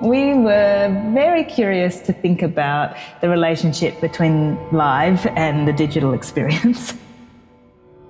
we 0.00 0.34
were 0.34 1.10
very 1.12 1.44
curious 1.44 2.00
to 2.00 2.12
think 2.12 2.42
about 2.42 2.96
the 3.20 3.28
relationship 3.28 4.00
between 4.00 4.58
live 4.70 5.26
and 5.36 5.66
the 5.68 5.72
digital 5.72 6.12
experience. 6.20 6.94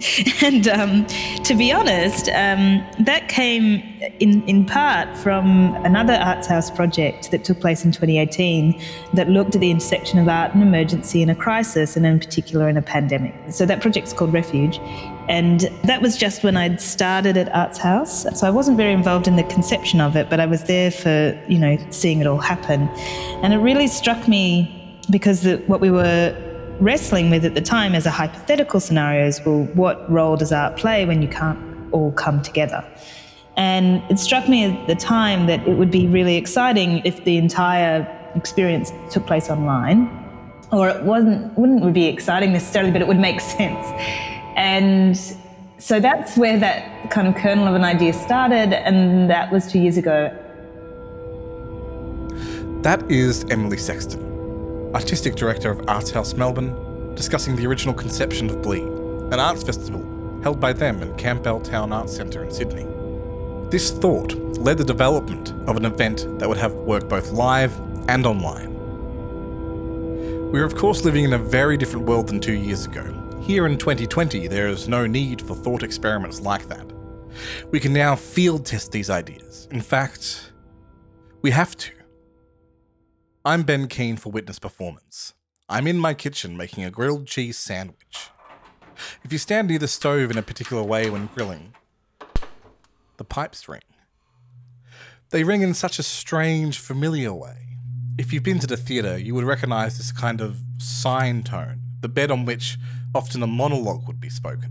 and 0.42 0.66
um, 0.68 1.06
to 1.44 1.54
be 1.54 1.72
honest, 1.72 2.28
um, 2.30 2.84
that 2.98 3.28
came 3.28 3.76
in, 4.18 4.42
in 4.48 4.66
part 4.66 5.16
from 5.16 5.74
another 5.84 6.14
Arts 6.14 6.46
House 6.46 6.70
project 6.70 7.30
that 7.30 7.44
took 7.44 7.60
place 7.60 7.84
in 7.84 7.92
2018 7.92 8.80
that 9.14 9.28
looked 9.28 9.54
at 9.54 9.60
the 9.60 9.70
intersection 9.70 10.18
of 10.18 10.28
art 10.28 10.52
and 10.52 10.62
emergency 10.62 11.22
in 11.22 11.30
a 11.30 11.34
crisis, 11.34 11.96
and 11.96 12.04
in 12.04 12.18
particular 12.18 12.68
in 12.68 12.76
a 12.76 12.82
pandemic. 12.82 13.34
So 13.50 13.66
that 13.66 13.80
project's 13.80 14.12
called 14.12 14.32
Refuge. 14.32 14.78
And 15.28 15.60
that 15.84 16.02
was 16.02 16.16
just 16.16 16.42
when 16.42 16.56
I'd 16.56 16.80
started 16.80 17.36
at 17.36 17.54
Arts 17.54 17.78
House. 17.78 18.26
So 18.38 18.46
I 18.46 18.50
wasn't 18.50 18.76
very 18.76 18.92
involved 18.92 19.28
in 19.28 19.36
the 19.36 19.44
conception 19.44 20.00
of 20.00 20.16
it, 20.16 20.28
but 20.28 20.40
I 20.40 20.46
was 20.46 20.64
there 20.64 20.90
for, 20.90 21.40
you 21.48 21.58
know, 21.58 21.78
seeing 21.90 22.20
it 22.20 22.26
all 22.26 22.38
happen. 22.38 22.88
And 23.42 23.54
it 23.54 23.58
really 23.58 23.86
struck 23.86 24.28
me 24.28 25.00
because 25.10 25.42
the, 25.42 25.56
what 25.66 25.80
we 25.80 25.90
were 25.90 26.53
wrestling 26.80 27.30
with 27.30 27.44
at 27.44 27.54
the 27.54 27.60
time 27.60 27.94
as 27.94 28.06
a 28.06 28.10
hypothetical 28.10 28.80
scenario 28.80 29.26
is 29.26 29.40
well, 29.44 29.64
what 29.74 30.10
role 30.10 30.36
does 30.36 30.52
art 30.52 30.76
play 30.76 31.06
when 31.06 31.22
you 31.22 31.28
can't 31.28 31.58
all 31.92 32.12
come 32.12 32.42
together? 32.42 32.84
And 33.56 34.02
it 34.10 34.18
struck 34.18 34.48
me 34.48 34.64
at 34.64 34.86
the 34.88 34.96
time 34.96 35.46
that 35.46 35.66
it 35.66 35.76
would 35.76 35.90
be 35.90 36.06
really 36.08 36.36
exciting 36.36 37.02
if 37.04 37.24
the 37.24 37.38
entire 37.38 38.08
experience 38.34 38.92
took 39.10 39.26
place 39.26 39.48
online. 39.48 40.20
Or 40.72 40.88
it 40.88 41.04
wasn't 41.04 41.56
wouldn't 41.56 41.94
be 41.94 42.06
exciting 42.06 42.52
necessarily, 42.52 42.90
but 42.90 43.00
it 43.00 43.06
would 43.06 43.20
make 43.20 43.40
sense. 43.58 43.86
And 44.56 45.16
so 45.78 46.00
that's 46.00 46.36
where 46.36 46.58
that 46.58 47.10
kind 47.10 47.28
of 47.28 47.34
kernel 47.36 47.68
of 47.68 47.74
an 47.74 47.84
idea 47.84 48.12
started, 48.12 48.72
and 48.72 49.28
that 49.30 49.52
was 49.52 49.70
two 49.70 49.78
years 49.78 49.96
ago. 49.96 50.32
That 52.82 53.10
is 53.10 53.44
Emily 53.50 53.76
Sexton, 53.76 54.33
Artistic 54.94 55.34
Director 55.34 55.70
of 55.70 55.88
Arts 55.88 56.12
House 56.12 56.34
Melbourne, 56.34 57.14
discussing 57.16 57.56
the 57.56 57.66
original 57.66 57.94
conception 57.94 58.48
of 58.48 58.62
Bleed, 58.62 58.84
an 58.84 59.40
arts 59.40 59.64
festival 59.64 60.02
held 60.44 60.60
by 60.60 60.72
them 60.72 61.02
in 61.02 61.12
Campbelltown 61.14 61.92
Arts 61.92 62.14
Centre 62.14 62.44
in 62.44 62.50
Sydney. 62.52 62.86
This 63.70 63.90
thought 63.90 64.34
led 64.56 64.78
the 64.78 64.84
development 64.84 65.52
of 65.66 65.76
an 65.76 65.84
event 65.84 66.26
that 66.38 66.48
would 66.48 66.58
have 66.58 66.74
work 66.74 67.08
both 67.08 67.32
live 67.32 67.76
and 68.08 68.24
online. 68.24 68.72
We 70.52 70.60
are, 70.60 70.64
of 70.64 70.76
course, 70.76 71.04
living 71.04 71.24
in 71.24 71.32
a 71.32 71.38
very 71.38 71.76
different 71.76 72.06
world 72.06 72.28
than 72.28 72.38
two 72.38 72.52
years 72.52 72.86
ago. 72.86 73.02
Here 73.42 73.66
in 73.66 73.76
2020, 73.76 74.46
there 74.46 74.68
is 74.68 74.86
no 74.86 75.08
need 75.08 75.42
for 75.42 75.56
thought 75.56 75.82
experiments 75.82 76.40
like 76.40 76.68
that. 76.68 76.86
We 77.72 77.80
can 77.80 77.92
now 77.92 78.14
field 78.14 78.64
test 78.64 78.92
these 78.92 79.10
ideas. 79.10 79.66
In 79.72 79.80
fact, 79.80 80.52
we 81.42 81.50
have 81.50 81.76
to. 81.78 81.90
I'm 83.46 83.64
Ben 83.64 83.88
Keane 83.88 84.16
for 84.16 84.32
Witness 84.32 84.58
Performance. 84.58 85.34
I'm 85.68 85.86
in 85.86 85.98
my 85.98 86.14
kitchen 86.14 86.56
making 86.56 86.82
a 86.82 86.90
grilled 86.90 87.26
cheese 87.26 87.58
sandwich. 87.58 88.30
If 89.22 89.32
you 89.32 89.38
stand 89.38 89.68
near 89.68 89.78
the 89.78 89.86
stove 89.86 90.30
in 90.30 90.38
a 90.38 90.42
particular 90.42 90.82
way 90.82 91.10
when 91.10 91.26
grilling, 91.26 91.74
the 93.18 93.24
pipes 93.24 93.68
ring. 93.68 93.82
They 95.28 95.44
ring 95.44 95.60
in 95.60 95.74
such 95.74 95.98
a 95.98 96.02
strange, 96.02 96.78
familiar 96.78 97.34
way. 97.34 97.56
If 98.16 98.32
you've 98.32 98.42
been 98.42 98.60
to 98.60 98.66
the 98.66 98.78
theatre, 98.78 99.18
you 99.18 99.34
would 99.34 99.44
recognise 99.44 99.98
this 99.98 100.10
kind 100.10 100.40
of 100.40 100.62
sine 100.78 101.42
tone, 101.42 101.80
the 102.00 102.08
bed 102.08 102.30
on 102.30 102.46
which 102.46 102.78
often 103.14 103.42
a 103.42 103.46
monologue 103.46 104.06
would 104.06 104.20
be 104.20 104.30
spoken. 104.30 104.70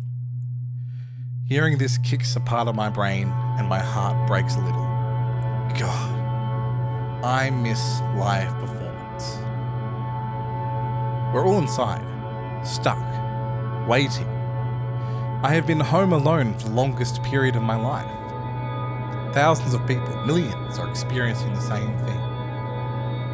Hearing 1.47 1.77
this 1.77 1.99
kicks 1.99 2.35
a 2.35 2.39
part 2.39 2.67
of 2.67 2.73
my 2.73 2.89
brain 2.89 3.27
and 3.59 3.69
my 3.69 3.77
heart 3.77 4.27
breaks 4.27 4.55
a 4.55 4.61
little. 4.61 4.81
God. 5.79 6.12
I 7.23 7.49
miss 7.51 8.01
live 8.17 8.53
performance. 8.59 9.37
We're 11.33 11.47
all 11.47 11.57
inside, 11.57 12.03
stuck, 12.67 12.99
waiting. 13.87 14.27
I 15.41 15.53
have 15.53 15.65
been 15.65 15.79
home 15.79 16.11
alone 16.11 16.53
for 16.59 16.67
the 16.67 16.75
longest 16.75 17.23
period 17.23 17.55
of 17.55 17.63
my 17.63 17.77
life. 17.77 19.33
Thousands 19.33 19.73
of 19.73 19.87
people, 19.87 20.13
millions, 20.25 20.77
are 20.77 20.89
experiencing 20.89 21.53
the 21.53 21.61
same 21.61 21.97
thing. 21.99 22.19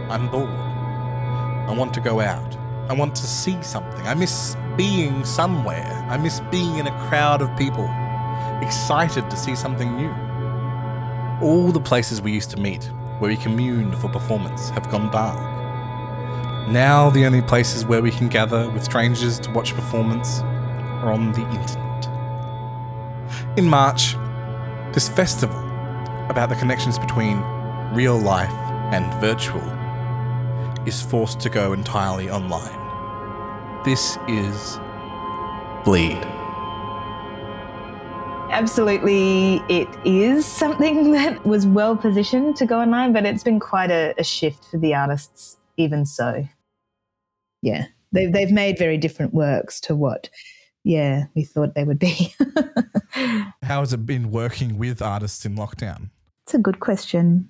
I'm 0.07 0.29
bored. 0.29 0.49
I 0.49 1.73
want 1.75 1.91
to 1.95 1.99
go 1.99 2.19
out. 2.19 2.55
I 2.89 2.93
want 2.93 3.15
to 3.15 3.25
see 3.25 3.59
something. 3.63 4.05
I 4.05 4.13
miss 4.13 4.55
being 4.77 5.25
somewhere. 5.25 6.05
I 6.11 6.17
miss 6.17 6.41
being 6.51 6.77
in 6.77 6.85
a 6.85 7.07
crowd 7.09 7.41
of 7.41 7.49
people, 7.57 7.89
excited 8.61 9.31
to 9.31 9.35
see 9.35 9.55
something 9.55 9.97
new. 9.97 10.13
All 11.41 11.71
the 11.71 11.81
places 11.81 12.21
we 12.21 12.31
used 12.31 12.51
to 12.51 12.57
meet 12.57 12.91
where 13.19 13.29
we 13.29 13.37
communed 13.37 13.97
for 13.99 14.09
performance 14.09 14.69
have 14.69 14.89
gone 14.89 15.11
dark. 15.11 15.37
Now, 16.69 17.09
the 17.09 17.25
only 17.25 17.41
places 17.41 17.85
where 17.85 18.01
we 18.01 18.11
can 18.11 18.27
gather 18.27 18.69
with 18.69 18.83
strangers 18.83 19.39
to 19.39 19.51
watch 19.51 19.73
performance 19.73 20.39
are 20.39 21.11
on 21.11 21.31
the 21.31 21.41
internet. 21.41 22.07
In 23.57 23.65
March, 23.65 24.15
this 24.93 25.09
festival 25.09 25.59
about 26.29 26.49
the 26.49 26.55
connections 26.55 26.97
between 26.99 27.39
real 27.93 28.17
life 28.17 28.49
and 28.93 29.13
virtual 29.21 29.67
is 30.85 31.01
forced 31.01 31.39
to 31.41 31.49
go 31.49 31.73
entirely 31.73 32.29
online. 32.29 32.77
This 33.83 34.17
is 34.27 34.79
Bleed 35.83 36.38
absolutely 38.49 39.61
it 39.69 39.87
is 40.05 40.45
something 40.45 41.11
that 41.13 41.45
was 41.45 41.65
well 41.67 41.95
positioned 41.95 42.55
to 42.57 42.65
go 42.65 42.79
online, 42.79 43.13
but 43.13 43.25
it's 43.25 43.43
been 43.43 43.59
quite 43.59 43.91
a, 43.91 44.13
a 44.17 44.23
shift 44.23 44.65
for 44.65 44.77
the 44.77 44.93
artists, 44.93 45.57
even 45.77 46.05
so. 46.05 46.47
Yeah, 47.61 47.85
they've, 48.11 48.31
they've 48.31 48.51
made 48.51 48.77
very 48.77 48.97
different 48.97 49.33
works 49.33 49.79
to 49.81 49.95
what, 49.95 50.29
yeah, 50.83 51.25
we 51.35 51.43
thought 51.43 51.75
they 51.75 51.83
would 51.83 51.99
be. 51.99 52.33
How 53.63 53.81
has 53.81 53.93
it 53.93 54.05
been 54.05 54.31
working 54.31 54.77
with 54.77 55.01
artists 55.01 55.45
in 55.45 55.55
lockdown? 55.55 56.09
It's 56.45 56.53
a 56.53 56.59
good 56.59 56.79
question. 56.79 57.49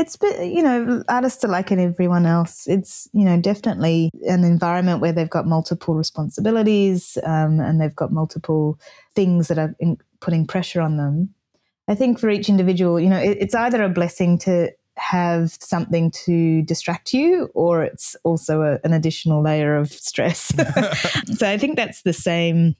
It's 0.00 0.16
you 0.40 0.62
know 0.62 1.04
artists 1.08 1.44
are 1.44 1.48
like 1.48 1.70
everyone 1.70 2.24
else. 2.24 2.66
It's 2.66 3.08
you 3.12 3.24
know 3.24 3.38
definitely 3.38 4.10
an 4.26 4.44
environment 4.44 5.00
where 5.00 5.12
they've 5.12 5.28
got 5.28 5.46
multiple 5.46 5.94
responsibilities 5.94 7.18
um, 7.24 7.60
and 7.60 7.80
they've 7.80 7.94
got 7.94 8.10
multiple 8.10 8.78
things 9.14 9.48
that 9.48 9.58
are 9.58 9.74
in, 9.78 9.98
putting 10.20 10.46
pressure 10.46 10.80
on 10.80 10.96
them. 10.96 11.34
I 11.86 11.94
think 11.94 12.18
for 12.18 12.30
each 12.30 12.48
individual, 12.48 12.98
you 12.98 13.10
know, 13.10 13.18
it, 13.18 13.36
it's 13.40 13.54
either 13.54 13.82
a 13.82 13.88
blessing 13.88 14.38
to 14.38 14.70
have 14.96 15.50
something 15.60 16.10
to 16.10 16.62
distract 16.62 17.12
you, 17.12 17.50
or 17.54 17.84
it's 17.84 18.16
also 18.24 18.62
a, 18.62 18.78
an 18.84 18.92
additional 18.92 19.42
layer 19.42 19.76
of 19.76 19.92
stress. 19.92 20.52
so 21.36 21.48
I 21.48 21.58
think 21.58 21.76
that's 21.76 22.02
the 22.02 22.12
same 22.12 22.74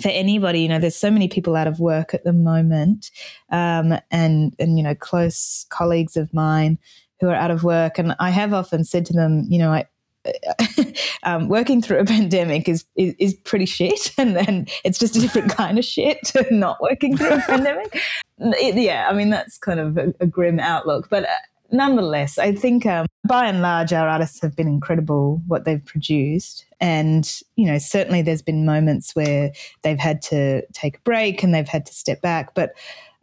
for 0.00 0.08
anybody. 0.08 0.60
You 0.60 0.68
know, 0.68 0.78
there's 0.78 0.96
so 0.96 1.10
many 1.10 1.28
people 1.28 1.56
out 1.56 1.66
of 1.66 1.80
work 1.80 2.14
at 2.14 2.24
the 2.24 2.32
moment, 2.32 3.10
um, 3.50 3.94
and 4.10 4.54
and 4.58 4.78
you 4.78 4.82
know, 4.82 4.94
close 4.94 5.66
colleagues 5.70 6.16
of 6.16 6.32
mine 6.32 6.78
who 7.20 7.28
are 7.28 7.34
out 7.34 7.50
of 7.50 7.64
work, 7.64 7.98
and 7.98 8.14
I 8.18 8.30
have 8.30 8.52
often 8.52 8.84
said 8.84 9.06
to 9.06 9.12
them, 9.12 9.46
you 9.48 9.58
know, 9.58 9.72
I, 9.72 9.84
um, 11.22 11.48
working 11.48 11.82
through 11.82 11.98
a 11.98 12.04
pandemic 12.16 12.68
is, 12.68 12.84
is, 12.96 13.14
is 13.18 13.34
pretty 13.34 13.66
shit, 13.66 14.12
and 14.18 14.36
then 14.36 14.66
it's 14.84 14.98
just 14.98 15.16
a 15.16 15.20
different 15.20 15.50
kind 15.50 15.78
of 15.78 15.84
shit 15.84 16.22
to 16.26 16.46
not 16.50 16.80
working 16.80 17.16
through 17.16 17.34
a 17.34 17.40
pandemic. 17.40 18.00
It, 18.38 18.76
yeah, 18.76 19.06
I 19.08 19.12
mean 19.12 19.30
that's 19.30 19.58
kind 19.58 19.78
of 19.78 19.96
a, 19.98 20.14
a 20.20 20.26
grim 20.26 20.58
outlook, 20.58 21.08
but 21.10 21.24
uh, 21.24 21.28
nonetheless, 21.72 22.38
I 22.38 22.52
think 22.52 22.86
um, 22.86 23.06
by 23.26 23.46
and 23.46 23.62
large 23.62 23.92
our 23.92 24.08
artists 24.08 24.40
have 24.42 24.54
been 24.54 24.68
incredible 24.68 25.42
what 25.46 25.64
they've 25.64 25.84
produced, 25.84 26.66
and 26.80 27.28
you 27.56 27.66
know 27.66 27.78
certainly 27.78 28.22
there's 28.22 28.42
been 28.42 28.64
moments 28.64 29.16
where 29.16 29.52
they've 29.82 29.98
had 29.98 30.22
to 30.22 30.64
take 30.72 30.98
a 30.98 31.00
break 31.00 31.42
and 31.42 31.54
they've 31.54 31.68
had 31.68 31.86
to 31.86 31.94
step 31.94 32.20
back, 32.20 32.54
but 32.54 32.74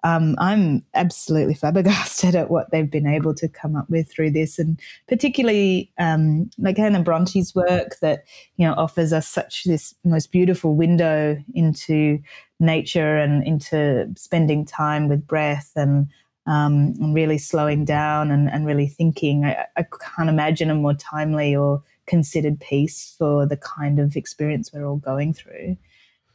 um, 0.04 0.36
I'm 0.38 0.84
absolutely 0.94 1.54
flabbergasted 1.54 2.36
at 2.36 2.50
what 2.50 2.72
they've 2.72 2.90
been 2.90 3.08
able 3.08 3.34
to 3.36 3.48
come 3.48 3.76
up 3.76 3.90
with 3.90 4.12
through 4.12 4.32
this, 4.32 4.60
and 4.60 4.80
particularly 5.08 5.92
um, 6.00 6.50
like 6.58 6.78
Hannah 6.78 7.04
Bronte's 7.04 7.54
work 7.54 8.00
that 8.02 8.24
you 8.58 8.68
know 8.68 8.74
offers 8.74 9.14
us 9.14 9.28
such 9.28 9.66
this 9.66 9.94
most 10.04 10.32
beautiful 10.32 10.76
window 10.76 11.38
into 11.54 12.20
nature 12.60 13.18
and 13.18 13.46
into 13.46 14.10
spending 14.18 14.66
time 14.66 15.08
with 15.08 15.26
breath 15.26 15.72
and 15.76 16.08
um, 16.46 16.94
and 17.00 17.14
really 17.14 17.38
slowing 17.38 17.86
down 17.86 18.32
and, 18.32 18.50
and 18.50 18.66
really 18.66 18.88
thinking. 18.88 19.46
I, 19.46 19.66
I 19.78 19.86
can't 20.16 20.30
imagine 20.30 20.70
a 20.70 20.76
more 20.76 20.94
timely 20.94 21.56
or 21.56 21.84
considered 22.06 22.60
piece 22.60 23.16
for 23.18 23.46
the 23.46 23.58
kind 23.58 24.00
of 24.00 24.16
experience 24.16 24.74
we're 24.74 24.86
all 24.86 24.98
going 24.98 25.34
through. 25.34 25.78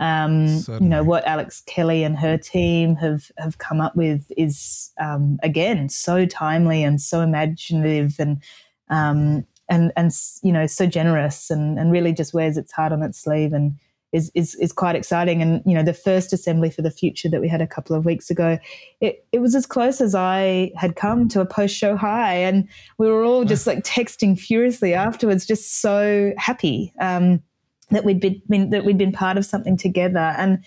Um, 0.01 0.47
you 0.81 0.89
know 0.89 1.05
what 1.05 1.25
Alex 1.25 1.63
Kelly 1.67 2.03
and 2.03 2.19
her 2.19 2.37
team 2.37 2.97
have 2.97 3.31
have 3.39 3.59
come 3.59 3.81
up 3.81 3.95
with 3.95 4.31
is 4.37 4.91
um, 5.01 5.39
again 5.43 5.89
so 5.89 6.27
timely 6.27 6.83
and 6.83 7.01
so 7.01 7.21
imaginative 7.21 8.17
and 8.19 8.43
um, 8.91 9.47
and 9.69 9.93
and 9.97 10.11
you 10.43 10.53
know 10.53 10.67
so 10.67 10.87
generous 10.87 11.49
and 11.49 11.79
and 11.79 11.93
really 11.93 12.13
just 12.13 12.35
wears 12.35 12.59
its 12.59 12.73
heart 12.73 12.93
on 12.93 13.03
its 13.05 13.19
sleeve 13.19 13.53
and 13.53 13.77
is, 14.15 14.31
is 14.35 14.55
is 14.55 14.73
quite 14.73 14.95
exciting. 14.95 15.43
And 15.43 15.61
you 15.67 15.75
know, 15.75 15.83
the 15.83 15.93
first 15.93 16.33
assembly 16.33 16.71
for 16.71 16.83
the 16.83 16.91
future 16.91 17.29
that 17.29 17.41
we 17.41 17.49
had 17.49 17.61
a 17.61 17.67
couple 17.67 17.97
of 17.97 18.05
weeks 18.05 18.31
ago, 18.31 18.59
it, 19.01 19.27
it 19.33 19.41
was 19.41 19.55
as 19.57 19.67
close 19.67 20.01
as 20.01 20.15
I 20.15 20.71
had 20.77 20.95
come 20.95 21.29
to 21.31 21.41
a 21.41 21.47
post 21.47 21.77
show 21.77 21.97
high, 21.97 22.35
and 22.35 22.69
we 22.97 23.09
were 23.09 23.25
all 23.25 23.45
just 23.45 23.67
like 23.67 23.83
texting 23.83 24.39
furiously 24.39 24.95
afterwards, 24.95 25.45
just 25.45 25.81
so 25.81 26.33
happy 26.39 26.93
um, 27.01 27.43
that 27.91 28.05
we'd 28.05 28.21
been 28.21 28.71
that 28.71 28.85
we'd 28.85 28.99
been 28.99 29.13
part 29.13 29.37
of 29.37 29.45
something 29.45 29.77
together. 29.77 30.35
And 30.39 30.65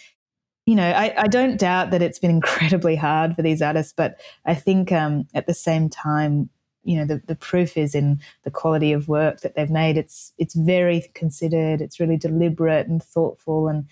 you 0.65 0.75
know, 0.75 0.91
I, 0.91 1.13
I 1.17 1.27
don't 1.27 1.57
doubt 1.57 1.91
that 1.91 2.01
it's 2.01 2.19
been 2.19 2.29
incredibly 2.29 2.97
hard 2.97 3.33
for 3.33 3.41
these 3.41 3.61
artists, 3.61 3.93
but 3.95 4.19
I 4.45 4.55
think 4.55 4.91
um, 4.91 5.25
at 5.33 5.47
the 5.47 5.53
same 5.53 5.89
time, 5.89 6.49
you 6.87 6.95
know, 6.97 7.05
the, 7.05 7.21
the 7.27 7.35
proof 7.35 7.75
is 7.75 7.93
in 7.93 8.21
the 8.43 8.51
quality 8.51 8.93
of 8.93 9.09
work 9.09 9.41
that 9.41 9.55
they've 9.55 9.69
made. 9.69 9.97
It's 9.97 10.31
it's 10.37 10.55
very 10.55 11.11
considered, 11.13 11.81
it's 11.81 11.99
really 11.99 12.17
deliberate 12.17 12.87
and 12.87 13.03
thoughtful, 13.03 13.67
and 13.67 13.85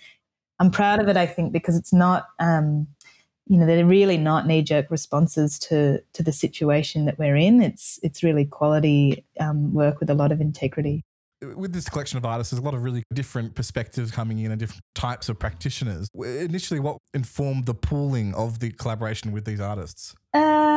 I'm 0.59 0.71
proud 0.71 1.01
of 1.01 1.09
it. 1.09 1.18
I 1.18 1.25
think 1.25 1.51
because 1.51 1.75
it's 1.75 1.92
not, 1.92 2.27
um, 2.39 2.88
you 3.47 3.57
know, 3.57 3.65
they're 3.65 3.86
really 3.86 4.18
not 4.18 4.47
knee 4.47 4.62
jerk 4.62 4.89
responses 4.89 5.59
to 5.59 6.01
to 6.13 6.24
the 6.24 6.31
situation 6.31 7.06
that 7.06 7.19
we're 7.19 7.36
in. 7.36 7.62
It's 7.62 8.00
it's 8.01 8.24
really 8.24 8.45
quality 8.45 9.25
um, 9.42 9.74
work 9.74 10.00
with 10.00 10.09
a 10.09 10.15
lot 10.15 10.31
of 10.31 10.39
integrity 10.39 11.03
with 11.42 11.74
this 11.74 11.88
collection 11.89 12.18
of 12.18 12.25
artists, 12.25 12.51
there's 12.51 12.62
a 12.62 12.65
lot 12.65 12.74
of 12.74 12.83
really 12.83 13.03
different 13.13 13.56
perspectives 13.56 14.12
coming 14.12 14.39
in 14.39 14.51
and 14.51 14.59
different 14.59 14.81
types 14.95 15.30
of 15.30 15.38
practitioners. 15.38 16.07
Initially, 16.15 16.80
what 16.80 16.97
informed 17.13 17.65
the 17.65 17.74
pooling 17.74 18.33
of 18.33 18.59
the 18.59 18.71
collaboration 18.71 19.31
with 19.31 19.45
these 19.45 19.59
artists? 19.59 20.15
Uh, 20.33 20.75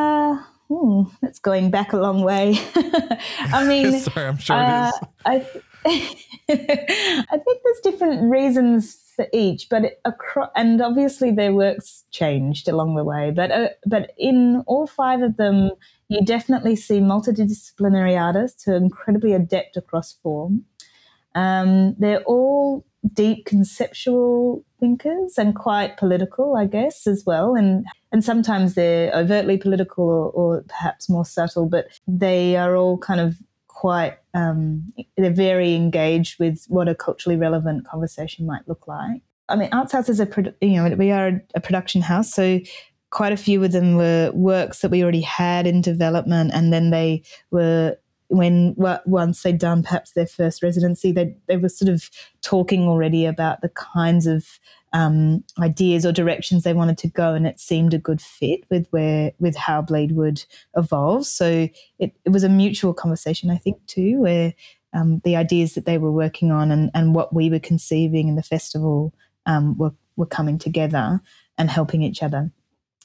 hmm, 0.68 1.02
that's 1.20 1.38
going 1.38 1.70
back 1.70 1.92
a 1.92 1.96
long 1.96 2.22
way. 2.22 2.58
I 2.74 3.64
mean, 3.66 3.98
sorry, 4.00 4.26
I'm 4.26 4.38
sure 4.38 4.56
uh, 4.56 4.90
it 5.24 5.42
is. 5.44 5.62
I, 5.84 5.84
I 6.50 7.38
think 7.38 7.62
there's 7.64 7.80
different 7.82 8.30
reasons 8.30 8.98
for 9.16 9.26
each, 9.32 9.68
but 9.68 9.84
it, 9.84 10.00
across, 10.04 10.50
and 10.54 10.80
obviously 10.80 11.30
their 11.30 11.52
works 11.52 12.04
changed 12.10 12.68
along 12.68 12.94
the 12.94 13.04
way. 13.04 13.32
But 13.34 13.50
uh, 13.50 13.68
but 13.86 14.12
in 14.18 14.62
all 14.66 14.86
five 14.86 15.22
of 15.22 15.36
them, 15.36 15.70
you 16.08 16.24
definitely 16.24 16.76
see 16.76 17.00
multidisciplinary 17.00 18.20
artists 18.20 18.64
who 18.64 18.72
are 18.72 18.76
incredibly 18.76 19.32
adept 19.32 19.76
across 19.76 20.12
form. 20.12 20.64
Um, 21.34 21.94
they're 21.98 22.22
all 22.22 22.84
deep 23.12 23.46
conceptual 23.46 24.64
thinkers 24.80 25.34
and 25.38 25.54
quite 25.54 25.96
political, 25.96 26.56
I 26.56 26.66
guess, 26.66 27.06
as 27.06 27.24
well. 27.26 27.54
And 27.54 27.84
and 28.12 28.24
sometimes 28.24 28.74
they're 28.74 29.12
overtly 29.14 29.58
political 29.58 30.04
or, 30.04 30.30
or 30.30 30.64
perhaps 30.68 31.08
more 31.08 31.24
subtle, 31.24 31.66
but 31.68 31.86
they 32.06 32.56
are 32.56 32.76
all 32.76 32.98
kind 32.98 33.20
of 33.20 33.36
quite 33.68 34.18
um, 34.34 34.92
they're 35.16 35.30
very 35.30 35.74
engaged 35.74 36.38
with 36.40 36.64
what 36.68 36.88
a 36.88 36.94
culturally 36.94 37.36
relevant 37.36 37.86
conversation 37.86 38.46
might 38.46 38.66
look 38.66 38.88
like. 38.88 39.22
I 39.48 39.56
mean, 39.56 39.68
Arts 39.72 39.92
House 39.92 40.08
is 40.08 40.20
a 40.20 40.28
you 40.60 40.82
know 40.82 40.94
we 40.96 41.10
are 41.10 41.40
a 41.54 41.60
production 41.60 42.02
house, 42.02 42.32
so 42.32 42.60
quite 43.10 43.32
a 43.32 43.36
few 43.36 43.62
of 43.64 43.72
them 43.72 43.96
were 43.96 44.30
works 44.34 44.80
that 44.80 44.90
we 44.90 45.02
already 45.02 45.20
had 45.20 45.66
in 45.66 45.80
development, 45.80 46.50
and 46.52 46.72
then 46.72 46.90
they 46.90 47.22
were 47.50 47.96
when 48.28 48.74
once 48.76 49.42
they'd 49.42 49.58
done 49.58 49.82
perhaps 49.82 50.12
their 50.12 50.26
first 50.26 50.62
residency, 50.62 51.12
they 51.12 51.34
they 51.46 51.56
were 51.56 51.68
sort 51.68 51.90
of 51.90 52.10
talking 52.42 52.82
already 52.86 53.26
about 53.26 53.62
the 53.62 53.70
kinds 53.70 54.26
of 54.26 54.58
um, 54.92 55.44
ideas 55.58 56.06
or 56.06 56.12
directions 56.12 56.62
they 56.62 56.74
wanted 56.74 56.98
to 56.98 57.08
go, 57.08 57.34
and 57.34 57.46
it 57.46 57.58
seemed 57.58 57.94
a 57.94 57.98
good 57.98 58.20
fit 58.20 58.60
with 58.70 58.86
where 58.90 59.32
with 59.38 59.56
how 59.56 59.82
Bleed 59.82 60.12
would 60.12 60.44
evolve. 60.76 61.26
So 61.26 61.68
it, 61.98 62.12
it 62.24 62.30
was 62.30 62.44
a 62.44 62.48
mutual 62.48 62.94
conversation, 62.94 63.50
I 63.50 63.56
think, 63.56 63.84
too, 63.86 64.20
where 64.20 64.54
um, 64.92 65.20
the 65.24 65.36
ideas 65.36 65.74
that 65.74 65.86
they 65.86 65.98
were 65.98 66.12
working 66.12 66.52
on 66.52 66.70
and, 66.70 66.90
and 66.94 67.14
what 67.14 67.34
we 67.34 67.50
were 67.50 67.58
conceiving 67.58 68.28
in 68.28 68.36
the 68.36 68.42
festival 68.42 69.14
um, 69.46 69.76
were 69.78 69.92
were 70.16 70.26
coming 70.26 70.58
together 70.58 71.20
and 71.56 71.70
helping 71.70 72.02
each 72.02 72.22
other. 72.22 72.50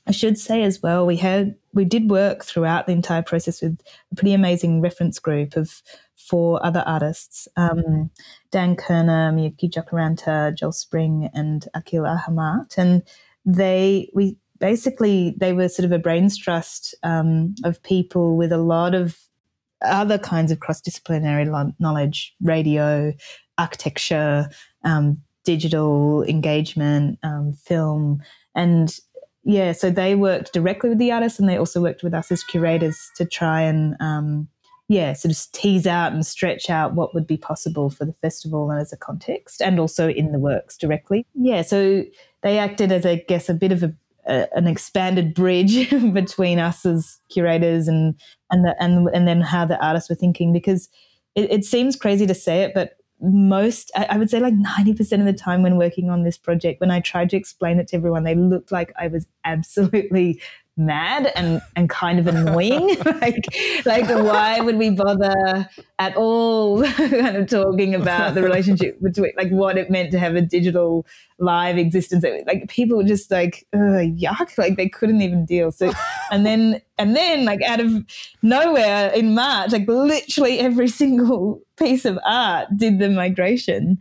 I 0.05 0.11
should 0.11 0.37
say 0.37 0.63
as 0.63 0.81
well, 0.81 1.05
we 1.05 1.15
had 1.17 1.55
we 1.73 1.85
did 1.85 2.09
work 2.09 2.43
throughout 2.43 2.87
the 2.87 2.91
entire 2.91 3.21
process 3.21 3.61
with 3.61 3.79
a 4.11 4.15
pretty 4.15 4.33
amazing 4.33 4.81
reference 4.81 5.17
group 5.19 5.55
of 5.55 5.81
four 6.15 6.63
other 6.65 6.83
artists: 6.85 7.47
um, 7.55 8.09
Dan 8.51 8.75
Kerner, 8.75 9.31
Miyuki 9.31 9.69
Jokiranta, 9.69 10.55
Joel 10.55 10.73
Spring, 10.73 11.29
and 11.33 11.67
Akil 11.73 12.03
Ahamat. 12.03 12.77
And 12.77 13.03
they 13.45 14.09
we 14.13 14.37
basically 14.59 15.35
they 15.37 15.53
were 15.53 15.69
sort 15.69 15.85
of 15.85 15.91
a 15.93 15.99
brains 15.99 16.37
trust 16.37 16.95
um, 17.03 17.55
of 17.63 17.81
people 17.83 18.35
with 18.35 18.51
a 18.51 18.57
lot 18.57 18.93
of 18.93 19.17
other 19.85 20.17
kinds 20.17 20.51
of 20.51 20.59
cross 20.59 20.81
disciplinary 20.81 21.45
knowledge: 21.79 22.35
radio, 22.41 23.13
architecture, 23.57 24.49
um, 24.83 25.21
digital 25.45 26.23
engagement, 26.23 27.19
um, 27.23 27.53
film, 27.53 28.21
and 28.53 28.99
yeah, 29.43 29.73
so 29.73 29.89
they 29.89 30.15
worked 30.15 30.53
directly 30.53 30.89
with 30.89 30.99
the 30.99 31.11
artists 31.11 31.39
and 31.39 31.49
they 31.49 31.57
also 31.57 31.81
worked 31.81 32.03
with 32.03 32.13
us 32.13 32.31
as 32.31 32.43
curators 32.43 33.11
to 33.15 33.25
try 33.25 33.61
and, 33.61 33.95
um, 33.99 34.47
yeah, 34.87 35.13
sort 35.13 35.31
of 35.31 35.51
tease 35.51 35.87
out 35.87 36.13
and 36.13 36.25
stretch 36.25 36.69
out 36.69 36.93
what 36.93 37.13
would 37.13 37.27
be 37.27 37.37
possible 37.37 37.89
for 37.89 38.05
the 38.05 38.13
festival 38.13 38.69
and 38.69 38.79
as 38.79 38.93
a 38.93 38.97
context 38.97 39.61
and 39.61 39.79
also 39.79 40.09
in 40.09 40.31
the 40.31 40.39
works 40.39 40.77
directly. 40.77 41.25
Yeah, 41.35 41.61
so 41.61 42.03
they 42.41 42.57
acted 42.57 42.91
as, 42.91 43.05
I 43.05 43.23
guess, 43.27 43.49
a 43.49 43.53
bit 43.53 43.71
of 43.71 43.83
a, 43.83 43.93
a 44.27 44.47
an 44.55 44.67
expanded 44.67 45.33
bridge 45.33 45.89
between 46.13 46.59
us 46.59 46.85
as 46.85 47.19
curators 47.29 47.87
and 47.87 48.15
and 48.51 48.65
the, 48.65 48.75
and 48.81 49.09
and 49.13 49.27
then 49.27 49.41
how 49.41 49.65
the 49.65 49.83
artists 49.83 50.09
were 50.09 50.15
thinking 50.15 50.53
because 50.53 50.89
it, 51.35 51.51
it 51.51 51.65
seems 51.65 51.95
crazy 51.95 52.27
to 52.27 52.35
say 52.35 52.61
it, 52.61 52.73
but 52.73 52.97
most 53.23 53.89
I, 53.95 54.17
would 54.17 54.29
say 54.29 54.39
like 54.39 54.53
90% 54.53 55.19
of 55.19 55.25
the 55.25 55.33
time 55.33 55.63
when 55.63 55.77
working 55.77 56.09
on 56.09 56.23
this 56.23 56.37
project 56.37 56.81
when 56.81 56.91
i 56.91 56.99
tried 56.99 57.29
to 57.29 57.37
explain 57.37 57.79
it 57.79 57.87
to 57.89 57.95
everyone 57.95 58.23
they 58.23 58.35
looked 58.35 58.71
like 58.71 58.91
i 58.99 59.07
was 59.07 59.25
absolutely 59.45 60.41
mad 60.75 61.31
and 61.35 61.61
and 61.75 61.89
kind 61.89 62.19
of 62.19 62.27
annoying. 62.27 62.97
Like 63.23 63.45
like 63.85 64.09
why 64.09 64.59
would 64.59 64.77
we 64.77 64.89
bother 64.89 65.69
at 65.99 66.15
all 66.17 66.83
kind 66.97 67.37
of 67.37 67.47
talking 67.47 67.95
about 67.95 68.33
the 68.33 68.41
relationship 68.41 68.99
between 69.01 69.31
like 69.37 69.49
what 69.49 69.77
it 69.77 69.89
meant 69.89 70.11
to 70.11 70.19
have 70.19 70.35
a 70.35 70.41
digital 70.41 71.05
live 71.39 71.77
existence? 71.77 72.25
Like 72.45 72.67
people 72.69 72.97
were 72.97 73.03
just 73.03 73.31
like 73.31 73.65
yuck 73.73 74.57
like 74.57 74.75
they 74.75 74.89
couldn't 74.89 75.21
even 75.21 75.45
deal. 75.45 75.71
So 75.71 75.91
and 76.31 76.45
then 76.45 76.81
and 76.97 77.15
then 77.15 77.45
like 77.45 77.61
out 77.61 77.79
of 77.79 77.91
nowhere 78.41 79.09
in 79.11 79.35
march 79.35 79.71
like 79.71 79.87
literally 79.87 80.59
every 80.59 80.87
single 80.87 81.61
piece 81.77 82.03
of 82.05 82.19
art 82.25 82.67
did 82.75 82.99
the 82.99 83.09
migration. 83.09 83.99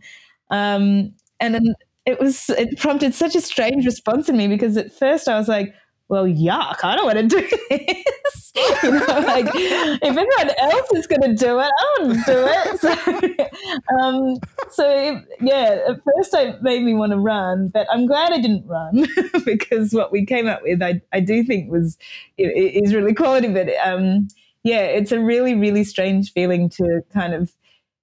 Um 0.49 1.13
and 1.39 1.55
then 1.55 1.75
it 2.05 2.19
was 2.19 2.49
it 2.49 2.77
prompted 2.79 3.13
such 3.13 3.35
a 3.35 3.41
strange 3.41 3.85
response 3.85 4.27
in 4.27 4.35
me 4.35 4.47
because 4.47 4.75
at 4.75 4.91
first 4.91 5.27
i 5.29 5.37
was 5.37 5.47
like 5.47 5.73
well, 6.09 6.25
yuck, 6.25 6.83
I 6.83 6.95
don't 6.95 7.05
want 7.05 7.17
to 7.17 7.27
do 7.27 7.57
this. 7.69 8.51
you 8.83 8.91
know, 8.91 9.05
like 9.25 9.47
if 9.55 10.03
everyone 10.03 10.51
else 10.59 10.91
is 10.91 11.07
going 11.07 11.21
to 11.21 11.33
do 11.33 11.59
it, 11.59 11.71
I 11.71 11.97
want 11.99 12.13
to 12.13 12.25
do 12.25 12.47
it. 12.47 13.49
So, 13.93 13.97
um, 13.99 14.37
so 14.69 15.21
yeah, 15.41 15.79
at 15.87 16.01
first 16.03 16.33
it 16.33 16.61
made 16.61 16.83
me 16.83 16.93
want 16.93 17.11
to 17.13 17.17
run, 17.17 17.69
but 17.69 17.87
I'm 17.91 18.05
glad 18.05 18.31
I 18.31 18.39
didn't 18.41 18.67
run 18.67 19.07
because 19.45 19.93
what 19.93 20.11
we 20.11 20.25
came 20.25 20.47
up 20.47 20.61
with, 20.63 20.81
I, 20.81 21.01
I 21.11 21.19
do 21.19 21.43
think 21.43 21.71
was 21.71 21.97
is 22.37 22.93
really 22.93 23.13
quality. 23.13 23.47
But 23.47 23.69
um, 23.83 24.27
yeah, 24.63 24.81
it's 24.81 25.11
a 25.11 25.19
really, 25.19 25.55
really 25.55 25.83
strange 25.83 26.31
feeling 26.33 26.69
to 26.69 27.01
kind 27.13 27.33
of, 27.33 27.53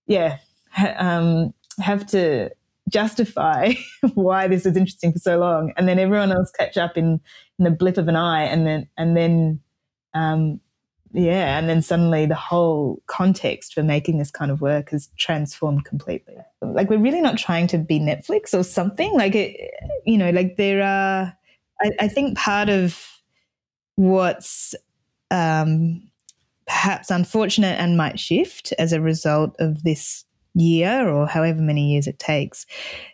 yeah, 0.07 0.39
ha- 0.71 0.95
um, 0.99 1.55
have 1.79 2.07
to 2.09 2.51
justify 2.89 3.73
why 4.15 4.49
this 4.49 4.67
is 4.67 4.77
interesting 4.77 5.13
for 5.13 5.19
so 5.19 5.39
long 5.39 5.73
and 5.77 5.87
then 5.89 5.99
everyone 5.99 6.33
else 6.33 6.51
catch 6.51 6.77
up 6.77 6.97
in, 6.99 7.21
in 7.61 7.65
the 7.65 7.71
blip 7.71 7.99
of 7.99 8.09
an 8.09 8.17
eye 8.17 8.43
and 8.43 8.67
then 8.67 8.89
and 8.97 9.17
then 9.17 9.61
um, 10.15 10.59
yeah 11.13 11.59
and 11.59 11.69
then 11.69 11.83
suddenly 11.83 12.27
the 12.27 12.35
whole 12.35 13.01
context 13.07 13.75
for 13.75 13.83
making 13.83 14.19
this 14.19 14.31
kind 14.31 14.51
of 14.51 14.61
work 14.61 14.91
has 14.91 15.11
transformed 15.19 15.85
completely. 15.85 16.35
Like 16.63 16.91
we're 16.91 16.99
really 16.99 17.21
not 17.21 17.39
trying 17.39 17.69
to 17.69 17.79
be 17.79 18.01
netflix 18.01 18.59
or 18.59 18.65
something. 18.65 19.13
Like 19.15 19.37
it 19.37 19.71
you 20.05 20.19
know 20.19 20.31
like 20.31 20.57
there 20.57 20.83
are 20.83 21.37
i, 21.83 21.91
I 22.01 22.09
think 22.09 22.37
part 22.37 22.69
of 22.69 22.99
what's 23.97 24.75
um, 25.31 26.11
perhaps 26.67 27.11
unfortunate 27.11 27.79
and 27.79 27.97
might 27.97 28.19
shift 28.19 28.73
as 28.79 28.93
a 28.93 29.01
result 29.01 29.55
of 29.59 29.83
this 29.83 30.25
year 30.55 31.09
or 31.09 31.27
however 31.27 31.61
many 31.61 31.93
years 31.93 32.07
it 32.07 32.19
takes 32.19 32.67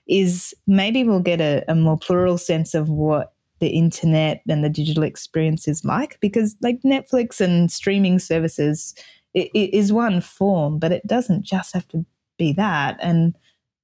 is 0.06 0.54
maybe 0.66 1.04
we'll 1.04 1.20
get 1.20 1.40
a, 1.40 1.64
a 1.68 1.74
more 1.74 1.98
plural 1.98 2.38
sense 2.38 2.74
of 2.74 2.88
what 2.88 3.32
the 3.58 3.68
internet 3.68 4.42
and 4.48 4.62
the 4.62 4.68
digital 4.68 5.02
experience 5.02 5.66
is 5.66 5.84
like 5.84 6.18
because 6.20 6.56
like 6.62 6.80
netflix 6.82 7.40
and 7.40 7.70
streaming 7.72 8.18
services 8.18 8.94
it, 9.34 9.50
it 9.54 9.74
is 9.74 9.92
one 9.92 10.20
form 10.20 10.78
but 10.78 10.92
it 10.92 11.06
doesn't 11.06 11.42
just 11.42 11.72
have 11.74 11.86
to 11.88 12.04
be 12.38 12.52
that 12.52 12.98
and 13.00 13.34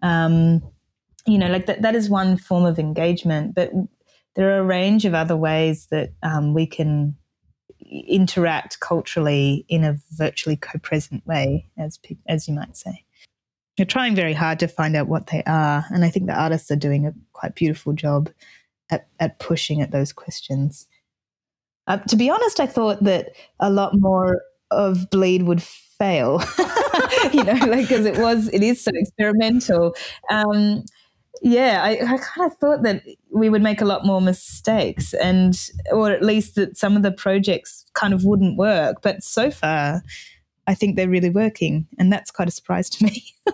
um, 0.03 0.63
you 1.27 1.39
know 1.39 1.49
like 1.49 1.67
that, 1.67 1.83
that 1.83 1.95
is 1.95 2.11
one 2.11 2.37
form 2.37 2.65
of 2.65 2.79
engagement 2.79 3.55
but 3.55 3.71
there 4.35 4.51
are 4.51 4.61
a 4.61 4.65
range 4.65 5.05
of 5.05 5.15
other 5.15 5.37
ways 5.37 5.87
that 5.91 6.13
um, 6.23 6.55
we 6.55 6.67
can 6.67 7.17
interact 8.09 8.81
culturally 8.81 9.65
in 9.69 9.85
a 9.85 9.97
virtually 10.13 10.57
co-present 10.57 11.27
way 11.27 11.67
as 11.79 11.99
as 12.27 12.49
you 12.49 12.55
might 12.55 12.77
say 12.77 13.05
They're 13.77 13.87
trying 13.87 14.15
very 14.15 14.35
hard 14.35 14.59
to 14.61 14.69
find 14.69 14.97
out 14.97 15.09
what 15.09 15.29
they 15.29 15.43
are. 15.45 15.85
And 15.91 16.05
I 16.05 16.11
think 16.11 16.27
the 16.27 16.39
artists 16.39 16.71
are 16.71 16.77
doing 16.77 17.07
a 17.07 17.15
quite 17.33 17.55
beautiful 17.55 17.93
job 17.93 18.31
at, 18.91 19.09
at 19.21 19.39
pushing 19.39 19.81
at 19.81 19.91
those 19.91 20.13
questions. 20.13 20.87
Uh, 21.87 21.99
to 21.99 22.17
be 22.17 22.31
honest, 22.31 22.61
I 22.61 22.67
thought 22.67 23.03
that 23.05 23.31
a 23.59 23.71
lot 23.71 23.99
more 23.99 24.43
of 24.71 25.11
Bleed 25.11 25.43
would 25.43 25.63
fail, 25.63 26.43
you 27.33 27.45
know, 27.45 27.53
like 27.53 27.89
because 27.89 28.07
it 28.07 28.19
was, 28.19 28.49
it 28.49 28.63
is 28.63 28.83
so 28.83 28.91
experimental. 28.95 29.95
Um, 30.31 30.85
yeah, 31.43 31.83
I, 31.83 31.93
I 31.93 32.19
kind 32.19 32.51
of 32.51 32.57
thought 32.59 32.83
that 32.83 33.03
we 33.31 33.49
would 33.49 33.63
make 33.63 33.81
a 33.81 33.85
lot 33.85 34.07
more 34.07 34.21
mistakes, 34.21 35.13
and 35.15 35.59
or 35.91 36.11
at 36.11 36.23
least 36.23 36.55
that 36.55 36.77
some 36.77 36.97
of 36.97 37.03
the 37.03 37.11
projects 37.11 37.85
kind 37.95 38.15
of 38.15 38.25
wouldn't 38.25 38.57
work. 38.57 39.03
But 39.03 39.23
so 39.23 39.51
far, 39.51 40.03
I 40.67 40.75
think 40.75 40.95
they're 40.97 41.09
really 41.09 41.31
working, 41.31 41.89
and 41.99 42.13
that's 42.13 42.31
quite 42.31 42.49
a 42.49 42.53
surprise 42.53 42.89
to 42.91 43.05
me. 43.05 43.25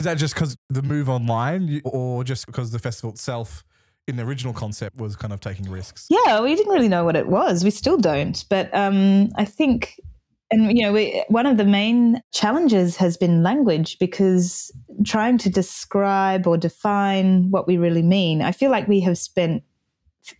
Is 0.00 0.04
that 0.04 0.18
just 0.18 0.34
because 0.34 0.56
the 0.68 0.82
move 0.82 1.08
online, 1.08 1.80
or 1.84 2.22
just 2.22 2.46
because 2.46 2.70
the 2.70 2.78
festival 2.78 3.10
itself? 3.10 3.64
In 4.06 4.16
the 4.16 4.22
original 4.22 4.52
concept 4.52 4.98
was 4.98 5.16
kind 5.16 5.32
of 5.32 5.40
taking 5.40 5.68
risks. 5.70 6.06
Yeah, 6.08 6.40
we 6.40 6.54
didn't 6.54 6.72
really 6.72 6.88
know 6.88 7.04
what 7.04 7.16
it 7.16 7.26
was. 7.26 7.64
We 7.64 7.70
still 7.70 7.98
don't. 7.98 8.44
But 8.48 8.72
um, 8.74 9.30
I 9.36 9.44
think 9.44 9.98
and 10.50 10.76
you 10.76 10.84
know, 10.84 10.92
we, 10.92 11.24
one 11.28 11.46
of 11.46 11.56
the 11.56 11.64
main 11.64 12.22
challenges 12.32 12.96
has 12.96 13.16
been 13.16 13.42
language 13.42 13.98
because 13.98 14.70
trying 15.04 15.38
to 15.38 15.50
describe 15.50 16.46
or 16.46 16.56
define 16.56 17.50
what 17.50 17.66
we 17.66 17.76
really 17.76 18.02
mean. 18.02 18.42
I 18.42 18.52
feel 18.52 18.70
like 18.70 18.86
we 18.86 19.00
have 19.00 19.18
spent 19.18 19.62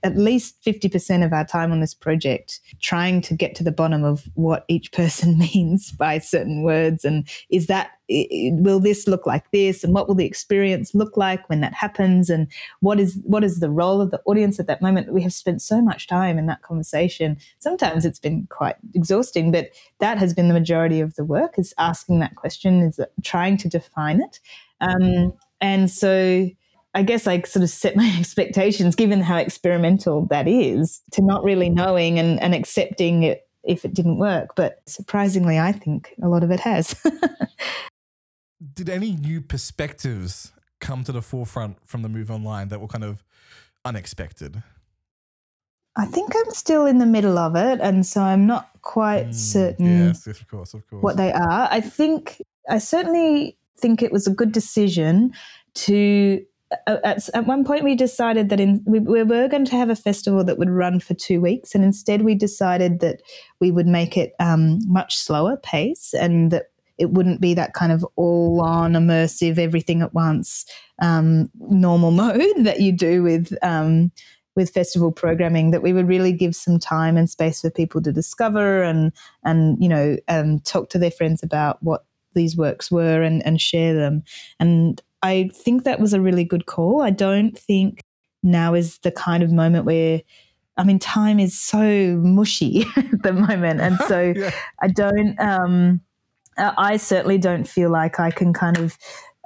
at 0.03 0.17
least 0.17 0.63
50% 0.65 1.25
of 1.25 1.33
our 1.33 1.45
time 1.45 1.73
on 1.73 1.81
this 1.81 1.95
project 1.95 2.61
trying 2.81 3.21
to 3.23 3.35
get 3.35 3.55
to 3.57 3.65
the 3.65 3.73
bottom 3.73 4.05
of 4.05 4.29
what 4.35 4.65
each 4.69 4.93
person 5.01 5.39
means 5.39 5.93
by 5.93 6.19
certain 6.19 6.63
words. 6.63 7.05
And 7.05 7.29
is 7.51 7.67
that 7.67 7.91
will 8.09 8.79
this 8.79 9.09
look 9.09 9.27
like 9.27 9.51
this? 9.51 9.83
And 9.83 9.93
what 9.93 10.07
will 10.07 10.15
the 10.15 10.25
experience 10.25 10.95
look 10.95 11.17
like 11.17 11.49
when 11.49 11.61
that 11.61 11.75
happens? 11.75 12.31
And 12.31 12.47
what 12.81 13.01
is 13.01 13.19
what 13.25 13.43
is 13.43 13.59
the 13.59 13.71
role 13.71 14.01
of 14.01 14.13
the 14.13 14.23
audience 14.27 14.61
at 14.61 14.69
that 14.69 14.81
moment? 14.81 15.13
We 15.13 15.23
have 15.23 15.33
spent 15.33 15.61
so 15.61 15.83
much 15.83 16.07
time 16.07 16.39
in 16.39 16.47
that 16.47 16.63
conversation. 16.63 17.37
Sometimes 17.59 18.05
it's 18.05 18.21
been 18.21 18.47
quite 18.49 18.77
exhausting 18.95 19.51
but 19.51 19.71
that 19.99 20.19
has 20.19 20.35
been 20.35 20.49
the 20.49 20.55
majority 20.55 21.01
of 21.01 21.15
the 21.15 21.25
work 21.25 21.59
is 21.59 21.75
asking 21.79 22.21
that 22.21 22.37
question 22.37 22.81
is 22.81 23.01
trying 23.23 23.57
to 23.59 23.69
define 23.69 24.21
it. 24.21 24.41
Um, 24.81 25.33
and 25.61 25.91
so 25.91 26.49
I 26.97 27.03
guess 27.03 27.27
I 27.27 27.43
sort 27.43 27.63
of 27.63 27.69
set 27.69 27.95
my 27.95 28.11
expectations, 28.19 28.97
given 28.97 29.21
how 29.21 29.37
experimental 29.37 30.27
that 30.27 30.49
is, 30.49 31.03
to 31.13 31.23
not 31.23 31.45
really 31.45 31.69
knowing 31.69 32.19
and, 32.19 32.41
and 32.41 32.55
accepting 32.55 33.23
it 33.23 33.47
if 33.63 33.85
it 33.85 33.93
didn't 33.93 34.19
work. 34.19 34.57
But 34.57 34.81
surprisingly, 34.87 35.59
I 35.59 35.73
think 35.73 36.15
a 36.23 36.29
lot 36.29 36.43
of 36.43 36.51
it 36.51 36.61
has. 36.61 36.95
Did 38.75 38.89
any 38.89 39.13
new 39.13 39.43
perspectives 39.43 40.53
come 40.81 41.05
to 41.05 41.13
the 41.13 41.21
forefront 41.21 41.77
from 41.85 42.01
the 42.01 42.09
move 42.09 42.31
online 42.31 42.69
that 42.69 42.81
were 42.81 42.89
kind 42.89 43.05
of 43.05 43.23
unexpected? 43.85 44.63
I 45.97 46.07
think 46.07 46.35
I'm 46.35 46.51
still 46.51 46.87
in 46.87 46.99
the 46.99 47.07
middle 47.07 47.37
of 47.37 47.57
it, 47.57 47.81
and 47.81 48.07
so 48.07 48.23
I'm 48.23 48.47
not 48.47 48.71
quite 48.81 49.29
mm, 49.29 49.35
certain. 49.35 50.07
Yes, 50.09 50.27
of 50.27 50.49
course, 50.49 50.73
of 50.73 50.87
course. 50.89 51.03
What 51.03 51.19
they 51.19 51.33
are. 51.33 51.69
I 51.71 51.81
think 51.83 52.41
I 52.71 52.79
certainly 52.79 53.59
think 53.77 54.03
it 54.03 54.13
was 54.13 54.27
a 54.27 54.31
good 54.31 54.53
decision 54.53 55.35
to 55.75 56.43
at, 56.87 57.29
at 57.35 57.47
one 57.47 57.65
point 57.65 57.85
we 57.85 57.95
decided 57.95 58.49
that 58.49 58.61
in, 58.61 58.83
we, 58.87 58.99
we, 58.99 59.23
were 59.23 59.49
going 59.49 59.65
to 59.65 59.77
have 59.77 59.91
a 59.91 59.97
festival 59.97 60.43
that 60.45 60.59
would 60.59 60.71
run 60.71 60.99
for 61.01 61.15
two 61.15 61.41
weeks 61.41 61.75
and 61.75 61.85
instead 61.85 62.23
we 62.23 62.35
decided 62.35 63.01
that 63.01 63.23
we 63.61 63.71
would 63.71 63.87
make 63.87 64.17
it 64.17 64.33
um, 64.41 64.79
much 64.87 65.17
slower 65.17 65.57
pace 65.57 66.13
and 66.15 66.51
that 66.51 66.71
it 66.99 67.11
wouldn't 67.11 67.41
be 67.41 67.53
that 67.55 67.75
kind 67.75 67.93
of 67.93 68.05
all 68.17 68.61
on 68.63 68.95
immersive 68.95 69.59
everything 69.59 70.03
at 70.03 70.15
once 70.15 70.65
um, 71.03 71.49
normal 71.55 72.11
mode 72.13 72.41
that 72.59 72.81
you 72.81 72.93
do 72.93 73.23
with 73.23 73.57
um, 73.63 74.11
with 74.57 74.71
festival 74.71 75.13
programming 75.13 75.71
that 75.71 75.83
we 75.83 75.93
would 75.93 76.09
really 76.09 76.33
give 76.33 76.57
some 76.57 76.79
time 76.79 77.17
and 77.17 77.29
space 77.29 77.61
for 77.61 77.71
people 77.71 78.01
to 78.03 78.11
discover 78.11 78.83
and 78.83 79.13
and 79.45 79.81
you 79.81 79.89
know 79.89 80.17
and 80.27 80.65
talk 80.65 80.89
to 80.89 80.99
their 80.99 81.11
friends 81.11 81.43
about 81.43 81.81
what 81.83 82.07
these 82.37 82.57
works 82.57 82.89
were 82.89 83.23
and, 83.23 83.45
and 83.45 83.61
share 83.61 83.95
them. 83.95 84.23
And 84.61 85.03
I 85.27 85.51
think 85.53 85.85
that 85.85 85.99
was 85.99 86.13
a 86.13 86.21
really 86.21 86.45
good 86.45 86.67
call. 86.67 87.03
I 87.03 87.11
don't 87.11 87.59
think 87.59 88.05
now 88.43 88.75
is 88.75 88.99
the 88.99 89.11
kind 89.11 89.43
of 89.43 89.51
moment 89.51 89.85
where 89.85 90.23
I 90.79 90.85
mean, 90.85 90.99
time 90.99 91.41
is 91.41 91.59
so 91.59 92.17
mushy 92.23 92.85
at 92.97 93.23
the 93.23 93.33
moment. 93.33 93.81
And 93.81 93.99
so 94.07 94.21
yeah. 94.37 94.51
I 94.81 94.89
don't, 94.89 95.39
um, 95.41 96.01
I 96.59 96.99
certainly 96.99 97.39
don't 97.39 97.67
feel 97.67 97.91
like 97.91 98.21
I 98.21 98.31
can 98.31 98.53
kind 98.53 98.79
of 98.79 98.99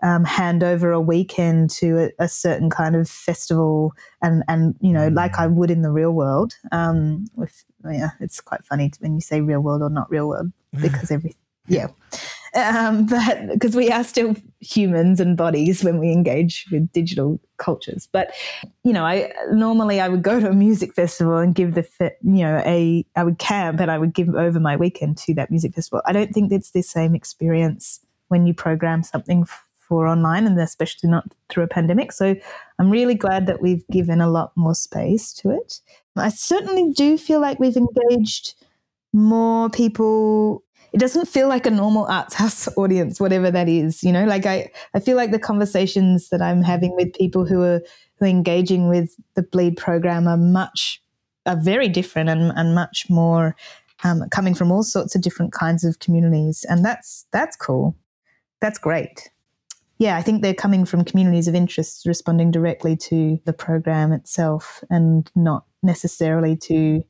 um, 0.03 0.25
hand 0.25 0.65
over 0.65 0.91
a 0.91 1.01
weekend 1.01 1.71
to 1.71 2.11
a, 2.19 2.25
a, 2.25 2.29
certain 2.29 2.71
kind 2.71 2.97
of 2.97 3.09
festival 3.09 3.93
and, 4.23 4.43
and, 4.49 4.75
you 4.81 4.93
know, 4.93 5.09
like 5.09 5.39
I 5.39 5.47
would 5.47 5.71
in 5.71 5.83
the 5.83 5.91
real 5.91 6.13
world. 6.13 6.55
Um, 6.73 7.27
with, 7.37 7.65
yeah, 7.85 8.11
it's 8.19 8.41
quite 8.41 8.65
funny 8.65 8.91
when 8.99 9.15
you 9.15 9.21
say 9.21 9.41
real 9.41 9.61
world 9.61 9.83
or 9.83 9.91
not 9.91 10.11
real 10.11 10.27
world 10.27 10.53
because 10.81 11.11
every, 11.11 11.37
yeah 11.69 11.89
um, 12.55 13.07
but 13.07 13.49
because 13.49 13.77
we 13.77 13.91
are 13.91 14.05
still 14.05 14.37
humans 14.61 15.21
and 15.21 15.37
bodies 15.37 15.83
when 15.83 15.99
we 15.99 16.13
engage 16.13 16.67
with 16.71 16.91
digital 16.93 17.41
cultures. 17.59 18.09
But 18.11 18.33
you 18.85 18.93
know, 18.93 19.05
I 19.05 19.33
normally 19.53 20.01
I 20.01 20.09
would 20.09 20.23
go 20.23 20.41
to 20.41 20.51
a 20.51 20.55
music 20.55 20.95
festival 20.95 21.37
and 21.39 21.55
give 21.55 21.75
the 21.75 21.87
you 22.23 22.43
know 22.43 22.63
a 22.65 23.05
I 23.17 23.25
would 23.25 23.39
camp 23.39 23.81
and 23.81 23.91
I 23.91 23.99
would 23.99 24.15
give 24.15 24.29
over 24.35 24.61
my 24.61 24.77
weekend 24.77 25.19
to 25.19 25.35
that 25.35 25.51
music 25.51 25.75
festival. 25.75 26.03
I 26.07 26.13
don't 26.13 26.33
think 26.33 26.53
it's 26.53 26.71
the 26.71 26.83
same 26.83 27.15
experience 27.15 28.01
when 28.29 28.47
you 28.47 28.55
program 28.55 29.03
something 29.03 29.47
for 29.91 30.07
online 30.07 30.47
and 30.47 30.59
especially 30.61 31.11
not 31.11 31.25
through 31.49 31.65
a 31.65 31.69
pandemic. 31.69 32.13
So 32.13 32.37
I'm 32.79 32.91
really 32.91 33.17
glad 33.17 33.47
that 33.47 33.61
we've 33.61 33.87
given 33.89 34.21
a 34.21 34.31
lot 34.31 34.53
more 34.57 34.75
space 34.75 35.33
to 35.35 35.51
it. 35.51 35.81
I 36.17 36.29
certainly 36.29 36.93
do 36.93 37.19
feel 37.19 37.41
like 37.41 37.59
we've 37.59 37.77
engaged 37.77 38.55
more 39.13 39.69
people 39.69 40.63
it 40.93 40.99
doesn't 40.99 41.29
feel 41.29 41.49
like 41.49 41.67
a 41.67 41.71
normal 41.71 42.07
arts 42.07 42.35
house 42.43 42.69
audience, 42.77 43.21
whatever 43.21 43.51
that 43.51 43.69
is. 43.69 44.03
You 44.03 44.13
know, 44.13 44.25
like 44.25 44.47
I, 44.47 44.71
I 44.95 45.01
feel 45.01 45.17
like 45.17 45.31
the 45.31 45.39
conversations 45.39 46.29
that 46.31 46.43
I'm 46.43 46.63
having 46.63 46.95
with 46.97 47.13
people 47.15 47.45
who 47.45 47.63
are 47.63 47.81
who 48.19 48.25
are 48.25 48.29
engaging 48.29 48.89
with 48.89 49.15
the 49.35 49.43
Bleed 49.43 49.77
program 49.77 50.29
are 50.29 50.37
much 50.37 51.03
are 51.47 51.57
very 51.57 51.89
different 51.89 52.29
and, 52.29 52.53
and 52.55 52.75
much 52.75 53.07
more 53.09 53.57
um, 54.05 54.29
coming 54.31 54.55
from 54.55 54.71
all 54.71 54.83
sorts 54.83 55.15
of 55.15 55.23
different 55.23 55.53
kinds 55.53 55.85
of 55.85 55.99
communities, 55.99 56.65
and 56.69 56.85
that's 56.85 57.27
that's 57.33 57.57
cool. 57.57 57.97
That's 58.61 58.79
great. 58.79 59.31
Yeah, 59.99 60.17
I 60.17 60.23
think 60.23 60.41
they're 60.41 60.55
coming 60.55 60.87
from 60.87 61.05
communities 61.05 61.47
of 61.47 61.55
interest, 61.55 62.07
responding 62.07 62.51
directly 62.51 62.97
to 62.97 63.39
the 63.45 63.53
program 63.53 64.13
itself, 64.13 64.83
and 64.89 65.31
not 65.35 65.65
necessarily 65.83 66.57
to 66.57 67.05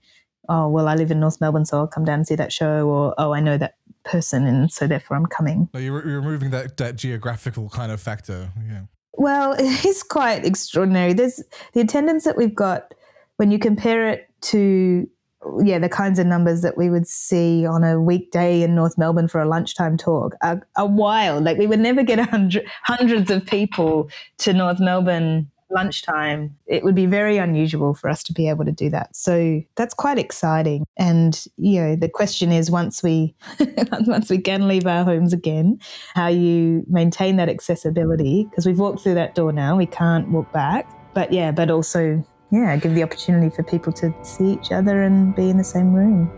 oh, 0.50 0.69
well, 0.69 0.88
I 0.88 0.97
live 0.97 1.11
in 1.11 1.21
North 1.21 1.40
Melbourne, 1.40 1.64
so 1.64 1.78
I'll 1.78 1.87
come 1.87 2.04
down 2.04 2.16
and 2.16 2.26
see 2.26 2.35
that 2.35 2.52
show, 2.52 2.88
or 2.88 3.14
oh, 3.16 3.33
I 3.33 3.40
know 3.40 3.57
that 3.57 3.76
person, 4.04 4.47
and 4.47 4.71
so 4.71 4.87
therefore 4.87 5.16
I'm 5.16 5.26
coming. 5.26 5.69
So 5.73 5.78
you're, 5.78 6.07
you're 6.07 6.21
removing 6.21 6.50
that, 6.50 6.76
that 6.76 6.97
geographical 6.97 7.69
kind 7.71 7.92
of 7.92 8.00
factor. 8.00 8.50
Yeah. 8.69 8.83
Well, 9.14 9.52
it 9.59 9.85
is 9.85 10.02
quite 10.02 10.45
extraordinary. 10.45 11.12
There's 11.12 11.42
the 11.73 11.80
attendance 11.80 12.25
that 12.25 12.37
we've 12.37 12.54
got 12.54 12.92
when 13.37 13.50
you 13.50 13.59
compare 13.59 14.09
it 14.09 14.28
to 14.42 15.09
yeah, 15.64 15.78
the 15.78 15.88
kinds 15.88 16.19
of 16.19 16.26
numbers 16.26 16.61
that 16.61 16.76
we 16.76 16.90
would 16.90 17.07
see 17.07 17.64
on 17.64 17.83
a 17.83 17.99
weekday 17.99 18.62
in 18.62 18.75
North 18.75 18.99
Melbourne 18.99 19.26
for 19.26 19.40
a 19.40 19.49
lunchtime 19.49 19.97
talk 19.97 20.35
are, 20.42 20.66
are 20.76 20.87
wild. 20.87 21.45
Like 21.45 21.57
we 21.57 21.66
would 21.66 21.80
never 21.80 22.02
get 22.02 22.19
hundred, 22.28 22.69
hundreds 22.83 23.30
of 23.30 23.47
people 23.47 24.11
to 24.38 24.52
North 24.52 24.80
Melbourne 24.80 25.50
lunchtime, 25.71 26.57
it 26.67 26.85
would 26.85 26.95
be 26.95 27.07
very 27.07 27.37
unusual 27.37 27.95
for 27.95 28.09
us 28.09 28.23
to 28.25 28.33
be 28.33 28.49
able 28.49 28.65
to 28.65 28.73
do 28.73 28.91
that. 28.91 29.15
So 29.15 29.62
that's 29.77 29.95
quite 29.95 30.19
exciting. 30.19 30.85
And 30.97 31.45
you 31.57 31.81
know, 31.81 31.97
the 31.97 32.09
question 32.09 32.53
is 32.53 32.71
once 32.71 33.03
we 33.03 33.35
once 34.07 34.31
we 34.31 34.39
can 34.39 34.69
leave 34.69 34.87
our 34.87 35.05
homes 35.05 35.33
again, 35.33 35.79
how 36.15 36.29
you 36.29 36.85
maintain 36.89 37.37
that 37.37 37.49
accessibility 37.49 38.47
because 38.50 38.67
we've 38.67 38.79
walked 38.79 39.03
through 39.03 39.15
that 39.15 39.35
door 39.35 39.53
now, 39.53 39.77
we 39.77 39.87
can't 39.87 40.29
walk 40.29 40.53
back. 40.53 40.89
But 41.15 41.33
yeah, 41.33 41.50
but 41.50 41.71
also 41.71 42.25
yeah, 42.50 42.77
give 42.77 42.95
the 42.95 43.03
opportunity 43.03 43.55
for 43.55 43.62
people 43.62 43.93
to 43.95 44.15
see 44.23 44.53
each 44.53 44.73
other 44.73 45.03
and 45.03 45.35
be 45.35 45.50
in 45.50 45.57
the 45.57 45.65
same 45.65 45.93
room. 45.93 46.31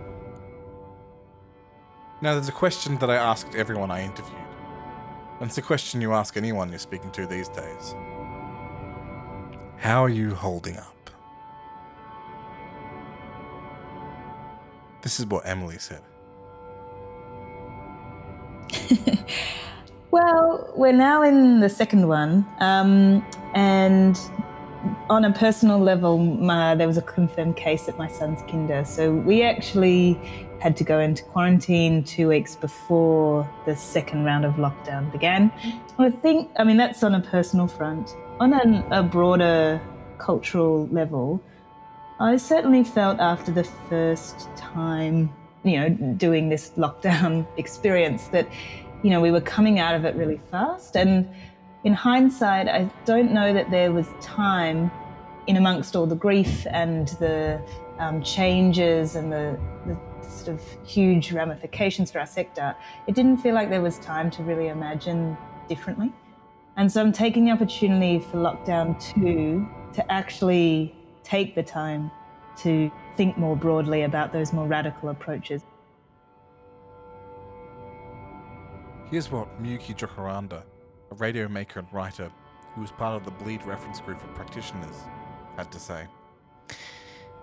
Now, 2.20 2.34
there's 2.34 2.48
a 2.48 2.52
question 2.52 2.98
that 2.98 3.10
I 3.10 3.16
asked 3.16 3.54
everyone 3.56 3.90
I 3.90 4.04
interviewed. 4.04 4.38
And 5.40 5.48
it's 5.48 5.58
a 5.58 5.62
question 5.62 6.00
you 6.00 6.12
ask 6.12 6.36
anyone 6.36 6.70
you're 6.70 6.78
speaking 6.78 7.10
to 7.12 7.26
these 7.26 7.48
days. 7.48 7.96
How 9.82 10.04
are 10.04 10.08
you 10.08 10.32
holding 10.32 10.76
up? 10.76 11.10
This 15.02 15.18
is 15.18 15.26
what 15.26 15.44
Emily 15.44 15.76
said. 15.80 16.02
well, 20.12 20.72
we're 20.76 20.92
now 20.92 21.24
in 21.24 21.58
the 21.58 21.68
second 21.68 22.06
one, 22.06 22.46
um, 22.60 23.26
and 23.54 24.16
on 25.10 25.24
a 25.24 25.32
personal 25.32 25.80
level, 25.80 26.16
my, 26.16 26.76
there 26.76 26.86
was 26.86 26.96
a 26.96 27.02
confirmed 27.02 27.56
case 27.56 27.88
at 27.88 27.98
my 27.98 28.06
son's 28.06 28.40
kinder. 28.42 28.84
So 28.84 29.12
we 29.12 29.42
actually 29.42 30.14
had 30.60 30.76
to 30.76 30.84
go 30.84 31.00
into 31.00 31.24
quarantine 31.24 32.04
two 32.04 32.28
weeks 32.28 32.54
before 32.54 33.50
the 33.66 33.74
second 33.74 34.22
round 34.22 34.44
of 34.44 34.54
lockdown 34.54 35.10
began. 35.10 35.50
I 35.98 36.10
think, 36.10 36.52
I 36.56 36.62
mean, 36.62 36.76
that's 36.76 37.02
on 37.02 37.16
a 37.16 37.20
personal 37.20 37.66
front. 37.66 38.14
On 38.40 38.52
an, 38.52 38.84
a 38.90 39.02
broader 39.02 39.80
cultural 40.18 40.86
level, 40.88 41.40
I 42.18 42.36
certainly 42.36 42.84
felt 42.84 43.20
after 43.20 43.52
the 43.52 43.64
first 43.88 44.48
time, 44.56 45.32
you 45.64 45.78
know, 45.78 45.88
doing 46.16 46.48
this 46.48 46.70
lockdown 46.76 47.46
experience 47.56 48.28
that, 48.28 48.48
you 49.02 49.10
know, 49.10 49.20
we 49.20 49.30
were 49.30 49.40
coming 49.40 49.78
out 49.78 49.94
of 49.94 50.04
it 50.04 50.14
really 50.16 50.40
fast. 50.50 50.96
And 50.96 51.28
in 51.84 51.92
hindsight, 51.92 52.68
I 52.68 52.90
don't 53.04 53.32
know 53.32 53.52
that 53.52 53.70
there 53.70 53.92
was 53.92 54.08
time 54.20 54.90
in 55.46 55.56
amongst 55.56 55.96
all 55.96 56.06
the 56.06 56.16
grief 56.16 56.66
and 56.70 57.08
the 57.18 57.60
um, 57.98 58.22
changes 58.22 59.16
and 59.16 59.32
the, 59.32 59.58
the 59.86 59.98
sort 60.28 60.48
of 60.56 60.62
huge 60.86 61.32
ramifications 61.32 62.10
for 62.10 62.20
our 62.20 62.26
sector. 62.26 62.74
It 63.06 63.14
didn't 63.14 63.38
feel 63.38 63.54
like 63.54 63.68
there 63.68 63.82
was 63.82 63.98
time 63.98 64.30
to 64.32 64.42
really 64.42 64.68
imagine 64.68 65.36
differently. 65.68 66.12
And 66.76 66.90
so 66.90 67.00
I'm 67.00 67.12
taking 67.12 67.44
the 67.44 67.50
opportunity 67.50 68.18
for 68.18 68.38
lockdown 68.38 68.98
two 69.00 69.68
to 69.94 70.12
actually 70.12 70.94
take 71.22 71.54
the 71.54 71.62
time 71.62 72.10
to 72.58 72.90
think 73.16 73.36
more 73.36 73.56
broadly 73.56 74.02
about 74.02 74.32
those 74.32 74.52
more 74.52 74.66
radical 74.66 75.10
approaches. 75.10 75.62
Here's 79.10 79.30
what 79.30 79.62
Miyuki 79.62 79.94
Jokiranta, 79.94 80.62
a 81.10 81.14
radio 81.16 81.46
maker 81.48 81.80
and 81.80 81.88
writer 81.92 82.30
who 82.74 82.80
was 82.80 82.90
part 82.90 83.14
of 83.14 83.24
the 83.24 83.44
Bleed 83.44 83.62
reference 83.64 84.00
group 84.00 84.22
of 84.24 84.34
practitioners, 84.34 84.96
had 85.56 85.70
to 85.72 85.78
say. 85.78 86.06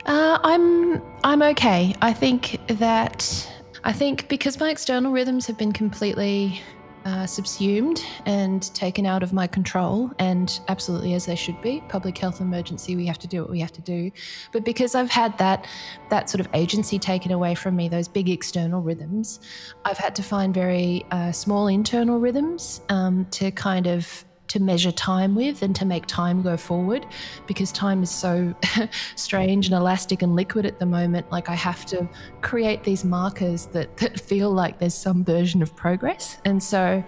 Uh, 0.05 0.39
I'm 0.43 1.01
I'm 1.23 1.43
okay. 1.43 1.93
I 2.01 2.13
think 2.13 2.59
that 2.67 3.51
I 3.83 3.93
think 3.93 4.27
because 4.27 4.59
my 4.59 4.71
external 4.71 5.11
rhythms 5.11 5.45
have 5.45 5.57
been 5.57 5.71
completely 5.71 6.61
uh, 7.05 7.25
subsumed 7.25 8.03
and 8.25 8.73
taken 8.73 9.05
out 9.05 9.23
of 9.23 9.33
my 9.33 9.47
control, 9.47 10.11
and 10.19 10.59
absolutely 10.67 11.13
as 11.13 11.25
they 11.25 11.35
should 11.35 11.61
be. 11.61 11.81
Public 11.89 12.17
health 12.17 12.41
emergency, 12.41 12.95
we 12.95 13.05
have 13.05 13.19
to 13.19 13.27
do 13.27 13.41
what 13.41 13.49
we 13.49 13.59
have 13.59 13.71
to 13.71 13.81
do. 13.81 14.11
But 14.51 14.63
because 14.65 14.95
I've 14.95 15.11
had 15.11 15.37
that 15.37 15.67
that 16.09 16.29
sort 16.29 16.41
of 16.41 16.47
agency 16.53 16.99
taken 16.99 17.31
away 17.31 17.55
from 17.55 17.75
me, 17.75 17.89
those 17.89 18.07
big 18.07 18.29
external 18.29 18.81
rhythms, 18.81 19.39
I've 19.85 19.97
had 19.97 20.15
to 20.15 20.23
find 20.23 20.53
very 20.53 21.05
uh, 21.11 21.31
small 21.31 21.67
internal 21.67 22.19
rhythms 22.19 22.81
um, 22.89 23.25
to 23.31 23.51
kind 23.51 23.87
of 23.87 24.25
to 24.49 24.59
measure 24.59 24.91
time 24.91 25.35
with 25.35 25.61
and 25.61 25.75
to 25.75 25.85
make 25.85 26.05
time 26.05 26.41
go 26.41 26.57
forward 26.57 27.05
because 27.47 27.71
time 27.71 28.03
is 28.03 28.09
so 28.09 28.53
strange 29.15 29.67
and 29.67 29.75
elastic 29.75 30.21
and 30.21 30.35
liquid 30.35 30.65
at 30.65 30.79
the 30.79 30.85
moment. 30.85 31.31
Like 31.31 31.49
I 31.49 31.55
have 31.55 31.85
to 31.87 32.07
create 32.41 32.83
these 32.83 33.05
markers 33.05 33.67
that, 33.67 33.95
that 33.97 34.19
feel 34.19 34.51
like 34.51 34.79
there's 34.79 34.93
some 34.93 35.23
version 35.23 35.61
of 35.61 35.75
progress. 35.75 36.39
And 36.45 36.61
so 36.61 37.03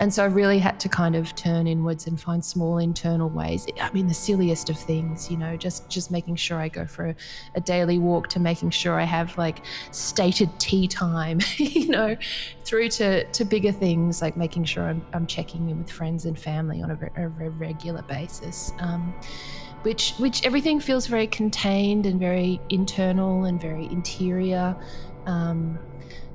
and 0.00 0.12
so 0.12 0.22
I 0.22 0.26
really 0.26 0.58
had 0.58 0.80
to 0.80 0.88
kind 0.88 1.14
of 1.14 1.34
turn 1.36 1.66
inwards 1.66 2.06
and 2.06 2.18
find 2.18 2.42
small 2.42 2.78
internal 2.78 3.28
ways. 3.28 3.66
I 3.82 3.92
mean, 3.92 4.06
the 4.06 4.14
silliest 4.14 4.70
of 4.70 4.78
things, 4.78 5.30
you 5.30 5.36
know, 5.36 5.58
just 5.58 5.90
just 5.90 6.10
making 6.10 6.36
sure 6.36 6.58
I 6.58 6.68
go 6.68 6.86
for 6.86 7.08
a, 7.08 7.14
a 7.54 7.60
daily 7.60 7.98
walk 7.98 8.28
to 8.28 8.40
making 8.40 8.70
sure 8.70 8.98
I 8.98 9.04
have 9.04 9.36
like 9.36 9.62
stated 9.90 10.48
tea 10.58 10.88
time, 10.88 11.40
you 11.58 11.88
know, 11.88 12.16
through 12.64 12.88
to, 12.88 13.24
to 13.24 13.44
bigger 13.44 13.72
things 13.72 14.22
like 14.22 14.38
making 14.38 14.64
sure 14.64 14.84
I'm, 14.84 15.04
I'm 15.12 15.26
checking 15.26 15.68
in 15.68 15.78
with 15.78 15.90
friends 15.90 16.24
and 16.24 16.38
family 16.38 16.82
on 16.82 16.90
a, 16.90 17.22
a, 17.22 17.28
regular 17.28 18.02
basis. 18.02 18.72
Um, 18.78 19.14
which 19.82 20.12
which 20.18 20.44
everything 20.46 20.80
feels 20.80 21.06
very 21.06 21.26
contained 21.26 22.06
and 22.06 22.18
very 22.18 22.58
internal 22.70 23.44
and 23.44 23.60
very 23.60 23.84
interior. 23.86 24.74
Um, 25.26 25.78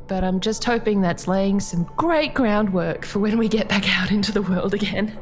but 0.08 0.24
I'm 0.24 0.40
just 0.40 0.64
hoping 0.64 1.02
that's 1.02 1.28
laying 1.28 1.60
some 1.60 1.84
great 1.96 2.34
groundwork 2.34 3.06
for 3.06 3.20
when 3.20 3.38
we 3.38 3.48
get 3.48 3.68
back 3.68 3.90
out 4.00 4.12
into 4.12 4.32
the 4.32 4.42
world 4.42 4.74
again. 4.74 5.18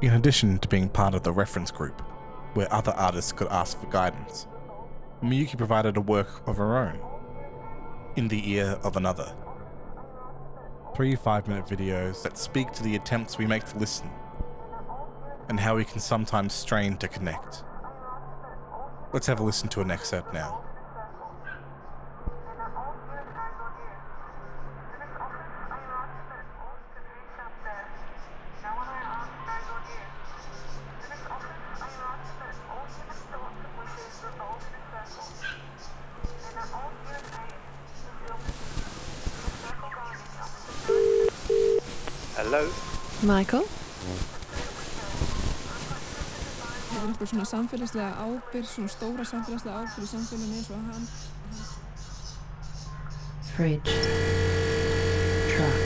In 0.00 0.12
addition 0.12 0.58
to 0.58 0.68
being 0.68 0.88
part 0.88 1.14
of 1.14 1.22
the 1.22 1.32
reference 1.32 1.70
group, 1.70 2.00
where 2.54 2.72
other 2.72 2.92
artists 2.92 3.32
could 3.32 3.48
ask 3.48 3.80
for 3.80 3.86
guidance, 3.86 4.46
Miyuki 5.22 5.56
provided 5.56 5.96
a 5.96 6.00
work 6.00 6.46
of 6.46 6.56
her 6.58 6.76
own, 6.76 6.98
In 8.16 8.28
the 8.28 8.50
Ear 8.52 8.78
of 8.82 8.96
Another. 8.96 9.34
Three 10.94 11.16
five 11.16 11.48
minute 11.48 11.66
videos 11.66 12.22
that 12.22 12.38
speak 12.38 12.70
to 12.72 12.82
the 12.82 12.94
attempts 12.94 13.38
we 13.38 13.46
make 13.46 13.64
to 13.64 13.78
listen, 13.78 14.08
and 15.48 15.58
how 15.58 15.76
we 15.76 15.84
can 15.84 16.00
sometimes 16.00 16.52
strain 16.52 16.96
to 16.98 17.08
connect. 17.08 17.64
Let's 19.14 19.28
have 19.28 19.38
a 19.38 19.44
listen 19.44 19.68
to 19.68 19.80
an 19.80 19.92
excerpt 19.92 20.34
now. 20.34 20.64
Hello? 42.34 42.68
Michael? 43.22 43.68
Einhver 47.14 47.26
svona 47.26 47.44
samfélagslega 47.44 48.10
ábyrg, 48.26 48.66
svona 48.66 48.88
stóra 48.88 49.24
samfélagslega 49.24 49.76
ábyrg 49.78 50.02
í 50.02 50.06
samfélaginu 50.06 50.54
eins 50.58 50.70
og 50.70 50.76
hann. 50.90 51.08
Fridge. 53.54 53.92
Truck. 55.52 55.78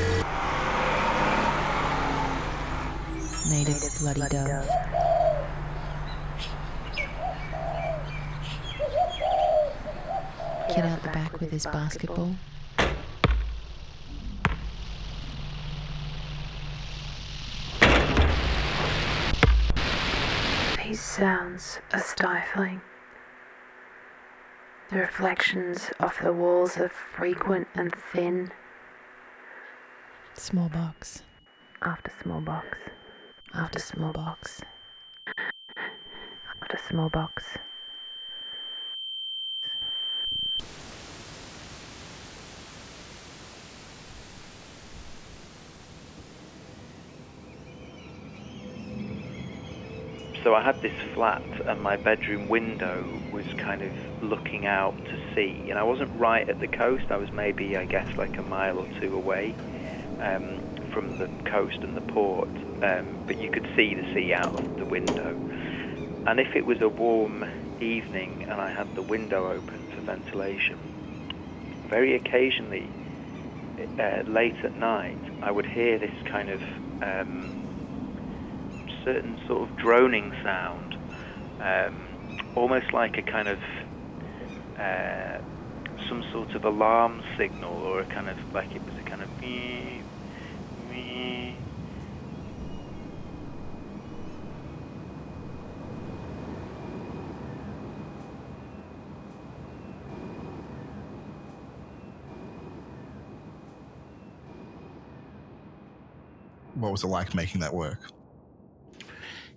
Native 3.50 3.84
bloody 4.00 4.28
dove. 4.32 4.64
Kid 10.68 10.84
out 10.84 11.02
the 11.02 11.10
back 11.12 11.40
with 11.40 11.50
his 11.50 11.66
basketball. 11.66 12.34
These 20.98 21.04
sounds 21.04 21.78
are 21.92 22.00
stifling. 22.00 22.80
The 24.90 24.96
reflections 24.96 25.92
of 26.00 26.18
the 26.20 26.32
walls 26.32 26.76
are 26.76 26.88
frequent 26.88 27.68
and 27.76 27.94
thin 27.94 28.50
Small 30.34 30.68
box. 30.68 31.22
after 31.82 32.10
small 32.20 32.40
box, 32.40 32.78
After 33.54 33.78
small 33.78 34.12
box. 34.12 34.60
after 36.60 36.78
small 36.88 37.08
box. 37.08 37.58
So 50.44 50.54
I 50.54 50.62
had 50.62 50.80
this 50.82 50.92
flat, 51.14 51.42
and 51.66 51.82
my 51.82 51.96
bedroom 51.96 52.48
window 52.48 53.04
was 53.32 53.44
kind 53.58 53.82
of 53.82 53.92
looking 54.22 54.66
out 54.66 54.94
to 54.96 55.34
sea. 55.34 55.68
And 55.70 55.78
I 55.78 55.82
wasn't 55.82 56.10
right 56.18 56.48
at 56.48 56.60
the 56.60 56.68
coast. 56.68 57.04
I 57.10 57.16
was 57.16 57.30
maybe, 57.32 57.76
I 57.76 57.84
guess, 57.84 58.06
like 58.16 58.38
a 58.38 58.42
mile 58.42 58.78
or 58.78 58.86
two 59.00 59.14
away 59.16 59.54
um, 60.20 60.60
from 60.92 61.18
the 61.18 61.28
coast 61.50 61.78
and 61.82 61.96
the 61.96 62.12
port. 62.12 62.48
Um, 62.82 63.18
but 63.26 63.40
you 63.40 63.50
could 63.50 63.66
see 63.76 63.94
the 63.94 64.04
sea 64.14 64.32
out 64.32 64.54
of 64.54 64.78
the 64.78 64.84
window. 64.86 65.36
And 66.26 66.38
if 66.38 66.54
it 66.54 66.64
was 66.66 66.78
a 66.80 66.88
warm 66.88 67.44
evening 67.80 68.44
and 68.48 68.60
I 68.60 68.70
had 68.70 68.94
the 68.94 69.02
window 69.02 69.50
open 69.50 69.90
for 69.94 70.02
ventilation, 70.02 70.78
very 71.88 72.14
occasionally, 72.14 72.88
uh, 73.98 74.22
late 74.26 74.56
at 74.64 74.78
night, 74.78 75.18
I 75.42 75.50
would 75.50 75.66
hear 75.66 75.98
this 75.98 76.14
kind 76.30 76.50
of 76.50 76.60
um, 77.02 77.67
certain 79.08 79.38
sort 79.46 79.62
of 79.68 79.76
droning 79.78 80.32
sound, 80.44 80.94
um, 81.60 81.94
almost 82.54 82.92
like 82.92 83.16
a 83.16 83.22
kind 83.22 83.48
of 83.48 83.58
uh, 84.78 85.38
some 86.08 86.22
sort 86.30 86.54
of 86.54 86.64
alarm 86.64 87.22
signal, 87.38 87.72
or 87.72 88.00
a 88.00 88.04
kind 88.04 88.28
of 88.28 88.36
like 88.52 88.70
it 88.74 88.82
was 88.84 88.94
a 88.98 89.08
kind 89.08 89.22
of 89.22 89.28
me, 89.40 90.02
me. 90.90 91.56
What 106.74 106.92
was 106.92 107.04
it 107.04 107.08
like 107.08 107.34
making 107.34 107.62
that 107.62 107.72
work? 107.72 108.17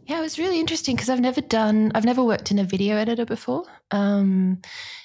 Yeah, 0.07 0.17
it 0.17 0.21
was 0.21 0.39
really 0.39 0.59
interesting 0.59 0.95
because 0.95 1.09
I've 1.09 1.19
never 1.19 1.41
done, 1.41 1.91
I've 1.93 2.05
never 2.05 2.23
worked 2.23 2.51
in 2.51 2.59
a 2.59 2.63
video 2.63 2.97
editor 2.97 3.25
before. 3.25 3.63
Um, 3.91 4.61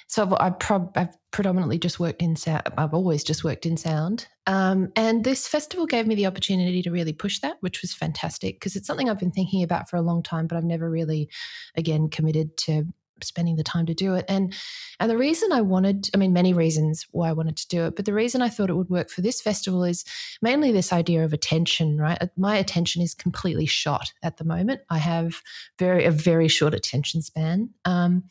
so 0.07 0.23
I've, 0.23 0.33
I 0.33 0.49
prob, 0.49 0.91
I've 0.97 1.15
predominantly 1.31 1.77
just 1.77 1.99
worked 1.99 2.21
in 2.21 2.35
sound. 2.35 2.63
I've 2.77 2.93
always 2.93 3.23
just 3.23 3.43
worked 3.43 3.65
in 3.65 3.77
sound. 3.77 4.27
Um, 4.47 4.91
and 4.95 5.23
this 5.23 5.47
festival 5.47 5.85
gave 5.85 6.07
me 6.07 6.15
the 6.15 6.25
opportunity 6.25 6.81
to 6.81 6.91
really 6.91 7.13
push 7.13 7.39
that, 7.39 7.57
which 7.61 7.81
was 7.81 7.93
fantastic 7.93 8.55
because 8.55 8.75
it's 8.75 8.87
something 8.87 9.09
I've 9.09 9.19
been 9.19 9.31
thinking 9.31 9.63
about 9.63 9.89
for 9.89 9.97
a 9.97 10.01
long 10.01 10.23
time, 10.23 10.47
but 10.47 10.57
I've 10.57 10.63
never 10.63 10.89
really, 10.89 11.29
again, 11.75 12.09
committed 12.09 12.57
to 12.57 12.85
spending 13.23 13.55
the 13.55 13.63
time 13.63 13.85
to 13.85 13.93
do 13.93 14.15
it. 14.15 14.25
And 14.27 14.53
and 14.99 15.09
the 15.09 15.17
reason 15.17 15.51
I 15.51 15.61
wanted, 15.61 16.09
I 16.13 16.17
mean, 16.17 16.33
many 16.33 16.53
reasons 16.53 17.05
why 17.11 17.29
I 17.29 17.33
wanted 17.33 17.57
to 17.57 17.67
do 17.67 17.85
it, 17.85 17.95
but 17.95 18.05
the 18.05 18.13
reason 18.13 18.41
I 18.41 18.49
thought 18.49 18.69
it 18.69 18.75
would 18.75 18.89
work 18.89 19.09
for 19.09 19.21
this 19.21 19.41
festival 19.41 19.83
is 19.83 20.03
mainly 20.41 20.71
this 20.71 20.91
idea 20.91 21.23
of 21.23 21.33
attention, 21.33 21.97
right? 21.97 22.17
My 22.35 22.57
attention 22.57 23.01
is 23.01 23.13
completely 23.13 23.65
shot 23.65 24.11
at 24.23 24.37
the 24.37 24.43
moment. 24.43 24.81
I 24.89 24.97
have 24.97 25.41
very 25.77 26.05
a 26.05 26.11
very 26.11 26.47
short 26.47 26.73
attention 26.73 27.21
span. 27.21 27.69
Um, 27.85 28.23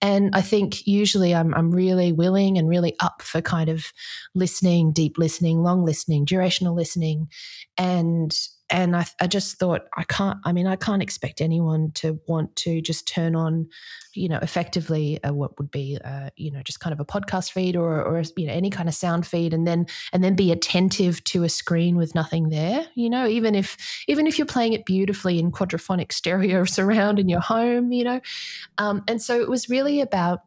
and 0.00 0.34
I 0.34 0.42
think 0.42 0.86
usually 0.86 1.34
I'm 1.34 1.54
I'm 1.54 1.70
really 1.72 2.12
willing 2.12 2.58
and 2.58 2.68
really 2.68 2.94
up 3.00 3.22
for 3.22 3.40
kind 3.40 3.68
of 3.68 3.92
listening, 4.34 4.92
deep 4.92 5.18
listening, 5.18 5.62
long 5.62 5.84
listening, 5.84 6.26
durational 6.26 6.74
listening. 6.74 7.28
And 7.76 8.32
and 8.72 8.96
I, 8.96 9.04
I, 9.20 9.26
just 9.26 9.58
thought 9.58 9.82
I 9.98 10.04
can't. 10.04 10.38
I 10.44 10.52
mean, 10.52 10.66
I 10.66 10.76
can't 10.76 11.02
expect 11.02 11.42
anyone 11.42 11.92
to 11.96 12.18
want 12.26 12.56
to 12.56 12.80
just 12.80 13.06
turn 13.06 13.36
on, 13.36 13.68
you 14.14 14.30
know, 14.30 14.38
effectively 14.40 15.20
a, 15.22 15.32
what 15.32 15.58
would 15.58 15.70
be, 15.70 15.98
a, 16.02 16.30
you 16.36 16.50
know, 16.50 16.62
just 16.62 16.80
kind 16.80 16.94
of 16.94 16.98
a 16.98 17.04
podcast 17.04 17.52
feed 17.52 17.76
or, 17.76 18.02
or 18.02 18.22
you 18.34 18.46
know 18.46 18.52
any 18.52 18.70
kind 18.70 18.88
of 18.88 18.94
sound 18.94 19.26
feed, 19.26 19.52
and 19.52 19.66
then 19.66 19.86
and 20.14 20.24
then 20.24 20.34
be 20.34 20.50
attentive 20.50 21.22
to 21.24 21.44
a 21.44 21.50
screen 21.50 21.96
with 21.96 22.14
nothing 22.14 22.48
there. 22.48 22.86
You 22.94 23.10
know, 23.10 23.28
even 23.28 23.54
if 23.54 23.76
even 24.08 24.26
if 24.26 24.38
you're 24.38 24.46
playing 24.46 24.72
it 24.72 24.86
beautifully 24.86 25.38
in 25.38 25.52
quadraphonic 25.52 26.10
stereo 26.22 26.64
surround 26.64 27.18
in 27.18 27.28
your 27.28 27.40
home, 27.40 27.92
you 27.92 28.04
know, 28.04 28.20
um, 28.78 29.04
and 29.06 29.20
so 29.20 29.40
it 29.42 29.50
was 29.50 29.68
really 29.68 30.00
about 30.00 30.40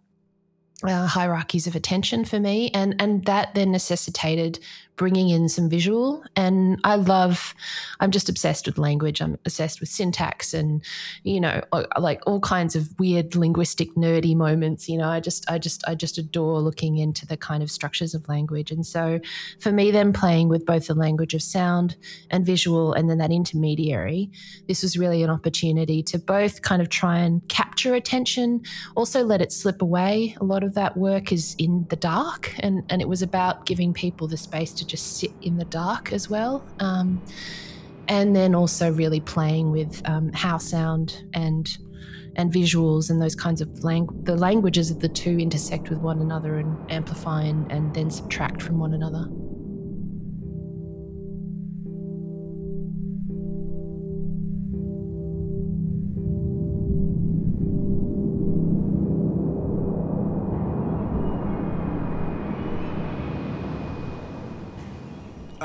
uh, 0.83 1.07
hierarchies 1.07 1.67
of 1.67 1.75
attention 1.75 2.25
for 2.25 2.39
me, 2.39 2.69
and 2.73 2.95
and 2.99 3.25
that 3.25 3.53
then 3.55 3.71
necessitated 3.71 4.59
bringing 4.97 5.29
in 5.29 5.49
some 5.49 5.69
visual. 5.69 6.23
And 6.35 6.79
I 6.83 6.95
love, 6.95 7.53
I'm 7.99 8.11
just 8.11 8.29
obsessed 8.29 8.65
with 8.65 8.77
language. 8.77 9.21
I'm 9.21 9.33
obsessed 9.45 9.79
with 9.79 9.89
syntax 9.89 10.53
and, 10.53 10.83
you 11.23 11.41
know, 11.41 11.61
like 11.99 12.21
all 12.25 12.39
kinds 12.39 12.75
of 12.75 12.97
weird 12.97 13.35
linguistic 13.35 13.93
nerdy 13.95 14.35
moments. 14.35 14.87
You 14.87 14.97
know, 14.97 15.09
I 15.09 15.19
just, 15.19 15.49
I 15.49 15.57
just, 15.57 15.83
I 15.87 15.95
just 15.95 16.17
adore 16.17 16.61
looking 16.61 16.97
into 16.97 17.25
the 17.25 17.37
kind 17.37 17.61
of 17.61 17.69
structures 17.69 18.13
of 18.13 18.27
language. 18.29 18.71
And 18.71 18.85
so 18.85 19.19
for 19.59 19.71
me, 19.71 19.91
then 19.91 20.13
playing 20.13 20.49
with 20.49 20.65
both 20.65 20.87
the 20.87 20.95
language 20.95 21.33
of 21.33 21.41
sound 21.41 21.97
and 22.29 22.45
visual 22.45 22.93
and 22.93 23.09
then 23.09 23.17
that 23.17 23.31
intermediary, 23.31 24.31
this 24.67 24.81
was 24.81 24.97
really 24.97 25.23
an 25.23 25.29
opportunity 25.29 26.03
to 26.03 26.19
both 26.19 26.61
kind 26.61 26.81
of 26.81 26.89
try 26.89 27.17
and 27.19 27.47
capture 27.49 27.95
attention, 27.95 28.61
also 28.95 29.23
let 29.23 29.41
it 29.41 29.51
slip 29.51 29.81
away. 29.81 30.37
A 30.39 30.45
lot 30.45 30.63
of 30.65 30.73
that 30.73 30.97
work 30.97 31.31
is 31.31 31.55
in 31.57 31.85
the 31.89 31.95
dark 31.95 32.53
and, 32.59 32.83
and 32.89 33.01
it 33.01 33.07
was 33.07 33.21
about 33.21 33.65
giving 33.65 33.93
people 33.93 34.27
the 34.27 34.37
space 34.37 34.73
to 34.73 34.85
just 34.85 35.17
sit 35.17 35.31
in 35.41 35.57
the 35.57 35.65
dark 35.65 36.11
as 36.11 36.29
well. 36.29 36.65
Um, 36.79 37.21
and 38.07 38.35
then 38.35 38.53
also 38.53 38.91
really 38.91 39.19
playing 39.19 39.71
with 39.71 40.01
um, 40.05 40.31
how 40.33 40.57
sound 40.57 41.23
and 41.33 41.77
and 42.37 42.51
visuals 42.51 43.09
and 43.09 43.21
those 43.21 43.35
kinds 43.35 43.61
of 43.61 43.83
lang- 43.83 44.09
the 44.23 44.35
languages 44.35 44.91
of 44.91 44.99
the 44.99 45.07
two 45.07 45.39
intersect 45.39 45.89
with 45.89 45.99
one 45.99 46.19
another 46.19 46.57
and 46.57 46.91
amplify 46.91 47.43
and, 47.43 47.71
and 47.71 47.93
then 47.95 48.11
subtract 48.11 48.61
from 48.61 48.77
one 48.77 48.93
another. 48.93 49.29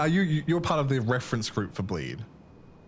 Are 0.01 0.09
you 0.09 0.43
you're 0.47 0.61
part 0.61 0.81
of 0.81 0.89
the 0.89 1.01
reference 1.01 1.51
group 1.51 1.75
for 1.75 1.83
Bleed? 1.83 2.25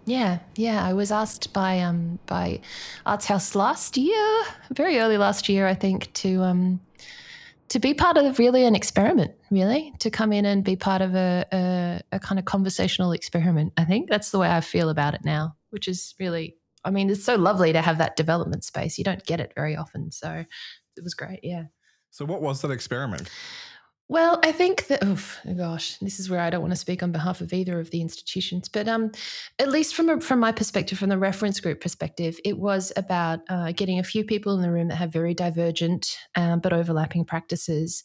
Yeah, 0.05 0.41
yeah. 0.57 0.85
I 0.85 0.95
was 0.95 1.13
asked 1.13 1.53
by 1.53 1.81
um 1.81 2.19
by 2.27 2.61
Arts 3.07 3.27
House 3.27 3.55
last 3.55 3.97
year, 3.97 4.45
very 4.73 4.99
early 4.99 5.17
last 5.19 5.49
year, 5.49 5.67
I 5.67 5.75
think, 5.75 6.13
to 6.15 6.43
um 6.43 6.81
to 7.69 7.79
be 7.79 7.95
part 7.95 8.19
of 8.19 8.39
really 8.39 8.65
an 8.65 8.75
experiment, 8.75 9.33
really, 9.51 9.95
to 10.01 10.11
come 10.11 10.31
in 10.31 10.45
and 10.45 10.63
be 10.63 10.77
part 10.77 11.01
of 11.01 11.15
a, 11.15 11.47
a, 11.53 12.01
a 12.17 12.21
kind 12.21 12.39
of 12.39 12.45
conversational 12.45 13.13
experiment. 13.13 13.73
I 13.79 13.85
think 13.85 14.11
that's 14.11 14.31
the 14.31 14.39
way 14.39 14.51
I 14.51 14.61
feel 14.61 14.91
about 14.91 15.15
it 15.15 15.25
now, 15.25 15.57
which 15.71 15.89
is 15.89 16.15
really, 16.21 16.57
I 16.85 16.91
mean, 16.91 17.09
it's 17.09 17.25
so 17.25 17.37
lovely 17.37 17.73
to 17.73 17.81
have 17.81 17.97
that 17.97 18.15
development 18.15 18.65
space. 18.65 18.99
You 18.99 19.05
don't 19.05 19.25
get 19.25 19.41
it 19.41 19.55
very 19.57 19.75
often, 19.75 20.13
so 20.13 20.45
it 20.99 21.03
was 21.03 21.15
great. 21.15 21.41
Yeah. 21.43 21.65
So, 22.11 22.27
what 22.27 22.43
was 22.43 22.61
that 22.61 22.71
experiment? 22.71 23.31
Well, 24.09 24.41
I 24.43 24.53
think 24.53 24.89
that 24.89 25.01
oh 25.03 25.19
gosh, 25.57 25.97
this 25.99 26.21
is 26.21 26.29
where 26.29 26.41
I 26.41 26.51
don't 26.51 26.61
want 26.61 26.73
to 26.73 26.79
speak 26.79 27.03
on 27.03 27.13
behalf 27.13 27.41
of 27.41 27.53
either 27.53 27.81
of 27.81 27.91
the 27.91 28.03
institutions, 28.03 28.69
but 28.69 28.87
um, 28.87 29.11
at 29.59 29.71
least 29.71 29.95
from 29.95 30.09
a, 30.11 30.21
from 30.21 30.39
my 30.41 30.53
perspective, 30.53 30.99
from 30.99 31.09
the 31.09 31.19
reference 31.19 31.61
group 31.61 31.81
perspective, 31.81 32.39
it 32.45 32.59
was 32.59 32.93
about 32.97 33.41
uh, 33.49 33.73
getting 33.73 33.99
a 33.99 34.05
few 34.05 34.25
people 34.25 34.55
in 34.55 34.61
the 34.61 34.71
room 34.71 34.89
that 34.89 34.97
have 34.97 35.13
very 35.13 35.33
divergent 35.35 36.19
um, 36.35 36.61
but 36.61 36.73
overlapping 36.75 37.25
practices 37.25 38.05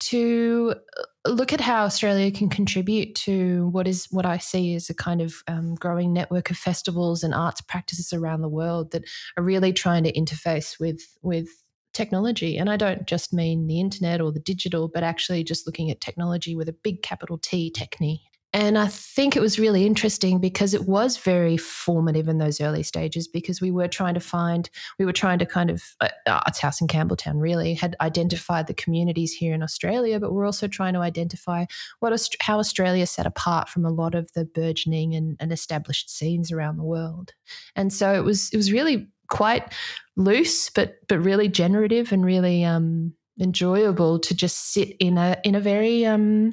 to 0.00 0.74
uh, 0.98 1.30
look 1.30 1.52
at 1.52 1.60
how 1.60 1.84
Australia 1.84 2.30
can 2.30 2.48
contribute 2.48 3.14
to 3.14 3.68
what 3.68 3.86
is 3.86 4.06
what 4.10 4.24
I 4.24 4.38
see 4.38 4.74
as 4.74 4.88
a 4.88 4.94
kind 4.94 5.20
of 5.20 5.34
um, 5.46 5.74
growing 5.74 6.12
network 6.12 6.50
of 6.50 6.56
festivals 6.56 7.22
and 7.22 7.34
arts 7.34 7.60
practices 7.60 8.12
around 8.12 8.40
the 8.40 8.48
world 8.48 8.92
that 8.92 9.04
are 9.36 9.42
really 9.42 9.72
trying 9.72 10.04
to 10.04 10.12
interface 10.12 10.80
with 10.80 11.02
with 11.20 11.48
technology. 11.92 12.56
And 12.56 12.70
I 12.70 12.76
don't 12.76 13.06
just 13.06 13.32
mean 13.32 13.66
the 13.66 13.80
internet 13.80 14.20
or 14.20 14.32
the 14.32 14.40
digital, 14.40 14.88
but 14.88 15.02
actually 15.02 15.44
just 15.44 15.66
looking 15.66 15.90
at 15.90 16.00
technology 16.00 16.54
with 16.56 16.68
a 16.68 16.72
big 16.72 17.02
capital 17.02 17.38
T, 17.38 17.72
techne. 17.76 18.20
And 18.52 18.76
I 18.76 18.88
think 18.88 19.36
it 19.36 19.40
was 19.40 19.60
really 19.60 19.86
interesting 19.86 20.40
because 20.40 20.74
it 20.74 20.88
was 20.88 21.16
very 21.18 21.56
formative 21.56 22.26
in 22.26 22.38
those 22.38 22.60
early 22.60 22.82
stages 22.82 23.28
because 23.28 23.60
we 23.60 23.70
were 23.70 23.86
trying 23.86 24.14
to 24.14 24.20
find, 24.20 24.68
we 24.98 25.04
were 25.04 25.12
trying 25.12 25.38
to 25.38 25.46
kind 25.46 25.70
of, 25.70 25.84
uh, 26.00 26.08
Arts 26.26 26.58
House 26.58 26.80
in 26.80 26.88
Campbelltown 26.88 27.34
really 27.36 27.74
had 27.74 27.94
identified 28.00 28.66
the 28.66 28.74
communities 28.74 29.32
here 29.32 29.54
in 29.54 29.62
Australia, 29.62 30.18
but 30.18 30.32
we're 30.32 30.46
also 30.46 30.66
trying 30.66 30.94
to 30.94 31.00
identify 31.00 31.64
what 32.00 32.28
how 32.40 32.58
Australia 32.58 33.06
set 33.06 33.24
apart 33.24 33.68
from 33.68 33.84
a 33.84 33.92
lot 33.92 34.16
of 34.16 34.32
the 34.32 34.44
burgeoning 34.44 35.14
and, 35.14 35.36
and 35.38 35.52
established 35.52 36.10
scenes 36.10 36.50
around 36.50 36.76
the 36.76 36.82
world. 36.82 37.34
And 37.76 37.92
so 37.92 38.14
it 38.14 38.24
was, 38.24 38.50
it 38.52 38.56
was 38.56 38.72
really 38.72 39.06
quite 39.30 39.72
loose, 40.16 40.70
but 40.70 40.96
but 41.08 41.18
really 41.18 41.48
generative 41.48 42.12
and 42.12 42.24
really 42.24 42.64
um, 42.64 43.14
enjoyable 43.40 44.18
to 44.20 44.34
just 44.34 44.72
sit 44.72 44.96
in 45.00 45.16
a 45.16 45.38
in 45.44 45.54
a 45.54 45.60
very 45.60 46.04
um, 46.04 46.52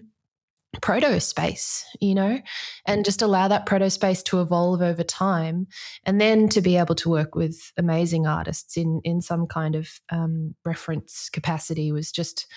proto 0.81 1.19
space, 1.19 1.85
you 1.99 2.15
know, 2.15 2.39
and 2.85 3.05
just 3.05 3.21
allow 3.21 3.47
that 3.47 3.65
proto 3.65 3.89
space 3.89 4.23
to 4.23 4.41
evolve 4.41 4.81
over 4.81 5.03
time, 5.03 5.67
and 6.05 6.21
then 6.21 6.47
to 6.49 6.61
be 6.61 6.77
able 6.77 6.95
to 6.95 7.09
work 7.09 7.35
with 7.35 7.71
amazing 7.77 8.25
artists 8.25 8.77
in 8.77 9.01
in 9.03 9.21
some 9.21 9.47
kind 9.47 9.75
of 9.75 9.89
um, 10.09 10.55
reference 10.65 11.29
capacity 11.29 11.91
was 11.91 12.11
just 12.11 12.47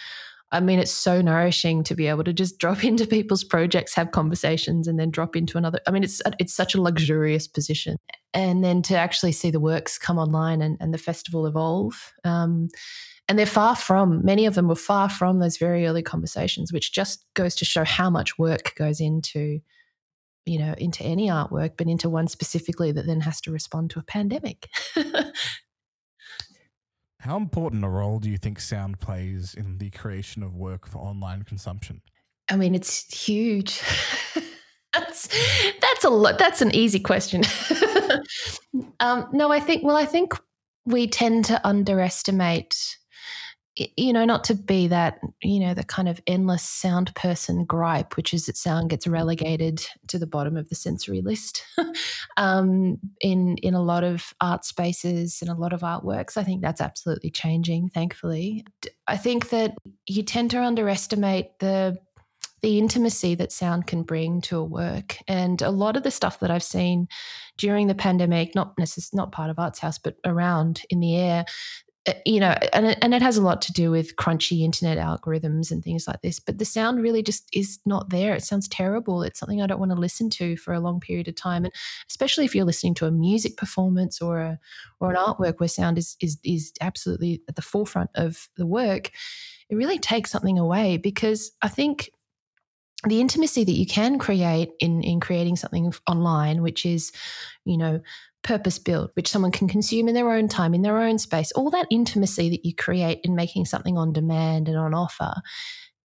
I 0.52 0.60
mean, 0.60 0.78
it's 0.80 0.90
so 0.90 1.20
nourishing 1.20 1.84
to 1.84 1.94
be 1.94 2.08
able 2.08 2.24
to 2.24 2.32
just 2.32 2.58
drop 2.58 2.84
into 2.90 3.06
people's 3.06 3.44
projects, 3.44 3.94
have 3.94 4.10
conversations, 4.10 4.88
and 4.88 4.98
then 4.98 5.10
drop 5.10 5.36
into 5.36 5.58
another. 5.58 5.80
I 5.86 5.90
mean, 5.90 6.04
it's 6.04 6.20
it's 6.38 6.54
such 6.54 6.74
a 6.74 6.80
luxurious 6.80 7.46
position, 7.46 7.96
and 8.34 8.64
then 8.64 8.82
to 8.82 8.96
actually 8.96 9.32
see 9.32 9.50
the 9.50 9.60
works 9.60 9.98
come 9.98 10.18
online 10.18 10.62
and, 10.62 10.76
and 10.80 10.92
the 10.92 10.98
festival 10.98 11.46
evolve. 11.46 12.12
Um, 12.24 12.68
and 13.28 13.38
they're 13.38 13.46
far 13.46 13.76
from 13.76 14.24
many 14.24 14.44
of 14.46 14.56
them 14.56 14.66
were 14.66 14.74
far 14.74 15.08
from 15.08 15.38
those 15.38 15.56
very 15.56 15.86
early 15.86 16.02
conversations, 16.02 16.72
which 16.72 16.92
just 16.92 17.24
goes 17.34 17.54
to 17.56 17.64
show 17.64 17.84
how 17.84 18.10
much 18.10 18.38
work 18.38 18.74
goes 18.74 19.00
into, 19.00 19.60
you 20.46 20.58
know, 20.58 20.74
into 20.78 21.04
any 21.04 21.28
artwork, 21.28 21.76
but 21.76 21.86
into 21.86 22.10
one 22.10 22.26
specifically 22.26 22.90
that 22.90 23.06
then 23.06 23.20
has 23.20 23.40
to 23.42 23.52
respond 23.52 23.90
to 23.90 24.00
a 24.00 24.02
pandemic. 24.02 24.68
How 27.20 27.37
important 27.37 27.85
a 27.85 27.88
role 27.88 28.18
do 28.18 28.30
you 28.30 28.38
think 28.38 28.59
sound 28.59 28.98
plays 28.98 29.52
in 29.52 29.76
the 29.76 29.90
creation 29.90 30.42
of 30.42 30.56
work 30.56 30.87
for 30.87 30.98
online 30.98 31.42
consumption? 31.42 32.00
I 32.50 32.56
mean, 32.56 32.74
it's 32.74 33.14
huge. 33.14 33.83
that's 34.94 35.28
that's 35.80 36.04
a 36.04 36.09
lot. 36.09 36.38
That's 36.38 36.62
an 36.62 36.74
easy 36.74 36.98
question. 36.98 37.42
um, 39.00 39.28
no, 39.33 39.52
I 39.52 39.61
think. 39.61 39.85
Well, 39.85 39.96
I 39.96 40.06
think 40.06 40.33
we 40.87 41.06
tend 41.06 41.44
to 41.46 41.61
underestimate 41.66 42.96
you 43.76 44.12
know, 44.12 44.24
not 44.24 44.44
to 44.44 44.54
be 44.54 44.88
that, 44.88 45.20
you 45.42 45.61
know, 45.61 45.74
the 45.74 45.85
kind 45.85 46.09
of 46.09 46.20
endless 46.26 46.62
sound 46.62 47.14
person 47.14 47.64
gripe, 47.64 48.16
which 48.16 48.35
is 48.35 48.46
that 48.46 48.56
sound 48.56 48.90
gets 48.90 49.06
relegated 49.06 49.87
to 50.09 50.18
the 50.18 50.26
bottom 50.26 50.56
of 50.56 50.68
the 50.68 50.74
sensory 50.74 51.20
list 51.20 51.64
um, 52.37 52.98
in 53.20 53.56
in 53.59 53.74
a 53.74 53.83
lot 53.83 54.02
of 54.02 54.35
art 54.40 54.64
spaces 54.64 55.38
and 55.40 55.50
a 55.50 55.54
lot 55.54 55.72
of 55.72 55.80
artworks. 55.80 56.37
I 56.37 56.42
think 56.42 56.62
that's 56.62 56.80
absolutely 56.80 57.30
changing, 57.30 57.90
thankfully. 57.90 58.66
I 59.06 59.16
think 59.16 59.50
that 59.50 59.76
you 60.06 60.22
tend 60.24 60.50
to 60.50 60.62
underestimate 60.62 61.59
the 61.61 61.96
the 62.62 62.78
intimacy 62.78 63.35
that 63.37 63.52
sound 63.52 63.87
can 63.87 64.02
bring 64.02 64.40
to 64.42 64.59
a 64.59 64.64
work. 64.64 65.16
And 65.26 65.62
a 65.62 65.70
lot 65.70 65.96
of 65.96 66.02
the 66.02 66.11
stuff 66.11 66.40
that 66.40 66.50
I've 66.50 66.62
seen 66.62 67.09
during 67.56 67.87
the 67.87 67.94
pandemic, 67.94 68.54
not 68.54 68.78
necessarily 68.78 69.16
not 69.16 69.33
part 69.33 69.50
of 69.50 69.59
Arts 69.59 69.78
House, 69.78 69.98
but 69.98 70.16
around 70.26 70.83
in 70.90 71.00
the 71.00 71.16
air, 71.16 71.46
Uh, 72.06 72.14
you 72.24 72.40
know, 72.40 72.54
and 72.72 72.96
and 73.02 73.12
it 73.12 73.20
has 73.20 73.36
a 73.36 73.42
lot 73.42 73.60
to 73.60 73.72
do 73.74 73.90
with 73.90 74.16
crunchy 74.16 74.62
internet 74.62 74.96
algorithms 74.96 75.70
and 75.70 75.84
things 75.84 76.06
like 76.08 76.22
this. 76.22 76.40
But 76.40 76.56
the 76.56 76.64
sound 76.64 77.02
really 77.02 77.22
just 77.22 77.46
is 77.52 77.78
not 77.84 78.08
there. 78.08 78.34
It 78.34 78.42
sounds 78.42 78.68
terrible. 78.68 79.22
It's 79.22 79.38
something 79.38 79.60
I 79.60 79.66
don't 79.66 79.78
want 79.78 79.92
to 79.92 79.98
listen 79.98 80.30
to 80.30 80.56
for 80.56 80.72
a 80.72 80.80
long 80.80 81.00
period 81.00 81.28
of 81.28 81.34
time, 81.34 81.64
and 81.66 81.74
especially 82.08 82.46
if 82.46 82.54
you're 82.54 82.64
listening 82.64 82.94
to 82.94 83.06
a 83.06 83.10
music 83.10 83.58
performance 83.58 84.22
or 84.22 84.40
a 84.40 84.58
or 84.98 85.10
an 85.10 85.16
artwork 85.16 85.60
where 85.60 85.68
sound 85.68 85.98
is 85.98 86.16
is 86.20 86.38
is 86.42 86.72
absolutely 86.80 87.42
at 87.48 87.56
the 87.56 87.62
forefront 87.62 88.08
of 88.14 88.48
the 88.56 88.66
work. 88.66 89.10
It 89.68 89.76
really 89.76 89.98
takes 89.98 90.30
something 90.30 90.58
away 90.58 90.96
because 90.96 91.52
I 91.60 91.68
think 91.68 92.10
the 93.06 93.20
intimacy 93.20 93.64
that 93.64 93.72
you 93.72 93.86
can 93.86 94.18
create 94.18 94.70
in 94.78 95.02
in 95.02 95.20
creating 95.20 95.56
something 95.56 95.92
online, 96.06 96.60
which 96.60 96.84
is, 96.84 97.12
you 97.64 97.78
know, 97.78 98.00
purpose 98.42 98.79
built, 98.79 99.11
which 99.14 99.29
someone 99.29 99.53
can 99.53 99.68
consume 99.68 100.09
in 100.09 100.14
their 100.14 100.33
own 100.33 100.48
time, 100.48 100.74
in 100.74 100.83
their 100.83 100.98
own 100.98 101.18
space, 101.18 101.53
all 101.53 101.70
that 101.70 101.87
intimacy 101.90 102.50
that 102.50 102.64
you 102.64 102.74
create 102.74 103.20
in 103.24 103.35
making 103.35 103.66
something 103.66 103.98
on 103.98 104.12
demand 104.12 104.68
and 104.68 104.76
on 104.76 104.94
offer. 104.94 105.35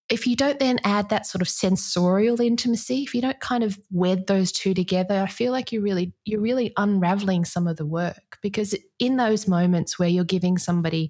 If 0.10 0.28
you 0.28 0.36
don't 0.36 0.60
then 0.60 0.80
add 0.84 1.10
that 1.10 1.26
sort 1.26 1.42
of 1.42 1.50
sensorial 1.50 2.40
intimacy, 2.40 3.02
if 3.04 3.16
you 3.16 3.22
don't 3.22 3.40
kind 3.40 3.64
of 3.64 3.80
wed 3.90 4.28
those 4.28 4.52
two 4.52 4.74
together, 4.74 5.16
I 5.16 5.28
feel 5.28 5.52
like 5.52 5.72
you're 5.72 5.82
really 5.82 6.14
you're 6.26 6.42
really 6.42 6.74
unraveling 6.78 7.46
some 7.46 7.68
of 7.68 7.78
the 7.78 7.88
work 7.88 8.38
because 8.42 8.76
in 9.00 9.18
those 9.18 9.48
moments 9.48 9.98
where 9.98 10.10
you're 10.10 10.24
giving 10.24 10.60
somebody 10.60 11.10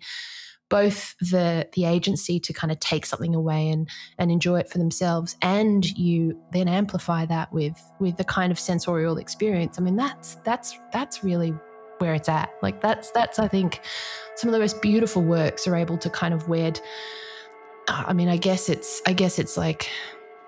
both 0.75 1.15
the 1.21 1.65
the 1.71 1.85
agency 1.85 2.37
to 2.37 2.51
kind 2.51 2.69
of 2.69 2.77
take 2.81 3.05
something 3.05 3.33
away 3.33 3.69
and 3.69 3.87
and 4.17 4.29
enjoy 4.29 4.59
it 4.59 4.69
for 4.69 4.77
themselves 4.77 5.37
and 5.41 5.85
you 5.97 6.37
then 6.51 6.67
amplify 6.67 7.25
that 7.25 7.51
with 7.53 7.81
with 8.01 8.17
the 8.17 8.25
kind 8.25 8.51
of 8.51 8.59
sensorial 8.59 9.17
experience. 9.17 9.79
I 9.79 9.81
mean 9.81 9.95
that's 9.95 10.35
that's 10.43 10.77
that's 10.91 11.23
really 11.23 11.53
where 11.99 12.13
it's 12.13 12.27
at. 12.27 12.49
Like 12.61 12.81
that's 12.81 13.09
that's 13.11 13.39
i 13.39 13.47
think 13.47 13.79
some 14.35 14.49
of 14.49 14.53
the 14.53 14.59
most 14.59 14.81
beautiful 14.81 15.21
works 15.21 15.65
are 15.65 15.77
able 15.77 15.97
to 15.97 16.09
kind 16.09 16.33
of 16.33 16.49
wed 16.49 16.79
i 17.87 18.11
mean 18.11 18.27
i 18.27 18.35
guess 18.35 18.67
it's 18.67 19.01
i 19.05 19.13
guess 19.13 19.39
it's 19.39 19.55
like 19.55 19.89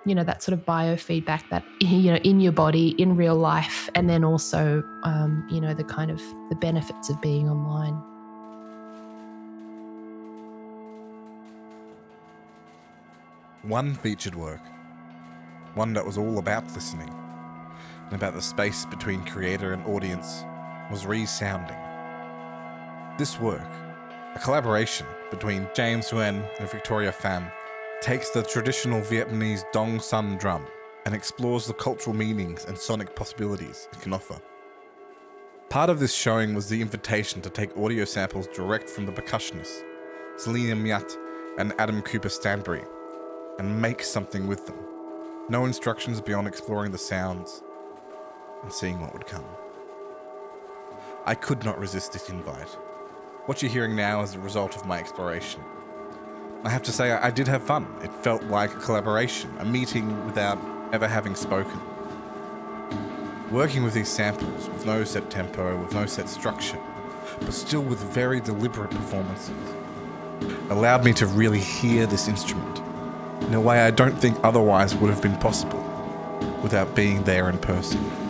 you 0.06 0.16
know 0.16 0.24
that 0.24 0.44
sort 0.44 0.58
of 0.58 0.66
biofeedback 0.66 1.44
that 1.52 1.64
you 1.80 2.12
know 2.12 2.18
in 2.18 2.40
your 2.40 2.52
body 2.52 2.90
in 2.98 3.16
real 3.16 3.36
life 3.36 3.90
and 3.96 4.10
then 4.10 4.24
also 4.24 4.84
um, 5.04 5.48
you 5.50 5.62
know 5.62 5.74
the 5.74 5.84
kind 5.84 6.12
of 6.12 6.20
the 6.50 6.56
benefits 6.56 7.10
of 7.10 7.22
being 7.22 7.50
online 7.50 7.96
One 13.68 13.96
featured 13.96 14.34
work, 14.34 14.62
one 15.74 15.92
that 15.92 16.06
was 16.06 16.18
all 16.18 16.40
about 16.40 16.74
listening 16.74 17.14
and 18.06 18.14
about 18.14 18.34
the 18.34 18.42
space 18.42 18.86
between 18.86 19.26
creator 19.26 19.74
and 19.74 19.86
audience, 19.86 20.46
was 20.90 21.06
resounding. 21.06 21.76
This 23.18 23.38
work, 23.42 23.68
a 24.36 24.40
collaboration 24.40 25.06
between 25.32 25.68
James 25.76 26.08
Nguyen 26.12 26.50
and 26.62 26.72
Victoria 26.72 27.12
Pham, 27.12 27.52
takes 28.00 28.30
the 28.30 28.42
traditional 28.42 29.02
Vietnamese 29.02 29.70
Dong 29.74 30.00
Son 30.00 30.38
drum 30.38 30.66
and 31.06 31.14
explores 31.14 31.68
the 31.68 31.74
cultural 31.74 32.16
meanings 32.16 32.64
and 32.64 32.78
sonic 32.78 33.18
possibilities 33.18 33.90
it 33.92 34.00
can 34.00 34.14
offer. 34.14 34.42
Part 35.70 35.90
of 35.90 36.00
this 36.00 36.14
showing 36.14 36.56
was 36.56 36.70
the 36.70 36.82
invitation 36.82 37.42
to 37.42 37.50
take 37.50 37.76
audio 37.78 38.06
samples 38.06 38.48
direct 38.48 38.90
from 38.90 39.06
the 39.06 39.12
percussionists, 39.12 39.84
Selena 40.38 40.74
Myat 40.74 41.18
and 41.60 41.74
Adam 41.78 42.02
Cooper 42.02 42.30
Stanbury, 42.30 42.84
and 43.60 43.82
make 43.82 44.04
something 44.04 44.48
with 44.48 44.66
them. 44.66 44.78
No 45.50 45.66
instructions 45.66 46.22
beyond 46.22 46.48
exploring 46.48 46.92
the 46.92 46.98
sounds 46.98 47.64
and 48.64 48.72
seeing 48.72 49.00
what 49.00 49.14
would 49.14 49.26
come. 49.26 49.46
I 51.26 51.36
could 51.36 51.64
not 51.64 51.80
resist 51.80 52.14
this 52.14 52.30
invite. 52.30 52.70
What 53.46 53.62
you're 53.62 53.72
hearing 53.72 53.96
now 53.96 54.22
is 54.22 54.34
the 54.34 54.40
result 54.40 54.76
of 54.76 54.86
my 54.86 55.00
exploration. 55.00 55.62
I 56.64 56.70
have 56.70 56.84
to 56.84 56.92
say, 56.92 57.12
I, 57.12 57.32
did 57.32 57.48
have 57.48 57.64
fun. 57.64 57.88
It 58.04 58.12
felt 58.24 58.44
like 58.44 58.74
a 58.74 58.80
collaboration, 58.80 59.54
a 59.60 59.66
meeting 59.66 60.26
without 60.26 60.60
ever 60.92 61.08
having 61.08 61.36
spoken. 61.36 61.80
Working 63.52 63.84
with 63.84 63.94
these 63.94 64.10
samples, 64.10 64.68
with 64.70 64.86
no 64.86 65.04
set 65.04 65.30
tempo, 65.30 65.78
with 65.82 65.94
no 65.94 66.06
set 66.06 66.28
structure, 66.28 66.80
but 67.40 67.54
still 67.54 67.82
with 67.82 68.00
very 68.14 68.42
deliberate 68.42 68.92
performances, 68.92 69.52
allowed 70.70 71.06
me 71.06 71.14
to 71.14 71.26
really 71.28 71.60
hear 71.60 72.06
this 72.06 72.28
instrument 72.28 72.82
in 73.48 73.54
a 73.54 73.62
way 73.62 73.80
I 73.80 73.92
don't 73.92 74.18
think 74.18 74.38
otherwise 74.44 74.94
would 74.96 75.10
have 75.10 75.22
been 75.22 75.38
possible 75.38 75.82
without 76.62 76.94
being 76.96 77.24
there 77.24 77.50
in 77.50 77.58
person. 77.58 78.27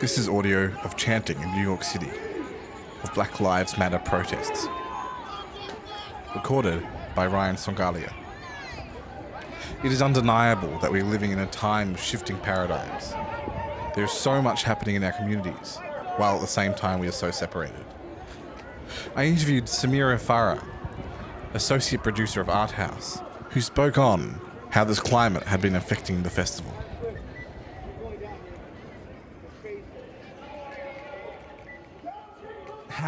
This 0.00 0.16
is 0.16 0.30
audio 0.30 0.72
of 0.82 0.96
chanting 0.96 1.38
in 1.42 1.52
New 1.52 1.62
York 1.62 1.84
City, 1.84 2.08
of 3.02 3.12
Black 3.12 3.38
Lives 3.38 3.76
Matter 3.76 3.98
protests. 3.98 4.66
Recorded 6.34 6.86
by 7.14 7.26
Ryan 7.26 7.56
Songalia. 7.56 8.10
It 9.84 9.92
is 9.92 10.00
undeniable 10.00 10.78
that 10.78 10.90
we're 10.90 11.04
living 11.04 11.32
in 11.32 11.38
a 11.38 11.46
time 11.48 11.92
of 11.92 12.00
shifting 12.00 12.38
paradigms. 12.38 13.12
There's 13.94 14.10
so 14.10 14.40
much 14.40 14.62
happening 14.62 14.94
in 14.94 15.04
our 15.04 15.12
communities, 15.12 15.78
while 16.16 16.36
at 16.36 16.40
the 16.40 16.46
same 16.46 16.72
time 16.72 16.98
we 16.98 17.06
are 17.06 17.12
so 17.12 17.30
separated. 17.30 17.84
I 19.14 19.26
interviewed 19.26 19.64
Samira 19.64 20.18
Farah, 20.18 20.64
associate 21.52 22.02
producer 22.02 22.40
of 22.40 22.48
Art 22.48 22.70
House, 22.70 23.20
who 23.50 23.60
spoke 23.60 23.98
on 23.98 24.40
how 24.70 24.84
this 24.84 24.98
climate 24.98 25.42
had 25.42 25.60
been 25.60 25.76
affecting 25.76 26.22
the 26.22 26.30
festival. 26.30 26.69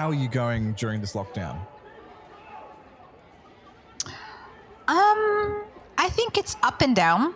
How 0.03 0.11
are 0.11 0.15
you 0.15 0.29
going 0.29 0.73
during 0.73 1.01
this 1.01 1.13
lockdown? 1.13 1.57
Um, 4.89 5.63
I 5.97 6.09
think 6.11 6.37
it's 6.37 6.57
up 6.65 6.83
and 6.83 6.97
down. 6.97 7.35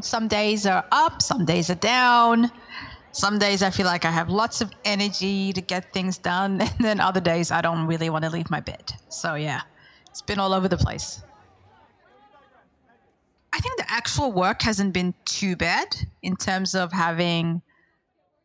Some 0.00 0.26
days 0.26 0.64
are 0.64 0.86
up, 0.90 1.20
some 1.20 1.44
days 1.44 1.68
are 1.68 1.82
down. 1.98 2.50
Some 3.12 3.38
days 3.38 3.62
I 3.62 3.68
feel 3.68 3.84
like 3.84 4.06
I 4.06 4.10
have 4.10 4.30
lots 4.30 4.62
of 4.62 4.70
energy 4.86 5.52
to 5.52 5.60
get 5.60 5.92
things 5.92 6.16
done, 6.16 6.62
and 6.66 6.78
then 6.80 6.98
other 6.98 7.20
days 7.20 7.50
I 7.50 7.60
don't 7.60 7.86
really 7.86 8.08
want 8.08 8.24
to 8.24 8.30
leave 8.30 8.50
my 8.50 8.60
bed. 8.60 8.94
So, 9.10 9.34
yeah, 9.34 9.60
it's 10.08 10.22
been 10.22 10.38
all 10.38 10.54
over 10.54 10.68
the 10.68 10.78
place. 10.78 11.22
I 13.52 13.58
think 13.60 13.76
the 13.76 13.90
actual 13.92 14.32
work 14.32 14.62
hasn't 14.62 14.94
been 14.94 15.12
too 15.26 15.56
bad 15.56 15.88
in 16.22 16.36
terms 16.36 16.74
of 16.74 16.90
having 16.90 17.60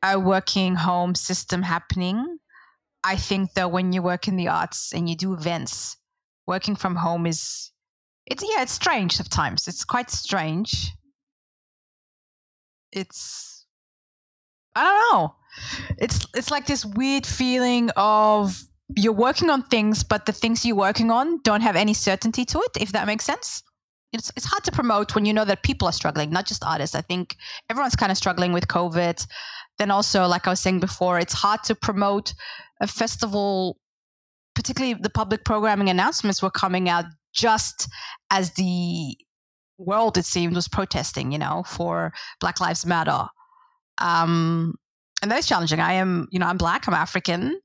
a 0.04 0.20
working 0.20 0.76
home 0.76 1.16
system 1.16 1.62
happening. 1.62 2.40
I 3.08 3.15
think 3.15 3.54
that 3.54 3.72
when 3.72 3.93
you 3.93 4.02
work 4.02 4.28
in 4.28 4.36
the 4.36 4.50
arts 4.50 4.91
and 4.93 5.10
you 5.10 5.15
do 5.15 5.34
events, 5.34 5.96
working 6.46 6.76
from 6.76 6.98
home 6.98 7.26
is 7.26 7.72
it's 8.26 8.43
yeah, 8.43 8.62
it's 8.62 8.74
strange 8.74 9.15
sometimes. 9.15 9.65
It's 9.70 9.86
quite 9.86 10.12
strange. 10.12 10.91
It's 12.91 13.65
I 14.76 14.84
don't 14.84 15.00
know. 15.13 15.36
It's 15.98 16.28
it's 16.36 16.52
like 16.52 16.65
this 16.65 16.86
weird 16.86 17.26
feeling 17.26 17.91
of 17.96 18.62
you're 18.98 19.13
working 19.13 19.50
on 19.50 19.63
things, 19.63 20.04
but 20.04 20.26
the 20.26 20.34
things 20.34 20.65
you're 20.65 20.76
working 20.76 21.10
on 21.10 21.39
don't 21.43 21.62
have 21.62 21.78
any 21.78 21.93
certainty 21.93 22.43
to 22.43 22.60
it, 22.60 22.82
if 22.82 22.91
that 22.91 23.08
makes 23.08 23.24
sense. 23.24 23.63
It's, 24.13 24.32
it's 24.36 24.46
hard 24.46 24.63
to 24.65 24.72
promote 24.72 25.15
when 25.15 25.26
you 25.26 25.34
know 25.34 25.46
that 25.46 25.63
people 25.63 25.88
are 25.88 25.93
struggling, 25.93 26.30
not 26.30 26.46
just 26.46 26.63
artists. 26.63 26.96
I 26.96 27.02
think 27.02 27.36
everyone's 27.70 27.96
kind 27.96 28.12
of 28.12 28.17
struggling 28.17 28.54
with 28.54 28.67
COVID. 28.67 29.26
Then 29.78 29.91
also, 29.91 30.28
like 30.28 30.48
I 30.48 30.50
was 30.50 30.60
saying 30.60 30.80
before, 30.80 31.20
it's 31.20 31.34
hard 31.34 31.63
to 31.65 31.76
promote 31.76 32.34
a 32.82 32.88
festival, 32.88 33.78
particularly 34.56 34.94
the 34.94 35.10
public 35.10 35.44
programming 35.44 35.90
announcements 35.90 36.42
were 36.42 36.52
coming 36.52 36.90
out 36.90 37.06
just 37.34 37.88
as 38.32 38.52
the 38.54 39.16
world, 39.78 40.18
it 40.18 40.26
seemed, 40.26 40.56
was 40.56 40.68
protesting, 40.68 41.32
you 41.32 41.38
know, 41.38 41.63
for 41.68 42.12
Black 42.40 42.60
Lives 42.60 42.86
Matter. 42.86 43.28
Um, 44.00 44.76
and 45.22 45.32
that 45.32 45.40
is 45.40 45.48
challenging. 45.48 45.80
I 45.80 45.94
am, 45.94 46.28
you 46.32 46.40
know, 46.40 46.48
I'm 46.48 46.58
black, 46.58 46.88
I'm 46.88 46.94
African. 46.94 47.60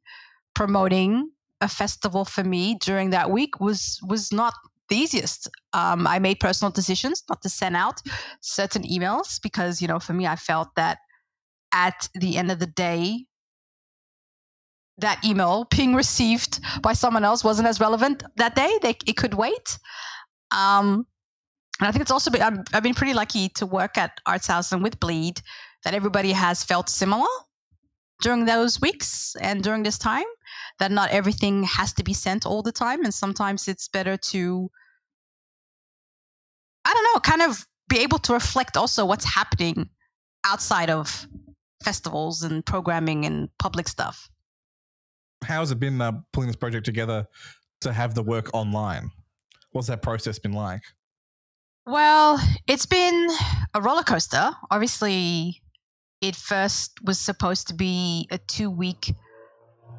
Promoting 0.55 1.31
a 1.61 1.69
festival 1.69 2.25
for 2.25 2.45
me 2.45 2.77
during 2.81 3.11
that 3.11 3.31
week 3.31 3.61
was 3.61 3.99
was 4.07 4.33
not 4.33 4.55
the 4.89 4.97
easiest. 4.97 5.49
Um, 5.73 6.07
I 6.07 6.19
made 6.19 6.41
personal 6.41 6.71
decisions 6.71 7.23
not 7.29 7.41
to 7.43 7.49
send 7.49 7.77
out 7.77 8.03
certain 8.41 8.83
emails 8.83 9.41
because, 9.43 9.81
you 9.81 9.89
know, 9.89 9.99
for 9.99 10.13
me, 10.13 10.27
I 10.27 10.37
felt 10.37 10.69
that 10.77 10.99
at 11.73 12.09
the 12.15 12.37
end 12.37 12.51
of 12.51 12.59
the 12.59 12.67
day, 12.67 13.25
that 14.99 15.25
email 15.25 15.67
being 15.71 15.95
received 15.95 16.61
by 16.83 16.93
someone 16.93 17.25
else 17.25 17.43
wasn't 17.43 17.69
as 17.69 17.81
relevant 17.81 18.23
that 18.37 18.55
day. 18.55 18.79
They, 18.83 18.97
it 19.07 19.17
could 19.17 19.35
wait. 19.35 19.79
Um, 20.51 21.07
and 21.81 21.89
I 21.89 21.93
think 21.93 22.03
it's 22.03 22.11
also 22.11 22.31
been, 22.31 22.43
I've, 22.43 22.59
I've 22.73 22.83
been 22.83 22.95
pretty 22.95 23.15
lucky 23.15 23.49
to 23.51 23.67
work 23.67 23.97
at 23.99 24.21
Arts 24.27 24.47
House 24.47 24.73
and 24.73 24.83
with 24.83 25.01
Bleed 25.01 25.41
that 25.85 25.95
everybody 25.95 26.33
has 26.33 26.63
felt 26.63 26.89
similar 26.89 27.27
during 28.21 28.45
those 28.45 28.81
weeks 28.81 29.35
and 29.41 29.63
during 29.63 29.83
this 29.83 29.99
time. 29.99 30.25
That 30.79 30.93
not 30.93 31.11
everything 31.11 31.65
has 31.65 31.93
to 31.95 32.05
be 32.05 32.15
sent 32.15 32.47
all 32.47 32.63
the 32.63 32.73
time, 32.73 33.05
and 33.05 33.13
sometimes 33.13 33.69
it's 33.69 33.89
better 33.89 34.17
to, 34.17 34.71
I 36.85 36.93
don't 36.93 37.05
know, 37.05 37.21
kind 37.21 37.43
of 37.43 37.67
be 37.89 37.99
able 37.99 38.19
to 38.21 38.33
reflect 38.33 38.77
also 38.77 39.05
what's 39.05 39.25
happening 39.25 39.91
outside 40.45 40.91
of 40.91 41.27
festivals 41.83 42.43
and 42.43 42.65
programming 42.65 43.25
and 43.25 43.49
public 43.59 43.89
stuff. 43.89 44.29
How's 45.43 45.71
it 45.71 45.81
been 45.81 46.01
uh, 46.01 46.13
pulling 46.33 46.49
this 46.49 46.57
project 46.57 46.85
together 46.85 47.27
to 47.81 47.93
have 47.93 48.15
the 48.15 48.23
work 48.23 48.51
online? 48.55 49.11
What's 49.73 49.89
that 49.89 50.03
process 50.03 50.39
been 50.39 50.53
like? 50.53 50.83
Well, 51.87 52.41
it's 52.67 52.87
been 52.87 53.29
a 53.75 53.81
roller 53.81 54.05
coaster. 54.05 54.53
Obviously, 54.71 55.63
it 56.21 56.37
first 56.37 56.93
was 57.03 57.19
supposed 57.19 57.69
to 57.69 57.75
be 57.75 58.29
a 58.31 58.39
two 58.39 58.71
week, 58.71 59.15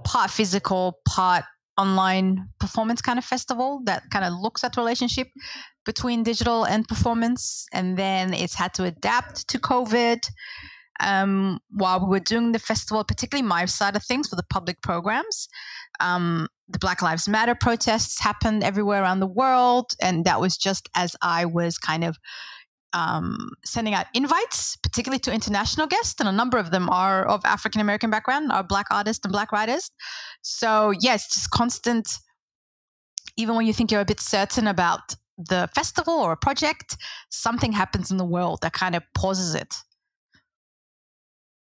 part 0.03 0.31
physical, 0.31 0.99
part 1.07 1.43
online 1.77 2.49
performance 2.59 3.01
kind 3.01 3.17
of 3.17 3.25
festival 3.25 3.81
that 3.85 4.03
kind 4.11 4.23
of 4.23 4.33
looks 4.33 4.63
at 4.63 4.73
the 4.73 4.81
relationship 4.81 5.27
between 5.85 6.23
digital 6.23 6.65
and 6.65 6.87
performance. 6.87 7.65
And 7.73 7.97
then 7.97 8.33
it's 8.33 8.55
had 8.55 8.73
to 8.75 8.85
adapt 8.85 9.47
to 9.49 9.59
COVID 9.59 10.25
um, 10.99 11.59
while 11.69 11.99
we 11.99 12.07
were 12.07 12.19
doing 12.19 12.51
the 12.51 12.59
festival, 12.59 13.03
particularly 13.03 13.47
my 13.47 13.65
side 13.65 13.95
of 13.95 14.03
things 14.03 14.27
for 14.27 14.35
the 14.35 14.45
public 14.49 14.81
programs. 14.81 15.47
Um, 15.99 16.47
the 16.67 16.79
Black 16.79 17.01
Lives 17.01 17.27
Matter 17.27 17.55
protests 17.55 18.19
happened 18.19 18.63
everywhere 18.63 19.01
around 19.01 19.19
the 19.19 19.27
world, 19.27 19.93
and 20.01 20.25
that 20.25 20.39
was 20.39 20.57
just 20.57 20.89
as 20.95 21.15
I 21.21 21.45
was 21.45 21.77
kind 21.77 22.03
of 22.03 22.17
um, 22.93 23.49
sending 23.65 23.93
out 23.93 24.05
invites, 24.13 24.77
particularly 24.77 25.19
to 25.19 25.33
international 25.33 25.87
guests, 25.87 26.19
and 26.19 26.29
a 26.29 26.31
number 26.31 26.57
of 26.57 26.71
them 26.71 26.89
are 26.89 27.25
of 27.25 27.43
African 27.43 27.81
American 27.81 28.09
background, 28.09 28.51
are 28.51 28.63
Black 28.63 28.87
artists 28.91 29.25
and 29.25 29.31
Black 29.31 29.51
writers. 29.51 29.89
So 30.41 30.91
yes, 30.99 31.33
just 31.33 31.51
constant. 31.51 32.19
Even 33.35 33.55
when 33.55 33.65
you 33.65 33.73
think 33.73 33.91
you're 33.91 34.01
a 34.01 34.05
bit 34.05 34.19
certain 34.19 34.67
about 34.67 35.15
the 35.37 35.67
festival 35.73 36.13
or 36.13 36.33
a 36.33 36.37
project, 36.37 36.97
something 37.29 37.71
happens 37.71 38.11
in 38.11 38.17
the 38.17 38.25
world 38.25 38.59
that 38.61 38.73
kind 38.73 38.95
of 38.95 39.01
pauses 39.15 39.55
it 39.55 39.75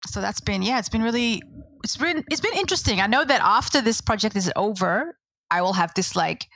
so 0.07 0.21
that's 0.21 0.40
been 0.40 0.62
yeah 0.62 0.79
it's 0.79 0.88
been 0.88 1.03
really 1.03 1.42
it's 1.85 1.97
been 1.97 2.25
it's 2.31 2.40
been 2.40 2.57
interesting. 2.57 3.01
I 3.01 3.07
know 3.07 3.25
that 3.25 3.40
after 3.42 3.81
this 3.81 4.01
project 4.01 4.37
is 4.37 4.51
over 4.57 5.19
i 5.51 5.62
will 5.62 5.75
have 5.75 5.92
this 5.95 6.16
like 6.16 6.47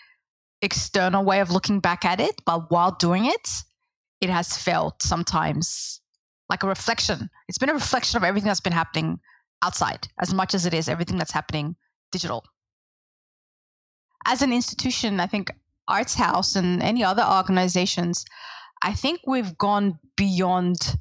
external 0.62 1.24
way 1.24 1.40
of 1.40 1.50
looking 1.50 1.80
back 1.80 2.04
at 2.04 2.20
it 2.20 2.40
but 2.44 2.70
while 2.70 2.92
doing 2.92 3.26
it 3.26 3.62
it 4.20 4.28
has 4.28 4.56
felt 4.56 5.02
sometimes 5.02 6.00
like 6.50 6.62
a 6.64 6.66
reflection. 6.68 7.30
It's 7.48 7.58
been 7.58 7.70
a 7.70 7.74
reflection 7.74 8.16
of 8.18 8.24
everything 8.24 8.48
that's 8.48 8.60
been 8.60 8.72
happening 8.72 9.20
outside 9.62 10.08
as 10.20 10.34
much 10.34 10.52
as 10.52 10.66
it 10.66 10.74
is 10.74 10.88
everything 10.88 11.16
that's 11.16 11.32
happening 11.32 11.76
digital. 12.12 12.44
As 14.26 14.42
an 14.42 14.52
institution 14.52 15.20
i 15.20 15.26
think 15.26 15.50
arts 15.88 16.14
house 16.14 16.54
and 16.54 16.82
any 16.82 17.02
other 17.02 17.24
organizations 17.24 18.24
i 18.82 18.92
think 18.92 19.20
we've 19.26 19.56
gone 19.56 19.98
beyond 20.16 20.96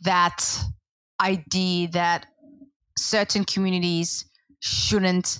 that 0.00 0.64
idea 1.20 1.88
that 1.88 2.26
certain 2.96 3.44
communities 3.44 4.24
shouldn't 4.60 5.38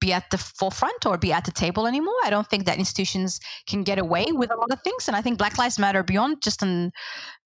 be 0.00 0.12
at 0.12 0.30
the 0.30 0.38
forefront 0.38 1.04
or 1.04 1.18
be 1.18 1.30
at 1.30 1.44
the 1.44 1.50
table 1.50 1.86
anymore. 1.86 2.14
I 2.24 2.30
don't 2.30 2.48
think 2.48 2.64
that 2.64 2.78
institutions 2.78 3.38
can 3.66 3.82
get 3.84 3.98
away 3.98 4.26
with 4.30 4.50
a 4.50 4.56
lot 4.56 4.72
of 4.72 4.80
things. 4.82 5.06
And 5.06 5.16
I 5.16 5.20
think 5.20 5.38
Black 5.38 5.58
Lives 5.58 5.78
Matter, 5.78 6.02
beyond 6.02 6.42
just 6.42 6.62
a 6.62 6.90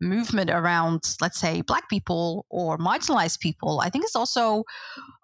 movement 0.00 0.50
around, 0.50 1.16
let's 1.20 1.38
say, 1.38 1.62
Black 1.62 1.88
people 1.90 2.46
or 2.48 2.78
marginalized 2.78 3.40
people, 3.40 3.80
I 3.80 3.90
think 3.90 4.04
it's 4.04 4.16
also 4.16 4.62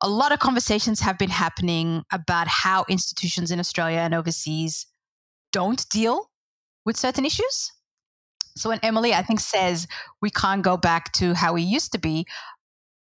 a 0.02 0.08
lot 0.08 0.32
of 0.32 0.40
conversations 0.40 1.00
have 1.00 1.18
been 1.18 1.30
happening 1.30 2.02
about 2.12 2.48
how 2.48 2.84
institutions 2.88 3.52
in 3.52 3.60
Australia 3.60 4.00
and 4.00 4.14
overseas 4.14 4.86
don't 5.52 5.88
deal 5.88 6.30
with 6.84 6.96
certain 6.96 7.24
issues. 7.24 7.72
So 8.56 8.68
when 8.68 8.80
Emily, 8.82 9.14
I 9.14 9.22
think, 9.22 9.40
says 9.40 9.86
we 10.20 10.30
can't 10.30 10.62
go 10.62 10.76
back 10.76 11.12
to 11.14 11.34
how 11.34 11.52
we 11.52 11.62
used 11.62 11.92
to 11.92 11.98
be, 11.98 12.26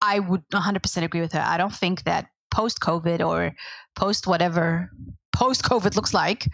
I 0.02 0.20
would 0.20 0.48
100% 0.50 1.04
agree 1.04 1.22
with 1.22 1.34
her. 1.34 1.44
I 1.46 1.58
don't 1.58 1.74
think 1.74 2.04
that 2.04 2.28
post 2.52 2.80
COVID 2.80 3.26
or 3.26 3.54
post 3.96 4.28
whatever 4.28 4.92
post 5.34 5.64
COVID 5.64 5.96
looks 5.96 6.14
like, 6.14 6.48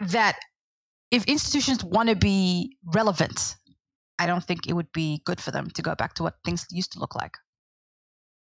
that 0.00 0.38
if 1.10 1.24
institutions 1.26 1.84
want 1.84 2.08
to 2.08 2.16
be 2.16 2.76
relevant, 2.94 3.56
I 4.18 4.26
don't 4.26 4.44
think 4.44 4.66
it 4.66 4.72
would 4.74 4.92
be 4.92 5.22
good 5.24 5.40
for 5.40 5.50
them 5.50 5.70
to 5.70 5.82
go 5.82 5.94
back 5.94 6.14
to 6.14 6.22
what 6.22 6.34
things 6.44 6.66
used 6.70 6.92
to 6.92 6.98
look 6.98 7.14
like. 7.14 7.36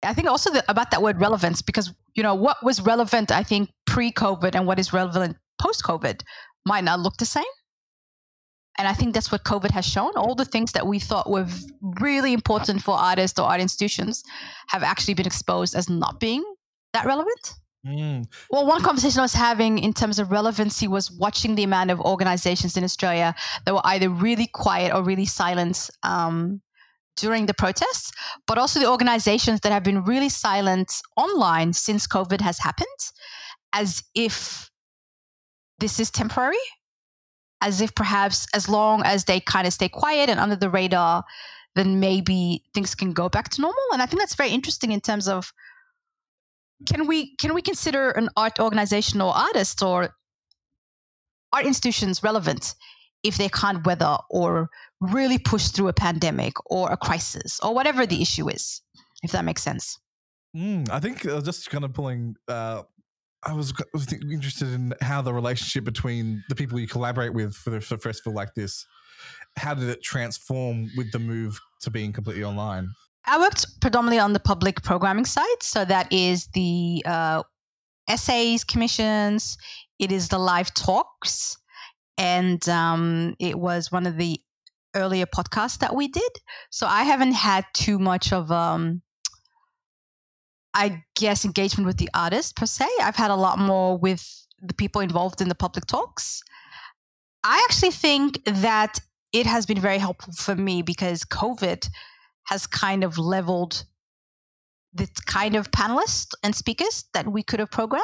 I 0.02 0.14
think 0.14 0.28
also 0.28 0.50
the, 0.50 0.64
about 0.68 0.90
that 0.92 1.02
word 1.02 1.20
relevance 1.20 1.60
because 1.62 1.92
you 2.14 2.22
know 2.22 2.34
what 2.34 2.56
was 2.62 2.80
relevant 2.80 3.30
I 3.30 3.42
think 3.42 3.70
pre-COVID 3.86 4.54
and 4.54 4.66
what 4.66 4.78
is 4.78 4.92
relevant 4.92 5.36
post-COVID 5.60 6.22
might 6.64 6.84
not 6.84 7.00
look 7.00 7.16
the 7.18 7.26
same. 7.26 7.44
And 8.80 8.88
I 8.88 8.94
think 8.94 9.12
that's 9.12 9.30
what 9.30 9.44
COVID 9.44 9.72
has 9.72 9.84
shown. 9.84 10.12
All 10.16 10.34
the 10.34 10.46
things 10.46 10.72
that 10.72 10.86
we 10.86 10.98
thought 10.98 11.28
were 11.28 11.46
really 12.00 12.32
important 12.32 12.82
for 12.82 12.94
artists 12.94 13.38
or 13.38 13.46
art 13.46 13.60
institutions 13.60 14.24
have 14.68 14.82
actually 14.82 15.12
been 15.12 15.26
exposed 15.26 15.74
as 15.74 15.90
not 15.90 16.18
being 16.18 16.42
that 16.94 17.04
relevant. 17.04 17.56
Mm. 17.86 18.24
Well, 18.50 18.66
one 18.66 18.82
conversation 18.82 19.20
I 19.20 19.24
was 19.24 19.34
having 19.34 19.76
in 19.76 19.92
terms 19.92 20.18
of 20.18 20.30
relevancy 20.30 20.88
was 20.88 21.10
watching 21.10 21.56
the 21.56 21.62
amount 21.62 21.90
of 21.90 22.00
organizations 22.00 22.74
in 22.78 22.82
Australia 22.82 23.34
that 23.66 23.74
were 23.74 23.84
either 23.84 24.08
really 24.08 24.46
quiet 24.46 24.94
or 24.94 25.02
really 25.02 25.26
silent 25.26 25.90
um, 26.02 26.62
during 27.18 27.44
the 27.44 27.52
protests, 27.52 28.12
but 28.46 28.56
also 28.56 28.80
the 28.80 28.88
organizations 28.88 29.60
that 29.60 29.72
have 29.72 29.84
been 29.84 30.04
really 30.04 30.30
silent 30.30 30.90
online 31.18 31.74
since 31.74 32.06
COVID 32.06 32.40
has 32.40 32.58
happened, 32.58 33.00
as 33.74 34.02
if 34.14 34.70
this 35.80 36.00
is 36.00 36.10
temporary 36.10 36.56
as 37.60 37.80
if 37.80 37.94
perhaps 37.94 38.46
as 38.54 38.68
long 38.68 39.02
as 39.04 39.24
they 39.24 39.40
kind 39.40 39.66
of 39.66 39.72
stay 39.72 39.88
quiet 39.88 40.28
and 40.30 40.40
under 40.40 40.56
the 40.56 40.70
radar, 40.70 41.24
then 41.74 42.00
maybe 42.00 42.64
things 42.74 42.94
can 42.94 43.12
go 43.12 43.28
back 43.28 43.48
to 43.50 43.60
normal. 43.60 43.82
And 43.92 44.02
I 44.02 44.06
think 44.06 44.20
that's 44.20 44.34
very 44.34 44.50
interesting 44.50 44.92
in 44.92 45.00
terms 45.00 45.28
of 45.28 45.52
can 46.86 47.06
we 47.06 47.36
can 47.36 47.54
we 47.54 47.62
consider 47.62 48.10
an 48.10 48.30
art 48.36 48.58
organization 48.58 49.20
or 49.20 49.34
artist 49.34 49.82
or 49.82 50.16
art 51.52 51.66
institutions 51.66 52.22
relevant 52.22 52.74
if 53.22 53.36
they 53.36 53.48
can't 53.48 53.86
weather 53.86 54.16
or 54.30 54.70
really 55.00 55.38
push 55.38 55.68
through 55.68 55.88
a 55.88 55.92
pandemic 55.92 56.54
or 56.66 56.90
a 56.90 56.96
crisis 56.96 57.60
or 57.62 57.74
whatever 57.74 58.06
the 58.06 58.22
issue 58.22 58.48
is, 58.48 58.80
if 59.22 59.32
that 59.32 59.44
makes 59.44 59.62
sense. 59.62 59.98
Mm, 60.56 60.90
I 60.90 61.00
think 61.00 61.26
uh, 61.26 61.40
just 61.40 61.70
kind 61.70 61.84
of 61.84 61.92
pulling 61.92 62.36
uh, 62.48 62.82
I 63.42 63.54
was, 63.54 63.72
interested 64.22 64.68
in 64.68 64.92
how 65.00 65.22
the 65.22 65.32
relationship 65.32 65.84
between 65.84 66.44
the 66.48 66.54
people 66.54 66.78
you 66.78 66.86
collaborate 66.86 67.32
with 67.32 67.54
for, 67.54 67.70
the, 67.70 67.80
for 67.80 67.94
a 67.94 67.98
festival 67.98 68.34
like 68.34 68.54
this, 68.54 68.84
how 69.56 69.74
did 69.74 69.88
it 69.88 70.02
transform 70.02 70.90
with 70.96 71.10
the 71.12 71.18
move 71.18 71.58
to 71.82 71.90
being 71.90 72.12
completely 72.12 72.44
online? 72.44 72.90
I 73.26 73.38
worked 73.38 73.80
predominantly 73.80 74.18
on 74.18 74.32
the 74.32 74.40
public 74.40 74.82
programming 74.82 75.24
side. 75.24 75.62
So 75.62 75.84
that 75.84 76.12
is 76.12 76.48
the 76.54 77.02
uh, 77.06 77.42
essays, 78.08 78.64
commissions, 78.64 79.56
it 79.98 80.12
is 80.12 80.28
the 80.28 80.38
live 80.38 80.72
talks, 80.74 81.56
and 82.18 82.66
um, 82.68 83.34
it 83.38 83.58
was 83.58 83.92
one 83.92 84.06
of 84.06 84.16
the 84.16 84.40
earlier 84.94 85.26
podcasts 85.26 85.78
that 85.78 85.94
we 85.94 86.08
did. 86.08 86.32
So 86.70 86.86
I 86.86 87.04
haven't 87.04 87.32
had 87.32 87.64
too 87.74 87.98
much 87.98 88.32
of 88.32 88.50
um, 88.50 89.02
I 90.74 91.04
guess, 91.16 91.44
engagement 91.44 91.86
with 91.86 91.96
the 91.96 92.10
artist 92.14 92.56
per 92.56 92.66
se. 92.66 92.88
I've 93.02 93.16
had 93.16 93.30
a 93.30 93.36
lot 93.36 93.58
more 93.58 93.96
with 93.98 94.46
the 94.60 94.74
people 94.74 95.00
involved 95.00 95.40
in 95.40 95.48
the 95.48 95.54
public 95.54 95.86
talks. 95.86 96.42
I 97.42 97.64
actually 97.68 97.92
think 97.92 98.44
that 98.44 99.00
it 99.32 99.46
has 99.46 99.66
been 99.66 99.80
very 99.80 99.98
helpful 99.98 100.32
for 100.34 100.54
me 100.54 100.82
because 100.82 101.24
COVID 101.24 101.88
has 102.44 102.66
kind 102.66 103.04
of 103.04 103.16
leveled 103.16 103.84
the 104.92 105.08
kind 105.26 105.54
of 105.54 105.70
panelists 105.70 106.32
and 106.42 106.54
speakers 106.54 107.04
that 107.14 107.30
we 107.30 107.42
could 107.42 107.60
have 107.60 107.70
programmed. 107.70 108.02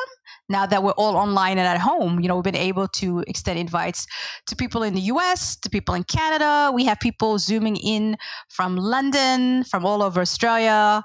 now 0.48 0.64
that 0.64 0.84
we're 0.84 0.92
all 0.92 1.16
online 1.16 1.58
and 1.58 1.66
at 1.66 1.80
home, 1.80 2.20
you 2.20 2.28
know, 2.28 2.36
we've 2.36 2.44
been 2.44 2.54
able 2.54 2.86
to 2.86 3.24
extend 3.26 3.58
invites 3.58 4.06
to 4.46 4.54
people 4.54 4.84
in 4.84 4.94
the 4.94 5.00
US, 5.12 5.56
to 5.56 5.68
people 5.68 5.94
in 5.96 6.04
Canada. 6.04 6.70
We 6.72 6.84
have 6.84 7.00
people 7.00 7.38
zooming 7.38 7.76
in 7.76 8.16
from 8.48 8.76
London, 8.76 9.64
from 9.64 9.84
all 9.84 10.04
over 10.04 10.20
Australia. 10.20 11.02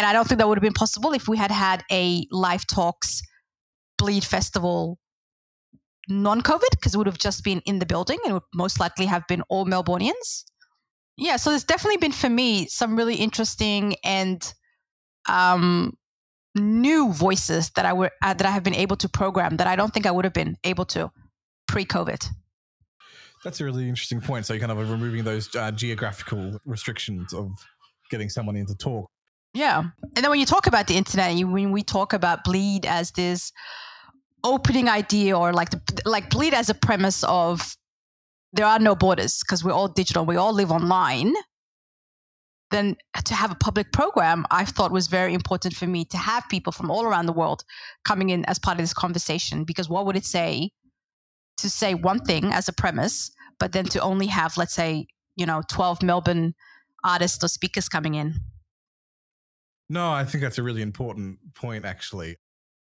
And 0.00 0.06
I 0.06 0.14
don't 0.14 0.26
think 0.26 0.38
that 0.38 0.48
would 0.48 0.56
have 0.56 0.62
been 0.62 0.72
possible 0.72 1.12
if 1.12 1.28
we 1.28 1.36
had 1.36 1.50
had 1.50 1.84
a 1.92 2.26
live 2.30 2.66
talks 2.66 3.20
bleed 3.98 4.24
festival 4.24 4.98
non 6.08 6.40
COVID, 6.40 6.70
because 6.70 6.94
it 6.94 6.96
would 6.96 7.06
have 7.06 7.18
just 7.18 7.44
been 7.44 7.60
in 7.66 7.80
the 7.80 7.84
building 7.84 8.18
and 8.24 8.32
would 8.32 8.42
most 8.54 8.80
likely 8.80 9.04
have 9.04 9.26
been 9.28 9.42
all 9.50 9.66
Melburnians. 9.66 10.44
Yeah, 11.18 11.36
so 11.36 11.50
there's 11.50 11.64
definitely 11.64 11.98
been 11.98 12.12
for 12.12 12.30
me 12.30 12.66
some 12.66 12.96
really 12.96 13.16
interesting 13.16 13.94
and 14.02 14.54
um, 15.28 15.92
new 16.54 17.12
voices 17.12 17.68
that 17.76 17.84
I 17.84 17.92
were 17.92 18.10
uh, 18.22 18.32
that 18.32 18.46
I 18.46 18.52
have 18.52 18.62
been 18.62 18.74
able 18.74 18.96
to 18.96 19.08
program 19.10 19.58
that 19.58 19.66
I 19.66 19.76
don't 19.76 19.92
think 19.92 20.06
I 20.06 20.12
would 20.12 20.24
have 20.24 20.32
been 20.32 20.56
able 20.64 20.86
to 20.86 21.10
pre-COVID. 21.68 22.26
That's 23.44 23.60
a 23.60 23.66
really 23.66 23.86
interesting 23.86 24.22
point. 24.22 24.46
So 24.46 24.58
kind 24.58 24.72
of 24.72 24.78
removing 24.78 25.24
those 25.24 25.54
uh, 25.54 25.72
geographical 25.72 26.58
restrictions 26.64 27.34
of 27.34 27.50
getting 28.10 28.30
someone 28.30 28.56
in 28.56 28.64
to 28.64 28.74
talk. 28.74 29.10
Yeah, 29.52 29.82
and 30.14 30.24
then 30.24 30.30
when 30.30 30.38
you 30.38 30.46
talk 30.46 30.66
about 30.66 30.86
the 30.86 30.96
internet, 30.96 31.34
you, 31.34 31.48
when 31.48 31.72
we 31.72 31.82
talk 31.82 32.12
about 32.12 32.44
bleed 32.44 32.86
as 32.86 33.10
this 33.12 33.52
opening 34.44 34.88
idea 34.88 35.36
or 35.36 35.52
like 35.52 35.70
the, 35.70 36.02
like 36.04 36.30
bleed 36.30 36.54
as 36.54 36.70
a 36.70 36.74
premise 36.74 37.24
of 37.24 37.76
there 38.52 38.66
are 38.66 38.78
no 38.78 38.94
borders 38.94 39.40
because 39.40 39.62
we're 39.64 39.72
all 39.72 39.88
digital, 39.88 40.24
we 40.24 40.36
all 40.36 40.52
live 40.52 40.70
online 40.70 41.34
then 42.70 42.96
to 43.24 43.34
have 43.34 43.50
a 43.50 43.56
public 43.56 43.92
program 43.92 44.46
i 44.50 44.64
thought 44.64 44.90
was 44.92 45.06
very 45.08 45.34
important 45.34 45.74
for 45.74 45.86
me 45.86 46.04
to 46.04 46.16
have 46.16 46.48
people 46.48 46.72
from 46.72 46.90
all 46.90 47.04
around 47.04 47.26
the 47.26 47.32
world 47.32 47.64
coming 48.04 48.30
in 48.30 48.44
as 48.46 48.58
part 48.58 48.76
of 48.78 48.82
this 48.82 48.94
conversation 48.94 49.64
because 49.64 49.88
what 49.88 50.06
would 50.06 50.16
it 50.16 50.24
say 50.24 50.70
to 51.56 51.68
say 51.68 51.94
one 51.94 52.20
thing 52.20 52.52
as 52.52 52.68
a 52.68 52.72
premise 52.72 53.30
but 53.58 53.72
then 53.72 53.84
to 53.84 54.00
only 54.00 54.26
have 54.26 54.56
let's 54.56 54.74
say 54.74 55.06
you 55.36 55.46
know 55.46 55.62
12 55.68 56.02
melbourne 56.02 56.54
artists 57.04 57.42
or 57.42 57.48
speakers 57.48 57.88
coming 57.88 58.14
in 58.14 58.34
no 59.90 60.10
i 60.10 60.24
think 60.24 60.42
that's 60.42 60.56
a 60.58 60.62
really 60.62 60.80
important 60.82 61.38
point 61.54 61.84
actually 61.84 62.36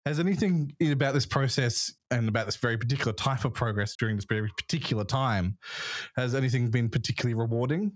has 0.05 0.19
anything 0.19 0.71
about 0.81 1.13
this 1.13 1.25
process 1.25 1.91
and 2.11 2.27
about 2.27 2.45
this 2.45 2.57
very 2.57 2.77
particular 2.77 3.13
type 3.13 3.45
of 3.45 3.53
progress 3.53 3.95
during 3.95 4.17
this 4.17 4.25
very 4.25 4.49
particular 4.57 5.05
time 5.05 5.57
has 6.17 6.35
anything 6.35 6.69
been 6.69 6.89
particularly 6.89 7.33
rewarding 7.33 7.93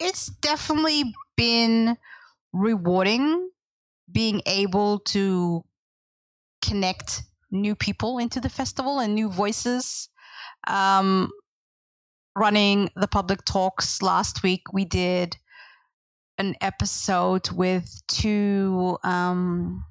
it's 0.00 0.26
definitely 0.26 1.14
been 1.36 1.96
rewarding 2.52 3.48
being 4.10 4.42
able 4.46 4.98
to 4.98 5.64
connect 6.60 7.22
new 7.50 7.74
people 7.74 8.18
into 8.18 8.40
the 8.40 8.48
festival 8.48 8.98
and 8.98 9.14
new 9.14 9.28
voices. 9.28 10.08
Um, 10.66 11.30
running 12.36 12.88
the 12.96 13.08
public 13.08 13.44
talks 13.44 14.00
last 14.00 14.42
week, 14.42 14.72
we 14.72 14.84
did 14.84 15.36
an 16.42 16.56
episode 16.60 17.48
with 17.52 18.02
two 18.08 18.98
um, 19.04 19.84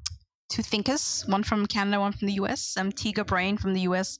two 0.50 0.62
thinkers, 0.62 1.24
one 1.28 1.44
from 1.44 1.66
Canada, 1.66 2.00
one 2.00 2.12
from 2.12 2.28
the 2.28 2.34
US. 2.34 2.76
Um, 2.78 2.92
Tega 2.92 3.24
Brain 3.24 3.58
from 3.58 3.74
the 3.74 3.82
US 3.82 4.20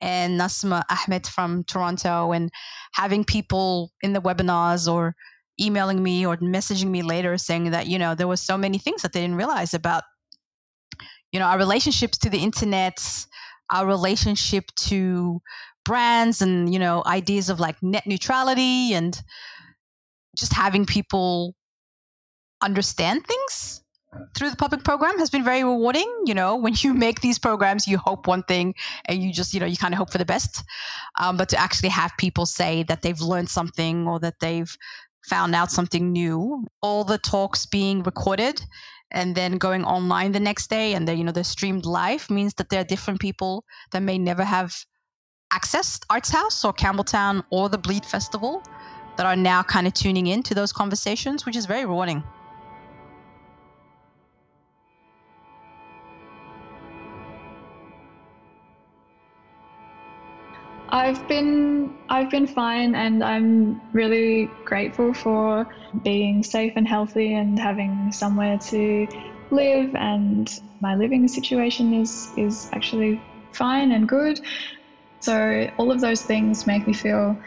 and 0.00 0.40
Nasma 0.40 0.82
Ahmed 0.88 1.26
from 1.26 1.64
Toronto, 1.64 2.32
and 2.32 2.50
having 2.94 3.24
people 3.24 3.92
in 4.00 4.14
the 4.14 4.22
webinars 4.22 4.90
or 4.90 5.14
emailing 5.60 6.02
me 6.02 6.26
or 6.26 6.38
messaging 6.38 6.88
me 6.88 7.02
later 7.02 7.36
saying 7.36 7.70
that 7.70 7.86
you 7.86 7.98
know 7.98 8.14
there 8.14 8.28
were 8.28 8.36
so 8.36 8.56
many 8.56 8.78
things 8.78 9.02
that 9.02 9.12
they 9.12 9.20
didn't 9.20 9.36
realize 9.36 9.74
about 9.74 10.02
you 11.32 11.38
know 11.38 11.46
our 11.46 11.58
relationships 11.58 12.18
to 12.18 12.28
the 12.28 12.38
internet 12.38 12.98
our 13.70 13.86
relationship 13.86 14.64
to 14.76 15.40
brands 15.84 16.42
and 16.42 16.72
you 16.72 16.78
know 16.78 17.02
ideas 17.06 17.48
of 17.48 17.58
like 17.58 17.76
net 17.82 18.06
neutrality 18.06 18.92
and 18.92 19.22
just 20.36 20.52
having 20.52 20.84
people 20.84 21.54
understand 22.62 23.26
things 23.26 23.82
through 24.34 24.50
the 24.50 24.56
public 24.56 24.82
program 24.84 25.18
has 25.18 25.30
been 25.30 25.44
very 25.44 25.62
rewarding. 25.62 26.10
You 26.24 26.34
know, 26.34 26.56
when 26.56 26.74
you 26.78 26.94
make 27.06 27.20
these 27.20 27.38
programs, 27.38 27.86
you 27.86 27.98
hope 27.98 28.26
one 28.26 28.42
thing 28.44 28.74
and 29.06 29.22
you 29.22 29.32
just, 29.32 29.54
you 29.54 29.60
know, 29.60 29.66
you 29.66 29.76
kind 29.76 29.94
of 29.94 29.98
hope 29.98 30.10
for 30.10 30.18
the 30.18 30.24
best. 30.24 30.62
Um, 31.20 31.36
but 31.36 31.48
to 31.50 31.58
actually 31.58 31.90
have 31.90 32.12
people 32.18 32.46
say 32.46 32.82
that 32.84 33.02
they've 33.02 33.20
learned 33.20 33.50
something 33.50 34.06
or 34.06 34.18
that 34.20 34.40
they've 34.40 34.74
found 35.28 35.54
out 35.54 35.70
something 35.70 36.12
new, 36.12 36.66
all 36.82 37.04
the 37.04 37.18
talks 37.18 37.66
being 37.66 38.02
recorded 38.02 38.62
and 39.10 39.34
then 39.34 39.58
going 39.58 39.84
online 39.84 40.32
the 40.32 40.40
next 40.40 40.68
day 40.68 40.94
and 40.94 41.06
they 41.06 41.14
you 41.14 41.22
know 41.22 41.30
they're 41.30 41.44
streamed 41.44 41.86
live 41.86 42.28
means 42.28 42.54
that 42.54 42.70
there 42.70 42.80
are 42.80 42.84
different 42.84 43.20
people 43.20 43.64
that 43.92 44.02
may 44.02 44.18
never 44.18 44.42
have 44.42 44.74
accessed 45.52 46.04
Arts 46.10 46.30
House 46.30 46.64
or 46.64 46.72
Campbelltown 46.72 47.44
or 47.50 47.68
the 47.68 47.78
Bleed 47.78 48.04
Festival 48.04 48.62
that 49.16 49.26
are 49.26 49.36
now 49.36 49.62
kind 49.62 49.86
of 49.86 49.94
tuning 49.94 50.26
in 50.26 50.42
to 50.42 50.54
those 50.54 50.72
conversations, 50.72 51.46
which 51.46 51.56
is 51.56 51.66
very 51.66 51.84
rewarding. 51.84 52.22
I've 60.96 61.28
been 61.28 61.94
I've 62.08 62.30
been 62.30 62.46
fine 62.46 62.94
and 62.94 63.22
I'm 63.22 63.82
really 63.92 64.48
grateful 64.64 65.12
for 65.12 65.68
being 66.02 66.42
safe 66.42 66.72
and 66.74 66.88
healthy 66.88 67.34
and 67.34 67.58
having 67.58 68.10
somewhere 68.12 68.56
to 68.70 69.06
live 69.50 69.94
and 69.94 70.48
my 70.80 70.94
living 70.94 71.28
situation 71.28 71.92
is 71.92 72.32
is 72.38 72.70
actually 72.72 73.20
fine 73.52 73.92
and 73.92 74.08
good. 74.08 74.40
So 75.20 75.68
all 75.76 75.92
of 75.92 76.00
those 76.00 76.22
things 76.22 76.66
make 76.66 76.86
me 76.86 76.94
feel 76.94 77.38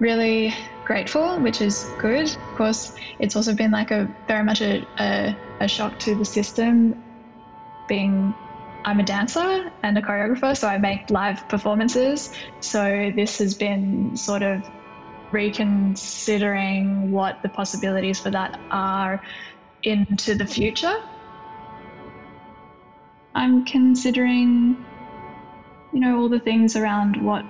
really 0.00 0.54
grateful, 0.86 1.38
which 1.40 1.60
is 1.60 1.84
good. 1.98 2.26
Of 2.26 2.56
course, 2.56 2.94
it's 3.20 3.36
also 3.36 3.54
been 3.54 3.70
like 3.70 3.90
a 3.90 4.08
very 4.28 4.44
much 4.44 4.62
a, 4.62 4.86
a, 4.98 5.36
a 5.60 5.68
shock 5.68 5.98
to 6.00 6.14
the 6.14 6.24
system 6.24 6.94
being 7.86 8.32
I'm 8.84 9.00
a 9.00 9.02
dancer 9.02 9.70
and 9.82 9.98
a 9.98 10.02
choreographer, 10.02 10.56
so 10.56 10.68
I 10.68 10.78
make 10.78 11.10
live 11.10 11.48
performances. 11.48 12.32
So 12.60 13.12
this 13.14 13.38
has 13.38 13.54
been 13.54 14.16
sort 14.16 14.42
of 14.42 14.62
reconsidering 15.32 17.12
what 17.12 17.42
the 17.42 17.48
possibilities 17.48 18.18
for 18.18 18.30
that 18.30 18.58
are 18.70 19.22
into 19.82 20.34
the 20.34 20.46
future. 20.46 21.02
I'm 23.34 23.64
considering, 23.64 24.84
you 25.92 26.00
know, 26.00 26.18
all 26.18 26.28
the 26.28 26.40
things 26.40 26.76
around 26.76 27.22
what 27.22 27.44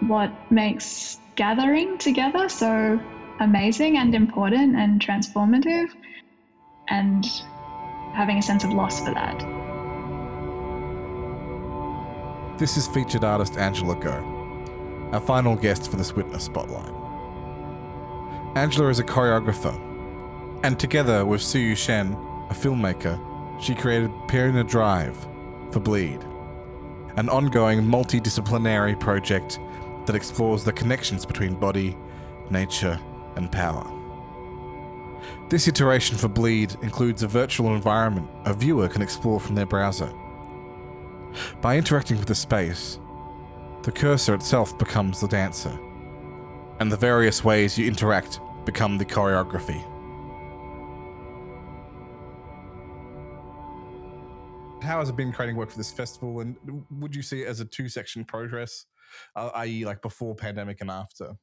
what 0.00 0.30
makes 0.50 1.18
gathering 1.34 1.98
together 1.98 2.48
so 2.48 3.00
amazing 3.40 3.96
and 3.96 4.14
important 4.14 4.76
and 4.76 5.00
transformative, 5.00 5.88
and 6.88 7.24
having 8.12 8.38
a 8.38 8.42
sense 8.42 8.64
of 8.64 8.70
loss 8.72 9.00
for 9.00 9.12
that. 9.14 9.67
This 12.58 12.76
is 12.76 12.88
featured 12.88 13.22
artist 13.22 13.56
Angela 13.56 13.94
Goh, 13.94 15.12
our 15.12 15.20
final 15.20 15.54
guest 15.54 15.88
for 15.88 15.96
this 15.96 16.16
Witness 16.16 16.42
Spotlight. 16.46 16.92
Angela 18.56 18.88
is 18.88 18.98
a 18.98 19.04
choreographer, 19.04 19.78
and 20.64 20.76
together 20.76 21.24
with 21.24 21.40
Su 21.40 21.60
Yu 21.60 21.76
Hsin, 21.76 22.14
a 22.50 22.54
filmmaker, 22.54 23.16
she 23.62 23.76
created 23.76 24.10
Pirina 24.26 24.68
Drive 24.68 25.16
for 25.70 25.78
Bleed, 25.78 26.20
an 27.14 27.28
ongoing 27.28 27.80
multidisciplinary 27.80 28.98
project 28.98 29.60
that 30.06 30.16
explores 30.16 30.64
the 30.64 30.72
connections 30.72 31.24
between 31.24 31.54
body, 31.54 31.96
nature, 32.50 32.98
and 33.36 33.52
power. 33.52 33.88
This 35.48 35.68
iteration 35.68 36.16
for 36.16 36.26
Bleed 36.26 36.74
includes 36.82 37.22
a 37.22 37.28
virtual 37.28 37.76
environment 37.76 38.28
a 38.46 38.52
viewer 38.52 38.88
can 38.88 39.00
explore 39.00 39.38
from 39.38 39.54
their 39.54 39.64
browser 39.64 40.12
by 41.60 41.76
interacting 41.76 42.18
with 42.18 42.26
the 42.26 42.34
space, 42.34 42.98
the 43.82 43.92
cursor 43.92 44.34
itself 44.34 44.76
becomes 44.78 45.20
the 45.20 45.28
dancer, 45.28 45.76
and 46.80 46.90
the 46.90 46.96
various 46.96 47.44
ways 47.44 47.78
you 47.78 47.86
interact 47.86 48.40
become 48.64 48.98
the 48.98 49.04
choreography. 49.04 49.82
How 54.82 55.00
has 55.00 55.08
it 55.08 55.16
been 55.16 55.32
creating 55.32 55.56
work 55.56 55.70
for 55.70 55.78
this 55.78 55.92
festival, 55.92 56.40
and 56.40 56.56
would 56.90 57.14
you 57.14 57.22
see 57.22 57.42
it 57.42 57.48
as 57.48 57.60
a 57.60 57.64
two-section 57.64 58.24
progress, 58.24 58.86
uh, 59.36 59.50
i.e., 59.56 59.84
like 59.84 60.02
before 60.02 60.34
pandemic 60.34 60.80
and 60.80 60.90
after? 60.90 61.34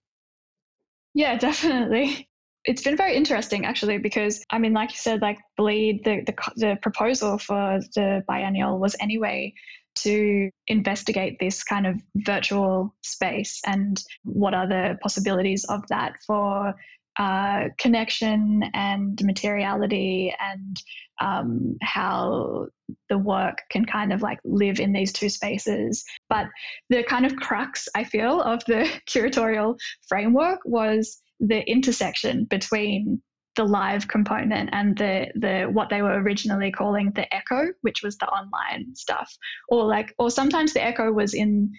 Yeah, 1.13 1.37
definitely 1.39 2.29
it's 2.65 2.83
been 2.83 2.97
very 2.97 3.15
interesting 3.15 3.65
actually 3.65 3.97
because 3.97 4.43
I 4.49 4.59
mean, 4.59 4.73
like 4.73 4.91
you 4.91 4.97
said, 4.97 5.21
like 5.21 5.39
bleed 5.57 6.03
the 6.03 6.23
the, 6.25 6.35
the 6.55 6.77
proposal 6.81 7.37
for 7.37 7.79
the 7.95 8.23
biennial 8.27 8.79
was 8.79 8.95
anyway 8.99 9.53
to 9.95 10.49
investigate 10.67 11.37
this 11.39 11.63
kind 11.63 11.87
of 11.87 12.01
virtual 12.15 12.93
space 13.01 13.61
and 13.65 14.03
what 14.23 14.53
are 14.53 14.67
the 14.67 14.97
possibilities 15.01 15.63
of 15.65 15.87
that 15.87 16.15
for 16.27 16.75
uh, 17.17 17.69
connection 17.77 18.61
and 18.73 19.21
materiality 19.23 20.35
and 20.37 20.81
um, 21.21 21.77
how 21.81 22.67
the 23.07 23.17
work 23.17 23.59
can 23.69 23.85
kind 23.85 24.11
of 24.11 24.21
like 24.21 24.39
live 24.43 24.81
in 24.81 24.91
these 24.91 25.13
two 25.13 25.29
spaces. 25.29 26.03
But 26.29 26.47
the 26.89 27.03
kind 27.03 27.25
of 27.25 27.37
crux, 27.37 27.87
I 27.95 28.03
feel, 28.03 28.41
of 28.41 28.65
the 28.65 28.91
curatorial 29.07 29.79
framework 30.09 30.59
was 30.65 31.21
the 31.39 31.61
intersection 31.69 32.45
between 32.45 33.21
the 33.55 33.63
live 33.63 34.07
component 34.07 34.69
and 34.73 34.97
the 34.97 35.27
the 35.35 35.63
what 35.71 35.89
they 35.89 36.01
were 36.01 36.21
originally 36.21 36.71
calling 36.71 37.11
the 37.11 37.33
echo, 37.33 37.71
which 37.81 38.03
was 38.03 38.17
the 38.17 38.27
online 38.27 38.95
stuff, 38.95 39.33
or 39.69 39.85
like 39.85 40.13
or 40.19 40.29
sometimes 40.29 40.73
the 40.73 40.83
echo 40.83 41.11
was 41.11 41.33
in 41.33 41.71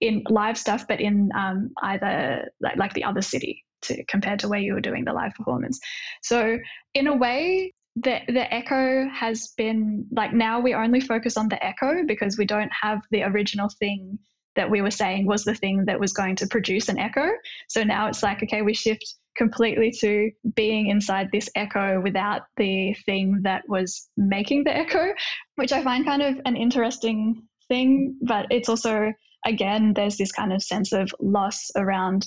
in 0.00 0.22
live 0.28 0.56
stuff, 0.56 0.86
but 0.86 1.00
in 1.00 1.30
um, 1.34 1.70
either 1.82 2.48
like, 2.60 2.76
like 2.76 2.94
the 2.94 3.04
other 3.04 3.22
city 3.22 3.64
to 3.82 4.04
compared 4.04 4.40
to 4.40 4.48
where 4.48 4.60
you 4.60 4.74
were 4.74 4.80
doing 4.80 5.04
the 5.04 5.12
live 5.12 5.34
performance. 5.34 5.80
So 6.22 6.58
in 6.94 7.06
a 7.06 7.16
way, 7.16 7.74
the 7.96 8.20
the 8.28 8.52
echo 8.52 9.08
has 9.08 9.52
been 9.56 10.06
like 10.12 10.32
now 10.32 10.60
we 10.60 10.74
only 10.74 11.00
focus 11.00 11.36
on 11.36 11.48
the 11.48 11.64
echo 11.64 12.04
because 12.06 12.38
we 12.38 12.44
don't 12.44 12.70
have 12.80 13.00
the 13.10 13.24
original 13.24 13.68
thing 13.78 14.18
that 14.58 14.70
we 14.70 14.82
were 14.82 14.90
saying 14.90 15.26
was 15.26 15.44
the 15.44 15.54
thing 15.54 15.84
that 15.86 15.98
was 15.98 16.12
going 16.12 16.36
to 16.36 16.46
produce 16.46 16.88
an 16.88 16.98
echo. 16.98 17.28
So 17.68 17.82
now 17.82 18.08
it's 18.08 18.22
like 18.22 18.42
okay, 18.42 18.62
we 18.62 18.74
shift 18.74 19.14
completely 19.36 19.92
to 20.00 20.30
being 20.54 20.88
inside 20.88 21.28
this 21.32 21.48
echo 21.54 22.00
without 22.00 22.42
the 22.56 22.92
thing 23.06 23.40
that 23.44 23.62
was 23.68 24.08
making 24.16 24.64
the 24.64 24.76
echo, 24.76 25.14
which 25.54 25.72
I 25.72 25.82
find 25.82 26.04
kind 26.04 26.22
of 26.22 26.40
an 26.44 26.56
interesting 26.56 27.44
thing, 27.68 28.16
but 28.20 28.46
it's 28.50 28.68
also 28.68 29.12
again 29.46 29.92
there's 29.94 30.16
this 30.18 30.32
kind 30.32 30.52
of 30.52 30.62
sense 30.62 30.92
of 30.92 31.10
loss 31.20 31.70
around 31.76 32.26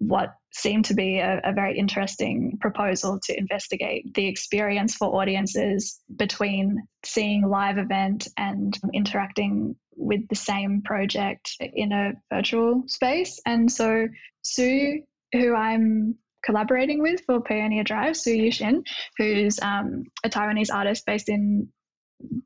what 0.00 0.34
seemed 0.52 0.86
to 0.86 0.94
be 0.94 1.18
a, 1.18 1.40
a, 1.44 1.52
very 1.52 1.78
interesting 1.78 2.56
proposal 2.58 3.20
to 3.22 3.38
investigate 3.38 4.12
the 4.14 4.26
experience 4.26 4.96
for 4.96 5.20
audiences 5.20 6.00
between 6.16 6.82
seeing 7.04 7.46
live 7.46 7.76
event 7.76 8.26
and 8.38 8.76
interacting 8.94 9.76
with 9.94 10.26
the 10.28 10.34
same 10.34 10.80
project 10.82 11.54
in 11.60 11.92
a 11.92 12.12
virtual 12.32 12.82
space. 12.86 13.40
And 13.44 13.70
so 13.70 14.08
Sue, 14.42 15.02
who 15.32 15.54
I'm 15.54 16.16
collaborating 16.42 17.02
with 17.02 17.20
for 17.26 17.42
Pioneer 17.42 17.84
Drive, 17.84 18.16
Su 18.16 18.32
Yu 18.32 18.50
Hsin, 18.50 18.82
who's 19.18 19.60
um, 19.60 20.04
a 20.24 20.30
Taiwanese 20.30 20.72
artist 20.72 21.04
based 21.04 21.28
in 21.28 21.68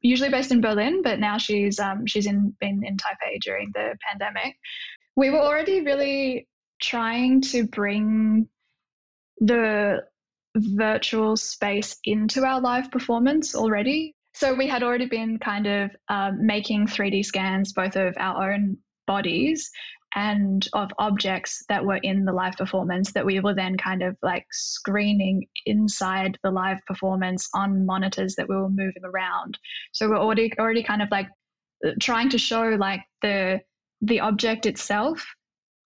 usually 0.03 0.31
based 0.31 0.51
in 0.51 0.61
Berlin, 0.61 1.03
but 1.03 1.21
now 1.21 1.39
she's 1.39 1.79
um, 1.79 2.07
she's 2.07 2.27
in 2.27 2.55
been 2.61 2.83
in 2.85 2.97
Taipei 2.97 3.41
during 3.41 3.71
the 3.75 3.97
pandemic. 4.09 4.57
We 5.17 5.31
were 5.31 5.41
already 5.41 5.81
really 5.83 6.49
trying 6.81 7.41
to 7.41 7.67
bring 7.67 8.49
the 9.39 10.05
virtual 10.57 11.37
space 11.37 11.97
into 12.05 12.45
our 12.45 12.61
live 12.61 12.91
performance 12.91 13.55
already. 13.55 14.15
So 14.33 14.55
we 14.55 14.67
had 14.67 14.83
already 14.83 15.07
been 15.07 15.39
kind 15.39 15.67
of 15.67 15.91
um, 16.09 16.47
making 16.47 16.87
3D 16.87 17.25
scans 17.25 17.73
both 17.73 17.97
of 17.97 18.15
our 18.19 18.53
own 18.53 18.79
bodies 19.07 19.71
and 20.15 20.67
of 20.73 20.91
objects 20.99 21.65
that 21.69 21.85
were 21.85 21.97
in 21.97 22.25
the 22.25 22.33
live 22.33 22.55
performance 22.55 23.13
that 23.13 23.27
we 23.27 23.41
were 23.41 23.55
then 23.55 23.77
kind 23.77 24.03
of 24.03 24.17
like 24.23 24.47
screening 24.53 25.47
inside 25.67 26.39
the 26.43 26.51
live 26.51 26.79
performance 26.87 27.49
on 27.53 27.85
monitors 27.85 28.37
that 28.37 28.49
we 28.49 28.55
were 28.55 28.71
moving 28.71 29.05
around. 29.05 29.59
So 29.93 30.09
we're 30.09 30.19
already 30.19 30.53
already 30.59 30.85
kind 30.85 31.03
of 31.03 31.11
like 31.11 31.29
trying 32.01 32.31
to 32.31 32.39
show 32.39 32.77
like 32.79 33.01
the 33.23 33.61
the 34.03 34.21
object 34.21 34.67
itself 34.67 35.27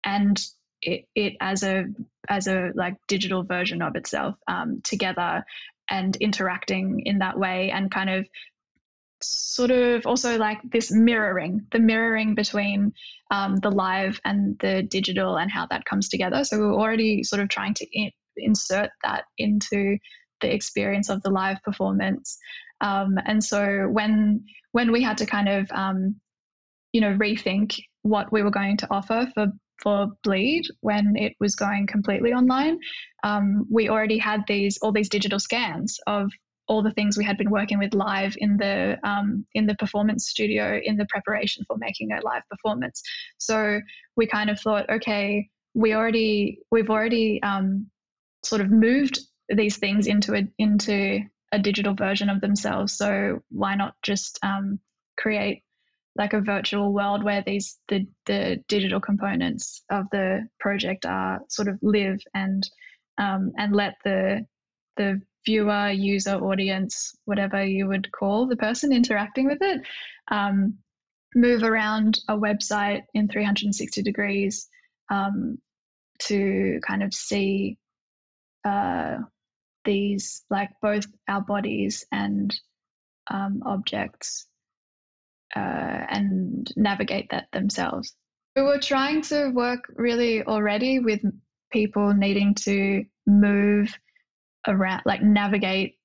and 0.06 0.40
it, 0.86 1.06
it 1.16 1.34
as 1.42 1.64
a 1.64 1.86
as 2.30 2.48
a 2.48 2.72
like 2.76 2.96
digital 3.08 3.44
version 3.44 3.82
of 3.82 3.96
itself 3.96 4.36
um, 4.48 4.82
together 4.84 5.44
and 5.90 6.16
interacting 6.18 7.02
in 7.06 7.20
that 7.20 7.38
way 7.38 7.72
and 7.72 7.92
kind 7.92 8.10
of 8.10 8.28
sort 9.22 9.72
of 9.72 10.06
also 10.06 10.38
like 10.38 10.60
this 10.72 10.92
mirroring 10.92 11.66
the 11.72 11.80
mirroring 11.80 12.36
between 12.36 12.94
um, 13.32 13.56
the 13.58 13.72
live 13.72 14.20
and 14.26 14.58
the 14.60 14.84
digital 14.84 15.38
and 15.38 15.50
how 15.52 15.66
that 15.68 15.86
comes 15.86 16.10
together. 16.10 16.44
So 16.44 16.60
we're 16.60 16.76
already 16.76 17.24
sort 17.24 17.42
of 17.42 17.50
trying 17.50 17.74
to 17.76 17.88
in- 17.92 18.12
insert 18.38 18.90
that 19.04 19.24
into 19.38 19.98
the 20.42 20.54
experience 20.54 21.10
of 21.10 21.22
the 21.24 21.30
live 21.30 21.62
performance. 21.64 22.38
Um, 22.82 23.18
and 23.26 23.44
so 23.44 23.88
when 23.90 24.46
when 24.72 24.92
we 24.92 25.02
had 25.02 25.18
to 25.20 25.26
kind 25.26 25.50
of 25.50 25.72
um, 25.72 26.16
you 26.92 27.02
know 27.02 27.16
rethink 27.18 27.80
what 28.02 28.32
we 28.32 28.44
were 28.44 28.52
going 28.52 28.78
to 28.78 28.88
offer 28.92 29.32
for 29.34 29.48
for 29.84 30.08
Bleed 30.24 30.64
when 30.80 31.16
it 31.18 31.34
was 31.40 31.56
going 31.56 31.86
completely 31.86 32.32
online. 32.32 32.80
Um, 33.24 33.68
we 33.70 33.90
already 33.90 34.18
had 34.18 34.44
these 34.48 34.80
all 34.82 34.94
these 34.94 35.10
digital 35.10 35.40
scans 35.40 36.00
of 36.08 36.32
all 36.68 36.82
the 36.82 36.92
things 36.92 37.18
we 37.18 37.26
had 37.26 37.38
been 37.38 37.52
working 37.52 37.78
with 37.78 37.94
live 37.94 38.36
in 38.38 38.58
the 38.58 38.98
um, 39.04 39.46
in 39.54 39.68
the 39.68 39.76
performance 39.76 40.30
studio 40.30 40.80
in 40.82 40.96
the 40.96 41.06
preparation 41.10 41.66
for 41.68 41.78
making 41.78 42.12
a 42.12 42.22
live 42.26 42.44
performance. 42.50 43.04
So 43.38 43.82
we 44.16 44.28
kind 44.28 44.50
of 44.50 44.60
thought, 44.60 44.90
okay, 44.90 45.50
we 45.74 45.94
already 45.94 46.60
we've 46.72 46.90
already 46.90 47.42
um, 47.44 47.88
sort 48.44 48.62
of 48.62 48.72
moved 48.72 49.20
these 49.50 49.78
things 49.78 50.08
into 50.08 50.36
a 50.36 50.44
into 50.58 51.20
a 51.52 51.60
digital 51.60 51.94
version 51.94 52.30
of 52.30 52.42
themselves. 52.42 52.94
So 52.94 53.42
why 53.50 53.76
not 53.76 53.96
just 54.02 54.40
um, 54.42 54.80
create 55.18 55.63
like 56.16 56.34
a 56.34 56.42
virtual 56.42 56.94
world 56.94 57.24
where 57.24 57.44
these 57.46 57.80
the 57.88 58.06
the 58.26 58.64
digital 58.68 59.00
components 59.00 59.84
of 59.90 60.06
the 60.12 60.48
project 60.60 61.06
are 61.06 61.42
sort 61.50 61.68
of 61.68 61.80
live 61.82 62.20
and 62.34 62.70
um, 63.18 63.52
and 63.58 63.76
let 63.76 63.96
the 64.04 64.46
the 64.98 65.22
viewer, 65.46 65.90
user, 65.90 66.36
audience, 66.36 67.16
whatever 67.26 67.66
you 67.66 67.88
would 67.88 68.12
call 68.12 68.48
the 68.48 68.56
person 68.56 68.94
interacting 68.94 69.46
with 69.46 69.62
it, 69.62 69.82
um, 70.30 70.78
move 71.36 71.64
around 71.64 72.20
a 72.30 72.38
website 72.38 73.04
in 73.14 73.28
360 73.28 74.04
degrees 74.04 74.70
um, 75.10 75.58
to 76.20 76.80
kind 76.88 77.04
of 77.04 77.14
see 77.14 77.78
uh, 78.64 79.18
these 79.84 80.44
like 80.50 80.70
both 80.82 81.06
our 81.28 81.42
bodies 81.42 82.06
and 82.12 82.56
um, 83.30 83.62
objects 83.66 84.48
uh, 85.56 86.06
and 86.10 86.72
navigate 86.76 87.30
that 87.32 87.48
themselves. 87.52 88.16
We 88.56 88.62
were 88.62 88.80
trying 88.80 89.22
to 89.24 89.50
work 89.50 89.86
really 89.96 90.44
already 90.44 91.00
with 91.00 91.22
people 91.72 92.14
needing 92.14 92.54
to 92.54 93.04
move 93.26 93.98
around, 94.68 95.02
like 95.06 95.22
navigate, 95.22 95.98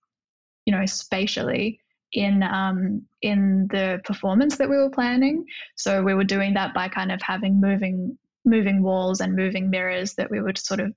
you 0.65 0.75
know, 0.75 0.87
spatially 0.87 1.81
in 2.13 2.43
um, 2.43 3.03
in 3.21 3.69
the 3.71 4.01
performance 4.05 4.57
that 4.57 4.71
we 4.71 4.77
were 4.77 4.91
planning. 4.91 5.45
So 5.77 6.03
we 6.03 6.15
were 6.15 6.25
doing 6.25 6.55
that 6.55 6.75
by 6.75 6.89
kind 6.89 7.13
of 7.13 7.21
having 7.23 7.61
moving 7.61 8.19
moving 8.45 8.83
walls 8.83 9.21
and 9.21 9.37
moving 9.37 9.69
mirrors 9.69 10.15
that 10.15 10.31
we 10.31 10.41
would 10.41 10.57
sort 10.57 10.81
of 10.81 10.95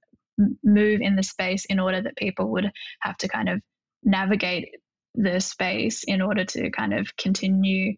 move 0.64 1.02
in 1.02 1.16
the 1.16 1.24
space 1.24 1.66
in 1.66 1.80
order 1.80 2.02
that 2.02 2.16
people 2.16 2.49
would 2.52 2.72
have 3.02 3.18
to 3.18 3.28
kind 3.28 3.49
of 3.49 3.62
navigate 4.04 4.70
the 5.16 5.39
space 5.39 6.04
in 6.06 6.22
order 6.22 6.45
to 6.45 6.70
kind 6.72 6.93
of 6.93 7.16
continue 7.18 7.93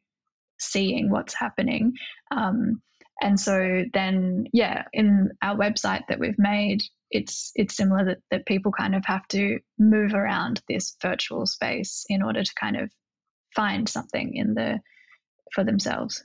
seeing 0.63 1.09
what's 1.09 1.33
happening. 1.33 1.93
Um, 2.31 2.81
and 3.21 3.39
so 3.39 3.83
then, 3.93 4.45
yeah, 4.53 4.83
in 4.91 5.31
our 5.41 5.55
website 5.55 6.01
that 6.09 6.19
we've 6.19 6.39
made, 6.39 6.81
it's 7.11 7.51
it's 7.55 7.77
similar 7.77 8.05
that, 8.05 8.17
that 8.31 8.45
people 8.45 8.71
kind 8.71 8.95
of 8.95 9.05
have 9.05 9.27
to 9.29 9.59
move 9.77 10.13
around 10.13 10.61
this 10.67 10.95
virtual 11.01 11.45
space 11.45 12.05
in 12.09 12.23
order 12.23 12.43
to 12.43 12.53
kind 12.59 12.75
of 12.75 12.91
find 13.55 13.87
something 13.87 14.35
in 14.35 14.55
the 14.55 14.79
for 15.53 15.63
themselves. 15.63 16.23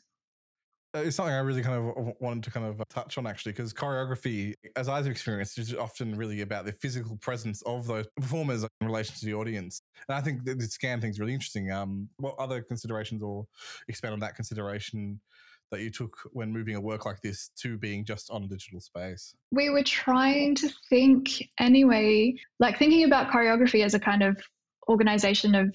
Uh, 0.98 1.02
it's 1.02 1.16
something 1.16 1.34
I 1.34 1.38
really 1.38 1.62
kind 1.62 1.76
of 1.76 2.14
wanted 2.20 2.44
to 2.44 2.50
kind 2.50 2.66
of 2.66 2.82
touch 2.88 3.18
on 3.18 3.26
actually, 3.26 3.52
because 3.52 3.72
choreography, 3.72 4.54
as 4.76 4.88
I've 4.88 5.06
experienced, 5.06 5.58
is 5.58 5.74
often 5.74 6.16
really 6.16 6.40
about 6.40 6.64
the 6.64 6.72
physical 6.72 7.16
presence 7.18 7.62
of 7.62 7.86
those 7.86 8.06
performers 8.16 8.64
in 8.64 8.86
relation 8.86 9.14
to 9.16 9.26
the 9.26 9.34
audience. 9.34 9.82
And 10.08 10.16
I 10.16 10.20
think 10.20 10.44
the 10.44 10.60
scan 10.62 11.00
thing 11.00 11.10
is 11.10 11.20
really 11.20 11.34
interesting. 11.34 11.70
Um, 11.70 12.08
what 12.16 12.34
other 12.38 12.62
considerations 12.62 13.22
or 13.22 13.46
expand 13.88 14.14
on 14.14 14.20
that 14.20 14.34
consideration 14.34 15.20
that 15.70 15.80
you 15.80 15.90
took 15.90 16.16
when 16.32 16.50
moving 16.50 16.74
a 16.74 16.80
work 16.80 17.04
like 17.04 17.20
this 17.20 17.50
to 17.60 17.76
being 17.76 18.04
just 18.04 18.30
on 18.30 18.44
a 18.44 18.48
digital 18.48 18.80
space? 18.80 19.34
We 19.52 19.70
were 19.70 19.84
trying 19.84 20.54
to 20.56 20.70
think 20.88 21.44
anyway, 21.60 22.34
like 22.58 22.78
thinking 22.78 23.04
about 23.04 23.30
choreography 23.30 23.84
as 23.84 23.94
a 23.94 24.00
kind 24.00 24.22
of 24.22 24.36
organization 24.88 25.54
of 25.54 25.74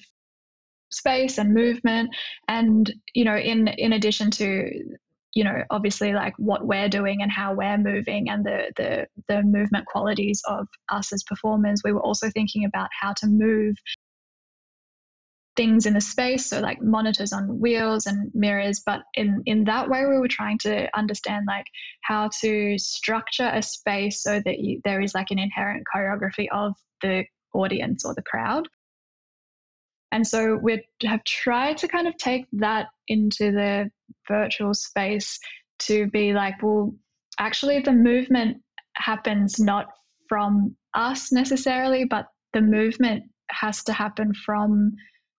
space 0.94 1.40
and 1.40 1.54
movement 1.54 2.16
and 2.48 2.94
you 3.16 3.26
know 3.26 3.36
in 3.36 3.68
in 3.68 3.94
addition 3.94 4.30
to 4.30 4.70
you 5.34 5.44
know 5.44 5.64
obviously 5.70 6.14
like 6.14 6.34
what 6.38 6.66
we're 6.66 6.90
doing 6.90 7.22
and 7.22 7.32
how 7.32 7.54
we're 7.54 7.78
moving 7.78 8.30
and 8.30 8.46
the 8.46 8.72
the 8.78 9.08
the 9.28 9.42
movement 9.44 9.86
qualities 9.86 10.42
of 10.48 10.68
us 10.90 11.12
as 11.12 11.24
performers 11.24 11.82
we 11.84 11.92
were 11.92 12.02
also 12.04 12.30
thinking 12.30 12.66
about 12.66 12.90
how 13.00 13.14
to 13.14 13.28
move 13.28 13.76
things 15.56 15.86
in 15.86 15.94
the 15.94 16.02
space, 16.02 16.48
so 16.48 16.60
like 16.60 16.82
monitors 16.82 17.34
on 17.34 17.60
wheels 17.60 18.06
and 18.08 18.32
mirrors. 18.34 18.82
But 18.86 19.02
in 19.14 19.44
in 19.46 19.66
that 19.66 19.90
way, 19.90 20.06
we 20.06 20.18
were 20.18 20.28
trying 20.28 20.58
to 20.60 20.90
understand 20.98 21.46
like 21.48 21.66
how 22.02 22.30
to 22.42 22.78
structure 22.78 23.50
a 23.54 23.62
space 23.62 24.24
so 24.24 24.42
that 24.44 24.60
you, 24.60 24.82
there 24.84 25.02
is 25.02 25.14
like 25.14 25.32
an 25.32 25.40
inherent 25.40 25.84
choreography 25.94 26.48
of 26.52 26.74
the 27.02 27.26
audience 27.54 28.06
or 28.06 28.14
the 28.16 28.24
crowd. 28.24 28.68
And 30.14 30.28
so 30.28 30.56
we 30.56 30.86
have 31.04 31.24
tried 31.24 31.78
to 31.78 31.88
kind 31.88 32.08
of 32.08 32.16
take 32.18 32.46
that 32.54 32.86
into 33.08 33.52
the 33.52 33.90
virtual 34.28 34.76
space 34.76 35.40
to 35.80 36.06
be 36.12 36.34
like, 36.34 36.62
well, 36.62 36.94
actually, 37.40 37.80
the 37.80 37.94
movement 37.94 38.62
happens 38.96 39.60
not 39.60 39.88
from 40.30 40.76
us 40.94 41.32
necessarily, 41.32 42.06
but 42.06 42.28
the 42.54 42.62
movement 42.62 43.24
has 43.50 43.84
to 43.86 43.94
happen 43.94 44.36
from 44.36 44.92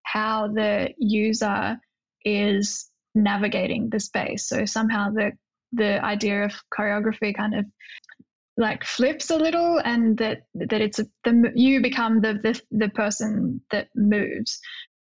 how 0.02 0.48
the 0.48 0.92
user 0.98 1.78
is 2.24 2.90
navigating 3.14 3.90
the 3.90 4.00
space. 4.00 4.48
So 4.48 4.64
somehow 4.64 5.10
the 5.10 5.32
the 5.72 6.04
idea 6.04 6.44
of 6.44 6.52
choreography 6.76 7.34
kind 7.36 7.54
of 7.54 7.64
like 8.56 8.84
flips 8.84 9.30
a 9.30 9.36
little 9.36 9.80
and 9.84 10.18
that 10.18 10.42
that 10.54 10.80
it's 10.80 11.00
the 11.24 11.52
you 11.54 11.80
become 11.82 12.20
the, 12.20 12.34
the 12.34 12.60
the 12.70 12.88
person 12.88 13.60
that 13.70 13.88
moves. 13.94 14.60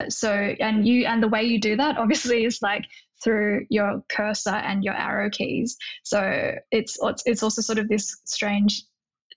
So 0.08 0.32
and 0.32 0.86
you 0.86 1.06
and 1.06 1.22
the 1.22 1.28
way 1.28 1.44
you 1.44 1.60
do 1.60 1.76
that 1.76 1.98
obviously 1.98 2.44
is 2.44 2.62
like 2.62 2.84
through 3.22 3.66
your 3.68 4.02
cursor 4.08 4.50
and 4.50 4.84
your 4.84 4.94
arrow 4.94 5.30
keys. 5.30 5.76
So 6.04 6.54
it's 6.70 6.98
it's 7.26 7.42
also 7.42 7.62
sort 7.62 7.78
of 7.78 7.88
this 7.88 8.20
strange 8.24 8.82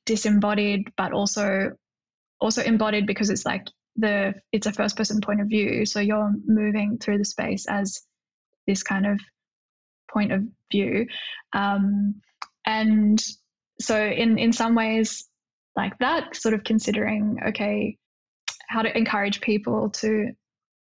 disembodied 0.05 0.89
but 0.97 1.13
also 1.13 1.71
also 2.39 2.61
embodied 2.61 3.07
because 3.07 3.29
it's 3.29 3.45
like 3.45 3.67
the 3.95 4.33
it's 4.51 4.67
a 4.67 4.73
first 4.73 4.95
person 4.95 5.21
point 5.21 5.41
of 5.41 5.47
view. 5.47 5.85
So 5.85 5.99
you're 5.99 6.33
moving 6.45 6.97
through 6.99 7.17
the 7.17 7.25
space 7.25 7.65
as 7.67 8.01
this 8.67 8.83
kind 8.83 9.05
of 9.05 9.19
point 10.11 10.31
of 10.31 10.43
view. 10.71 11.07
Um, 11.53 12.21
and 12.65 13.21
so 13.79 13.99
in 13.99 14.37
in 14.37 14.53
some 14.53 14.75
ways 14.75 15.27
like 15.75 15.97
that 15.99 16.35
sort 16.35 16.53
of 16.53 16.63
considering 16.63 17.39
okay 17.47 17.97
how 18.67 18.81
to 18.81 18.97
encourage 18.97 19.41
people 19.41 19.89
to 19.89 20.31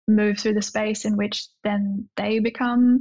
move 0.08 0.38
through 0.38 0.54
the 0.54 0.62
space 0.62 1.04
in 1.04 1.16
which 1.16 1.46
then 1.64 2.08
they 2.16 2.38
become 2.38 3.00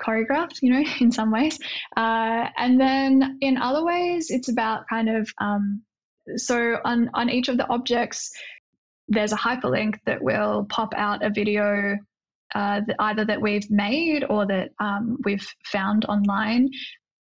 choreographed 0.00 0.62
you 0.62 0.72
know 0.72 0.84
in 1.00 1.10
some 1.12 1.30
ways. 1.30 1.58
Uh, 1.96 2.46
and 2.56 2.80
then 2.80 3.38
in 3.40 3.58
other 3.58 3.84
ways 3.84 4.30
it's 4.30 4.48
about 4.48 4.88
kind 4.88 5.08
of 5.08 5.30
um, 5.38 5.82
so 6.36 6.78
on 6.84 7.10
on 7.14 7.30
each 7.30 7.48
of 7.48 7.56
the 7.56 7.68
objects 7.68 8.30
there's 9.08 9.32
a 9.32 9.36
hyperlink 9.36 9.94
that 10.04 10.22
will 10.22 10.66
pop 10.68 10.92
out 10.94 11.24
a 11.24 11.30
video 11.30 11.96
uh, 12.54 12.80
that 12.86 12.96
either 12.98 13.24
that 13.24 13.40
we've 13.40 13.70
made 13.70 14.24
or 14.28 14.46
that 14.46 14.70
um, 14.78 15.18
we've 15.24 15.46
found 15.64 16.04
online 16.06 16.68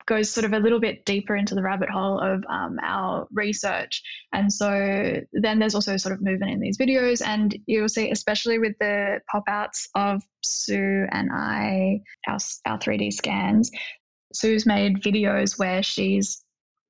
goes 0.05 0.29
sort 0.29 0.45
of 0.45 0.53
a 0.53 0.59
little 0.59 0.79
bit 0.79 1.05
deeper 1.05 1.35
into 1.35 1.55
the 1.55 1.61
rabbit 1.61 1.89
hole 1.89 2.19
of 2.19 2.43
um, 2.49 2.79
our 2.81 3.27
research. 3.31 4.01
And 4.31 4.51
so 4.51 5.21
then 5.33 5.59
there's 5.59 5.75
also 5.75 5.97
sort 5.97 6.13
of 6.13 6.21
movement 6.21 6.51
in 6.51 6.59
these 6.59 6.77
videos. 6.77 7.25
And 7.25 7.55
you'll 7.65 7.89
see, 7.89 8.11
especially 8.11 8.59
with 8.59 8.77
the 8.79 9.21
pop 9.31 9.43
outs 9.47 9.87
of 9.95 10.23
Sue 10.43 11.05
and 11.11 11.29
I, 11.31 12.01
our, 12.27 12.39
our 12.65 12.79
3D 12.79 13.13
scans, 13.13 13.71
Sue's 14.33 14.65
made 14.65 15.01
videos 15.01 15.57
where 15.59 15.83
she's 15.83 16.43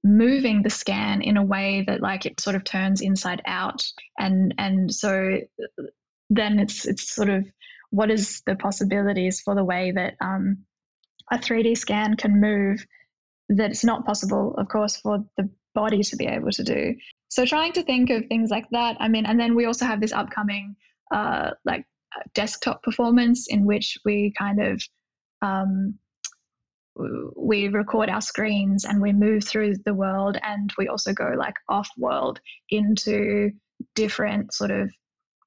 moving 0.03 0.63
the 0.63 0.69
scan 0.69 1.21
in 1.21 1.37
a 1.37 1.43
way 1.43 1.83
that 1.87 2.01
like 2.01 2.25
it 2.25 2.39
sort 2.39 2.57
of 2.57 2.63
turns 2.65 2.99
inside 2.99 3.41
out 3.45 3.85
and 4.19 4.53
and 4.57 4.93
so 4.93 5.39
then 6.29 6.59
it's 6.59 6.85
it's 6.85 7.15
sort 7.15 7.29
of 7.29 7.45
what 7.89 8.11
is 8.11 8.41
the 8.45 8.55
possibilities 8.55 9.39
for 9.39 9.55
the 9.55 9.63
way 9.63 9.91
that 9.91 10.15
um, 10.19 10.65
a 11.31 11.37
3D 11.37 11.77
scan 11.77 12.15
can 12.15 12.41
move 12.41 12.85
that 13.49 13.71
it's 13.71 13.83
not 13.83 14.05
possible, 14.05 14.55
of 14.57 14.67
course, 14.67 14.97
for 14.97 15.25
the 15.37 15.49
body 15.73 16.03
to 16.03 16.15
be 16.15 16.25
able 16.25 16.51
to 16.51 16.63
do. 16.63 16.95
So 17.29 17.45
trying 17.45 17.73
to 17.73 17.83
think 17.83 18.09
of 18.09 18.25
things 18.27 18.49
like 18.49 18.69
that. 18.71 18.97
I 18.99 19.07
mean, 19.07 19.25
and 19.25 19.39
then 19.39 19.55
we 19.55 19.65
also 19.65 19.85
have 19.85 19.99
this 19.99 20.13
upcoming 20.13 20.75
uh, 21.11 21.51
like 21.65 21.85
desktop 22.33 22.83
performance 22.83 23.47
in 23.49 23.65
which 23.65 23.97
we 24.05 24.33
kind 24.37 24.61
of 24.61 24.83
um, 25.41 25.95
we 27.35 27.67
record 27.69 28.09
our 28.09 28.21
screens 28.21 28.85
and 28.85 29.01
we 29.01 29.11
move 29.11 29.43
through 29.43 29.75
the 29.85 29.93
world 29.93 30.37
and 30.41 30.71
we 30.77 30.87
also 30.87 31.11
go 31.11 31.33
like 31.35 31.55
off 31.67 31.89
world 31.97 32.39
into 32.69 33.51
different 33.95 34.53
sort 34.53 34.69
of 34.69 34.91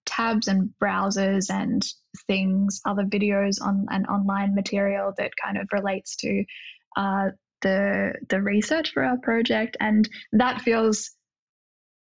tabs 0.05 0.49
and 0.49 0.71
browsers 0.83 1.51
and 1.51 1.87
things 2.27 2.81
other 2.85 3.05
videos 3.05 3.61
on 3.63 3.87
and 3.91 4.07
online 4.07 4.55
material 4.55 5.13
that 5.19 5.33
kind 5.43 5.57
of 5.57 5.69
relates 5.73 6.17
to 6.17 6.45
uh, 6.97 7.29
the 7.63 8.15
the 8.29 8.41
research 8.41 8.93
for 8.93 9.05
our 9.05 9.19
project, 9.19 9.77
and 9.81 10.09
that 10.33 10.61
feels 10.61 11.11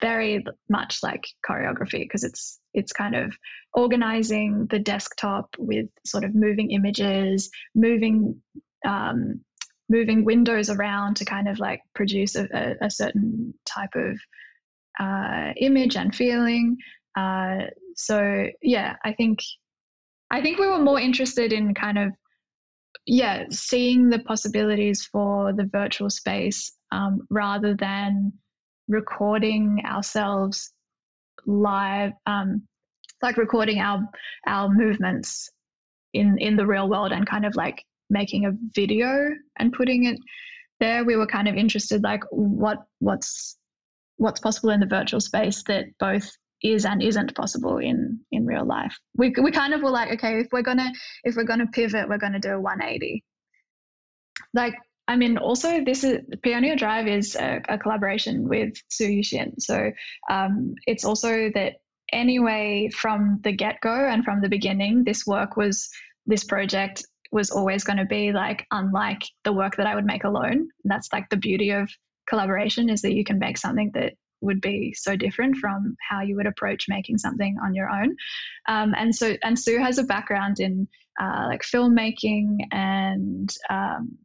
very 0.01 0.45
much 0.69 0.99
like 1.03 1.25
choreography 1.49 2.01
because 2.01 2.25
it's 2.25 2.59
it's 2.75 2.93
kind 2.93 3.15
of 3.15 3.37
organizing 3.73 4.67
the 4.69 4.79
desktop 4.79 5.55
with 5.59 5.87
sort 6.05 6.25
of 6.25 6.35
moving 6.35 6.71
images, 6.73 7.51
moving 7.75 8.43
um, 8.85 9.41
moving 9.89 10.25
windows 10.25 10.71
around 10.71 11.17
to 11.17 11.25
kind 11.25 11.49
of 11.49 11.59
like 11.59 11.81
produce 11.95 12.35
a, 12.35 12.49
a, 12.53 12.87
a 12.87 12.91
certain 12.91 13.55
type 13.65 13.95
of 13.95 14.19
uh, 14.99 15.53
image 15.57 15.97
and 15.97 16.15
feeling. 16.15 16.77
Uh, 17.17 17.67
so 17.95 18.47
yeah, 18.61 18.97
I 19.05 19.13
think 19.13 19.39
I 20.31 20.41
think 20.41 20.59
we 20.59 20.67
were 20.67 20.79
more 20.79 20.99
interested 20.99 21.53
in 21.53 21.75
kind 21.75 21.99
of 21.99 22.13
yeah, 23.07 23.45
seeing 23.51 24.11
the 24.11 24.21
possibilities 24.21 25.05
for 25.05 25.53
the 25.53 25.65
virtual 25.65 26.11
space 26.11 26.73
um, 26.93 27.21
rather 27.31 27.75
than 27.75 28.33
recording 28.89 29.83
ourselves 29.85 30.73
live, 31.47 32.13
um, 32.27 32.63
like 33.23 33.37
recording 33.37 33.81
our 33.81 34.09
our 34.47 34.69
movements 34.69 35.51
in 36.13 36.39
in 36.39 36.57
the 36.57 36.67
real 36.67 36.89
world 36.89 37.13
and 37.13 37.29
kind 37.29 37.45
of 37.47 37.57
like 37.57 37.85
making 38.11 38.45
a 38.45 38.53
video 38.75 39.31
and 39.59 39.73
putting 39.73 40.05
it 40.05 40.19
there. 40.79 41.05
We 41.05 41.17
were 41.17 41.27
kind 41.27 41.49
of 41.49 41.57
interested, 41.57 42.03
like 42.03 42.23
what 42.31 42.79
what's 43.01 43.57
what's 44.17 44.41
possible 44.41 44.71
in 44.71 44.81
the 44.81 44.87
virtual 44.87 45.21
space 45.21 45.65
that 45.65 45.87
both 45.99 46.31
is 46.63 46.85
and 46.85 47.03
isn't 47.03 47.35
possible 47.35 47.79
in 47.79 48.21
in 48.31 48.47
real 48.47 48.65
life. 48.65 48.97
We 49.17 49.35
we 49.43 49.51
kind 49.51 49.75
of 49.75 49.83
were 49.83 49.91
like, 49.91 50.13
okay, 50.13 50.41
if 50.41 50.49
we're 50.53 50.63
gonna 50.63 50.91
if 51.25 51.37
we're 51.37 51.45
gonna 51.45 51.67
pivot, 51.67 52.09
we're 52.09 52.19
gonna 52.19 52.41
do 52.41 52.51
a 52.51 52.61
180. 52.61 53.25
Like, 54.55 54.75
I 55.09 55.17
mean, 55.17 55.39
also 55.39 55.85
this 55.85 56.05
is 56.05 56.21
Pioneer 56.45 56.77
Drive 56.77 57.09
is 57.09 57.37
a, 57.37 57.61
a 57.69 57.79
collaboration 57.79 58.49
with 58.49 58.75
Su 58.89 59.07
Yu 59.07 59.23
Hsin, 59.23 59.61
so 59.61 59.91
um, 60.31 60.75
it's 60.87 61.05
also 61.05 61.51
that 61.55 61.77
anyway 62.13 62.91
from 62.95 63.41
the 63.43 63.53
get 63.53 63.81
go 63.81 63.95
and 63.95 64.25
from 64.25 64.41
the 64.41 64.49
beginning, 64.49 65.05
this 65.05 65.27
work 65.27 65.57
was 65.57 65.91
this 66.27 66.45
project 66.45 67.05
was 67.33 67.51
always 67.51 67.83
going 67.83 67.97
to 67.97 68.05
be 68.05 68.31
like 68.31 68.67
unlike 68.71 69.23
the 69.45 69.53
work 69.53 69.77
that 69.77 69.87
I 69.87 69.95
would 69.95 70.05
make 70.05 70.25
alone. 70.25 70.69
That's 70.85 71.09
like 71.13 71.29
the 71.31 71.39
beauty 71.39 71.71
of 71.71 71.91
collaboration 72.29 72.89
is 72.89 73.03
that 73.03 73.15
you 73.15 73.25
can 73.25 73.39
make 73.39 73.57
something 73.57 73.91
that 73.95 74.13
would 74.43 74.61
be 74.61 74.93
so 74.95 75.17
different 75.17 75.57
from 75.57 75.97
how 76.09 76.21
you 76.21 76.37
would 76.37 76.47
approach 76.47 76.87
making 76.89 77.19
something 77.19 77.57
on 77.65 77.75
your 77.75 77.89
own. 77.89 78.17
Um, 78.69 78.95
and 78.97 79.15
so, 79.15 79.37
and 79.43 79.59
Sue 79.59 79.79
has 79.79 79.99
a 79.99 80.05
background 80.05 80.61
in 80.61 80.89
uh, 81.21 81.47
like 81.47 81.63
filmmaking 81.63 82.59
and 82.71 83.55
um, 83.71 84.19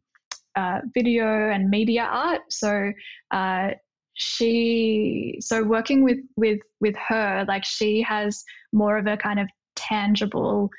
uh, 0.56 0.80
video 0.92 1.50
and 1.50 1.70
media 1.70 2.02
art. 2.02 2.40
So 2.50 2.92
uh, 3.30 3.70
she, 4.14 5.38
so 5.40 5.62
working 5.62 6.04
with 6.04 6.18
with 6.36 6.60
with 6.80 6.96
her, 7.08 7.44
like 7.46 7.64
she 7.64 8.02
has 8.02 8.44
more 8.72 8.98
of 8.98 9.06
a 9.06 9.16
kind 9.16 9.38
of 9.38 9.48
tangible 9.76 10.70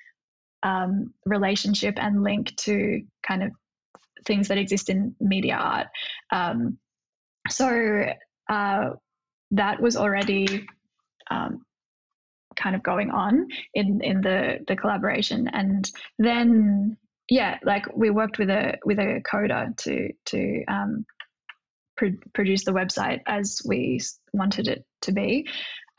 um, 0.63 1.13
relationship 1.25 1.95
and 1.97 2.23
link 2.23 2.55
to 2.57 3.01
kind 3.25 3.43
of 3.43 3.51
things 4.25 4.49
that 4.49 4.57
exist 4.57 4.89
in 4.89 5.15
media 5.19 5.55
art. 5.55 5.87
Um, 6.31 6.77
so 7.49 8.05
uh, 8.49 8.89
that 9.51 9.81
was 9.81 9.95
already 9.95 10.65
um, 11.31 11.65
kind 12.55 12.75
of 12.75 12.83
going 12.83 13.11
on 13.11 13.47
in 13.73 14.01
in 14.03 14.21
the 14.21 14.59
the 14.67 14.75
collaboration. 14.75 15.47
And 15.47 15.89
then 16.17 16.97
yeah 17.29 17.59
like 17.63 17.85
we 17.95 18.09
worked 18.09 18.39
with 18.39 18.49
a 18.49 18.77
with 18.85 18.99
a 18.99 19.21
coder 19.21 19.75
to 19.77 20.09
to 20.25 20.63
um, 20.67 21.05
pr- 21.97 22.25
produce 22.33 22.65
the 22.65 22.71
website 22.71 23.21
as 23.27 23.61
we 23.65 23.99
wanted 24.33 24.67
it 24.67 24.85
to 25.01 25.11
be. 25.11 25.47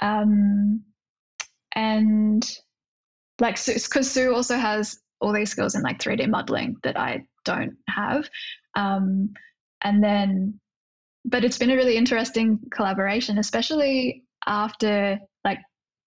Um, 0.01 0.83
and 1.75 2.45
like 3.41 3.59
because 3.65 4.11
Sue 4.11 4.35
also 4.35 4.57
has 4.57 4.99
all 5.21 5.33
these 5.33 5.51
skills 5.51 5.75
in 5.75 5.83
like 5.83 5.99
3D 5.99 6.29
modeling 6.29 6.77
that 6.83 6.99
I 6.99 7.25
don't 7.45 7.77
have. 7.89 8.29
Um, 8.75 9.35
and 9.83 10.03
then 10.03 10.61
but 11.25 11.45
it's 11.45 11.59
been 11.59 11.71
a 11.71 11.77
really 11.77 11.97
interesting 11.97 12.59
collaboration, 12.71 13.39
especially 13.39 14.25
after 14.47 15.19
like 15.45 15.59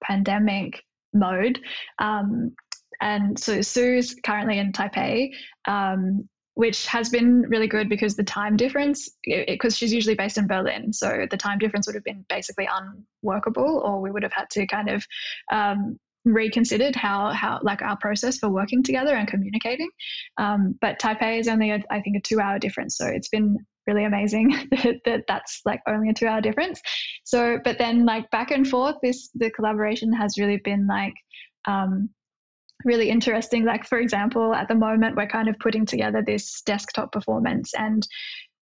pandemic. 0.03 0.84
mode. 1.14 1.59
Um, 1.99 2.55
and 3.01 3.38
so 3.38 3.61
Sue's 3.61 4.16
currently 4.26 4.57
in 4.57 4.72
Taipei, 4.72 5.30
um, 5.68 6.28
which 6.55 6.88
has 6.88 7.09
been 7.09 7.41
really 7.41 7.68
good 7.68 7.89
because 7.89 8.16
the 8.16 8.24
time 8.24 8.57
difference, 8.57 9.09
because 9.26 9.78
she's 9.78 9.93
usually 9.93 10.16
based 10.16 10.38
in 10.38 10.47
Berlin, 10.47 10.93
so 10.93 11.26
the 11.30 11.38
time 11.38 11.59
difference 11.59 11.88
would 11.88 11.95
have 11.95 12.03
been 12.03 12.26
basically 12.30 12.68
unworkable, 12.68 13.82
or 13.86 14.01
we 14.01 14.11
would 14.11 14.24
have 14.24 14.34
had 14.34 14.49
to 14.51 14.66
kind 14.68 14.89
of 14.89 15.05
um, 15.51 15.97
reconsidered 16.26 16.95
how 16.95 17.32
how 17.32 17.59
like 17.64 17.82
our 17.82 17.97
process 17.97 18.38
for 18.38 18.49
working 18.49 18.84
together 18.84 19.16
and 19.16 19.28
communicating. 19.28 19.89
Um, 20.38 20.76
but 20.80 20.99
Taipei 20.99 21.39
is 21.39 21.47
only 21.47 21.72
a, 21.72 21.84
I 21.89 22.01
think 22.01 22.18
a 22.18 22.22
two 22.22 22.39
hour 22.39 22.59
difference, 22.59 22.97
so 22.97 23.05
it's 23.07 23.30
been 23.30 23.57
really 23.88 24.05
amazing 24.05 24.49
that, 24.71 25.01
that 25.05 25.23
that's 25.27 25.61
like 25.65 25.81
only 25.88 26.09
a 26.09 26.13
two 26.13 26.27
hour 26.27 26.41
difference. 26.41 26.81
So, 27.23 27.59
but 27.63 27.77
then 27.77 28.05
like 28.05 28.29
back 28.31 28.51
and 28.51 28.67
forth, 28.67 28.95
this 29.01 29.29
the 29.36 29.49
collaboration 29.49 30.13
has 30.13 30.38
really 30.38 30.57
been 30.57 30.88
like. 30.88 31.13
Um, 31.65 32.09
really 32.86 33.09
interesting. 33.09 33.63
Like, 33.63 33.86
for 33.86 33.97
example, 33.97 34.53
at 34.53 34.67
the 34.67 34.75
moment, 34.75 35.15
we're 35.15 35.27
kind 35.27 35.47
of 35.47 35.57
putting 35.59 35.86
together 35.86 36.21
this 36.21 36.61
desktop 36.63 37.11
performance. 37.11 37.73
And 37.73 38.05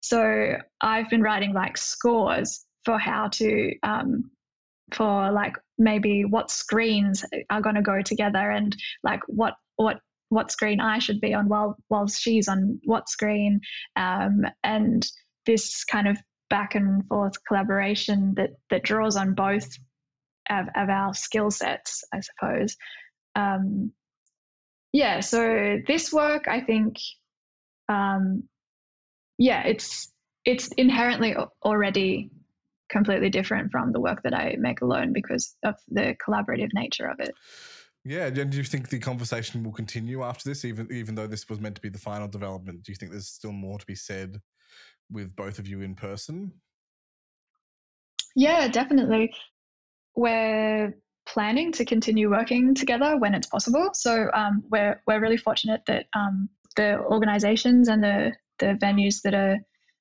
so 0.01 0.57
I've 0.81 1.11
been 1.11 1.23
writing 1.23 1.53
like 1.53 1.77
scores 1.77 2.65
for 2.85 2.99
how 2.99 3.29
to, 3.29 3.75
um, 3.83 4.31
for 4.95 5.31
like 5.33 5.57
maybe 5.79 6.25
what 6.25 6.51
screens 6.51 7.25
are 7.51 7.61
going 7.61 7.75
to 7.75 7.83
go 7.83 8.01
together 8.03 8.51
and 8.51 8.77
like 9.03 9.21
what, 9.27 9.55
what, 9.77 10.01
what 10.29 10.51
screen 10.51 10.81
I 10.81 10.99
should 10.99 11.21
be 11.21 11.35
on 11.35 11.49
while 11.49 11.77
while 11.89 12.09
she's 12.09 12.49
on 12.49 12.81
what 12.85 13.09
screen, 13.09 13.61
um, 13.97 14.45
and 14.65 15.07
this 15.47 15.85
kind 15.85 16.09
of 16.09 16.19
back 16.49 16.75
and 16.75 17.07
forth 17.09 17.33
collaboration 17.47 18.35
that 18.37 18.51
that 18.71 18.83
draws 18.83 19.17
on 19.17 19.35
both 19.35 19.69
of, 20.51 20.67
of 20.75 20.89
our 20.89 21.15
skill 21.15 21.51
sets, 21.51 22.05
I 22.13 22.21
suppose. 22.21 22.77
Um, 23.35 23.93
yeah, 24.93 25.21
so 25.21 25.79
this 25.87 26.13
work, 26.13 26.49
I 26.49 26.61
think, 26.61 26.97
um, 27.89 28.45
yeah, 29.39 29.65
it's 29.65 30.13
it's 30.45 30.69
inherently 30.77 31.37
already 31.65 32.31
completely 32.89 33.31
different 33.31 33.73
from 33.73 33.93
the 33.93 34.01
work 34.01 34.23
that 34.23 34.33
I 34.33 34.57
make 34.59 34.81
alone 34.81 35.13
because 35.13 35.57
of 35.65 35.75
the 35.89 36.17
collaborative 36.25 36.71
nature 36.73 37.09
of 37.09 37.19
it. 37.21 37.35
Yeah, 38.09 38.27
and 38.27 38.53
do 38.53 38.57
you 38.57 38.63
think 38.63 38.89
the 38.89 39.01
conversation 39.01 39.65
will 39.65 39.73
continue 39.73 40.23
after 40.23 40.49
this, 40.49 40.65
even 40.65 40.87
even 40.93 41.17
though 41.17 41.27
this 41.27 41.49
was 41.49 41.59
meant 41.59 41.75
to 41.75 41.81
be 41.81 41.89
the 41.89 41.99
final 41.99 42.29
development? 42.29 42.85
Do 42.85 42.93
you 42.93 42.97
think 42.97 43.11
there's 43.11 43.27
still 43.27 43.51
more 43.51 43.81
to 43.81 43.87
be 43.87 43.97
said 43.97 44.41
with 45.11 45.35
both 45.35 45.59
of 45.59 45.67
you 45.67 45.81
in 45.81 45.97
person? 45.97 46.53
Yeah, 48.37 48.69
definitely. 48.69 49.35
We're 50.15 50.95
planning 51.29 51.73
to 51.73 51.85
continue 51.85 52.31
working 52.31 52.77
together 52.77 53.17
when 53.19 53.35
it's 53.35 53.49
possible. 53.49 53.91
So 53.93 54.31
um, 54.33 54.63
we're 54.71 55.03
we're 55.09 55.21
really 55.21 55.37
fortunate 55.37 55.81
that 55.89 56.07
um, 56.15 56.49
the 56.77 57.01
organisations 57.01 57.89
and 57.89 58.05
the 58.05 58.33
the 58.61 58.79
venues 58.81 59.23
that 59.23 59.35
are 59.35 59.59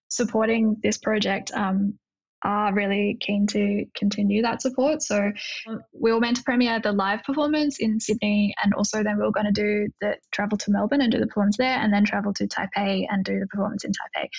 supporting 0.10 0.78
this 0.84 1.00
project 1.00 1.52
um, 1.56 1.98
are 2.46 2.74
really 2.74 3.18
keen 3.20 3.48
to 3.48 3.86
continue 3.96 4.44
that 4.44 4.62
support. 4.62 5.02
So 5.02 5.32
um, 5.68 5.82
we 5.94 6.14
were 6.14 6.20
meant 6.20 6.38
to 6.38 6.44
premiere 6.44 6.80
the 6.80 6.92
live 6.92 7.24
performance 7.24 7.80
in 7.80 8.00
Sydney, 8.00 8.54
and 8.64 8.74
also 8.74 9.04
then 9.04 9.18
we 9.18 9.26
were 9.26 9.32
going 9.32 9.52
to 9.52 9.52
do 9.52 9.90
the 10.00 10.16
travel 10.32 10.58
to 10.60 10.72
Melbourne 10.72 11.02
and 11.02 11.12
do 11.12 11.20
the 11.20 11.28
performance 11.28 11.58
there, 11.58 11.78
and 11.78 11.92
then 11.92 12.06
travel 12.06 12.34
to 12.36 12.48
Taipei 12.48 13.06
and 13.10 13.26
do 13.26 13.40
the 13.40 13.48
performance 13.48 13.84
in 13.84 13.92
Taipei. 13.92 14.30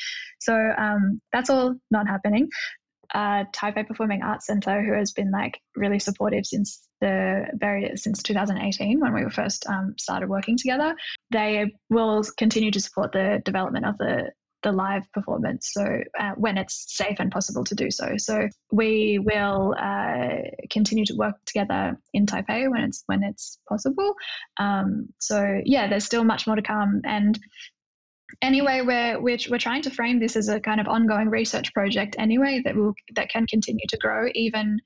So 0.40 0.54
um, 0.54 1.20
that's 1.32 1.50
all 1.50 1.74
not 1.90 2.06
happening 2.06 2.48
uh, 3.14 3.44
Taipei 3.52 3.86
Performing 3.86 4.22
Arts 4.22 4.46
Center, 4.46 4.82
who 4.82 4.92
has 4.92 5.12
been 5.12 5.30
like 5.30 5.60
really 5.74 5.98
supportive 5.98 6.46
since 6.46 6.86
the 7.00 7.46
very 7.54 7.92
since 7.96 8.22
2018 8.22 9.00
when 9.00 9.14
we 9.14 9.22
were 9.22 9.30
first 9.30 9.66
um, 9.66 9.94
started 9.98 10.28
working 10.28 10.56
together. 10.56 10.94
They 11.30 11.72
will 11.90 12.24
continue 12.36 12.70
to 12.70 12.80
support 12.80 13.12
the 13.12 13.40
development 13.44 13.86
of 13.86 13.98
the 13.98 14.32
the 14.66 14.72
live 14.72 15.10
performance. 15.12 15.70
So 15.72 16.00
uh, 16.18 16.32
when 16.36 16.58
it's 16.58 16.86
safe 16.88 17.20
and 17.20 17.30
possible 17.30 17.62
to 17.62 17.74
do 17.76 17.88
so, 17.88 18.16
so 18.16 18.48
we 18.72 19.20
will 19.20 19.76
uh, 19.78 20.38
continue 20.70 21.04
to 21.06 21.14
work 21.14 21.36
together 21.46 21.96
in 22.12 22.26
Taipei 22.26 22.68
when 22.68 22.82
it's 22.82 23.04
when 23.06 23.22
it's 23.22 23.60
possible. 23.68 24.14
Um, 24.58 25.10
so 25.20 25.60
yeah, 25.64 25.86
there's 25.86 26.04
still 26.04 26.24
much 26.24 26.48
more 26.48 26.56
to 26.56 26.62
come, 26.62 27.02
and 27.04 27.38
anyway 28.42 28.80
we're, 28.84 29.20
we're 29.20 29.38
we're 29.48 29.66
trying 29.66 29.82
to 29.82 29.90
frame 29.90 30.18
this 30.18 30.34
as 30.34 30.48
a 30.48 30.58
kind 30.58 30.80
of 30.80 30.88
ongoing 30.88 31.30
research 31.30 31.72
project 31.72 32.16
anyway 32.18 32.60
that 32.64 32.74
will 32.74 32.92
that 33.14 33.30
can 33.30 33.46
continue 33.46 33.86
to 33.88 33.96
grow 33.96 34.28
even 34.34 34.78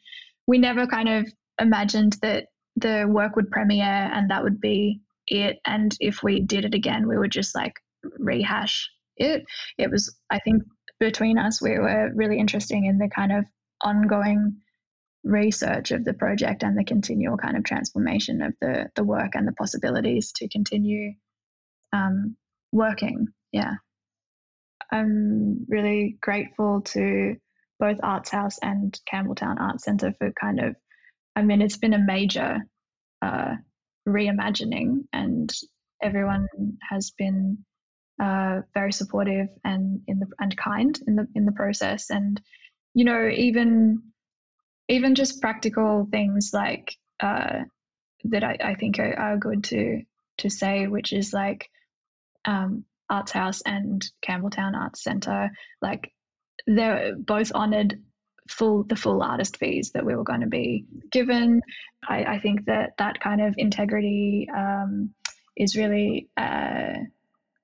we 0.46 0.58
never 0.58 0.86
kind 0.86 1.08
of 1.08 1.26
imagined 1.58 2.16
that 2.20 2.48
the 2.76 3.06
work 3.08 3.36
would 3.36 3.50
premiere 3.50 4.10
and 4.12 4.30
that 4.30 4.42
would 4.42 4.60
be 4.60 5.00
it 5.26 5.58
and 5.64 5.96
if 6.00 6.22
we 6.22 6.38
did 6.38 6.66
it 6.66 6.74
again 6.74 7.08
we 7.08 7.16
would 7.16 7.32
just 7.32 7.54
like 7.54 7.72
rehash 8.18 8.90
it 9.20 9.44
it 9.78 9.90
was 9.90 10.16
i 10.30 10.38
think 10.40 10.62
between 10.98 11.38
us 11.38 11.62
we 11.62 11.78
were 11.78 12.10
really 12.14 12.38
interested 12.38 12.76
in 12.76 12.98
the 12.98 13.08
kind 13.08 13.32
of 13.32 13.44
ongoing 13.82 14.56
research 15.22 15.90
of 15.90 16.04
the 16.04 16.14
project 16.14 16.62
and 16.62 16.76
the 16.78 16.84
continual 16.84 17.36
kind 17.36 17.56
of 17.56 17.64
transformation 17.64 18.42
of 18.42 18.54
the 18.60 18.90
the 18.96 19.04
work 19.04 19.32
and 19.34 19.46
the 19.46 19.52
possibilities 19.52 20.32
to 20.32 20.48
continue 20.48 21.12
um, 21.92 22.36
working. 22.72 23.28
Yeah. 23.52 23.74
I'm 24.90 25.66
really 25.68 26.18
grateful 26.20 26.82
to 26.82 27.36
both 27.78 27.98
Arts 28.02 28.30
House 28.30 28.58
and 28.62 28.98
Campbelltown 29.12 29.60
Arts 29.60 29.84
Centre 29.84 30.12
for 30.18 30.32
kind 30.32 30.60
of, 30.60 30.76
I 31.36 31.42
mean, 31.42 31.62
it's 31.62 31.78
been 31.78 31.94
a 31.94 32.04
major 32.04 32.58
uh, 33.22 33.54
reimagining, 34.08 35.04
and 35.12 35.52
everyone 36.02 36.48
has 36.88 37.12
been 37.16 37.64
uh, 38.20 38.60
very 38.74 38.92
supportive 38.92 39.48
and 39.64 40.02
in 40.06 40.18
the 40.18 40.26
and 40.38 40.56
kind 40.56 40.98
in 41.06 41.16
the 41.16 41.26
in 41.34 41.46
the 41.46 41.52
process. 41.52 42.10
And 42.10 42.40
you 42.94 43.04
know, 43.04 43.28
even 43.28 44.02
even 44.88 45.14
just 45.14 45.40
practical 45.40 46.06
things 46.10 46.50
like 46.52 46.96
uh, 47.20 47.60
that 48.24 48.44
I, 48.44 48.56
I 48.62 48.74
think 48.74 48.98
are, 48.98 49.18
are 49.18 49.36
good 49.38 49.64
to 49.64 50.02
to 50.38 50.50
say, 50.50 50.86
which 50.86 51.12
is 51.12 51.32
like 51.32 51.70
um, 52.44 52.84
Arts 53.08 53.32
House 53.32 53.62
and 53.62 54.04
Campbelltown 54.26 54.74
Arts 54.74 55.02
Centre, 55.02 55.50
like 55.80 56.12
they're 56.66 57.14
both 57.16 57.52
honoured 57.52 58.02
full 58.48 58.82
the 58.82 58.96
full 58.96 59.22
artist 59.22 59.56
fees 59.56 59.92
that 59.92 60.04
we 60.04 60.14
were 60.14 60.24
going 60.24 60.40
to 60.40 60.46
be 60.46 60.84
given. 61.10 61.62
I, 62.06 62.24
I 62.24 62.40
think 62.40 62.66
that 62.66 62.92
that 62.98 63.20
kind 63.20 63.40
of 63.40 63.54
integrity 63.56 64.48
um, 64.54 65.14
is 65.56 65.76
really 65.76 66.28
uh, 66.36 66.94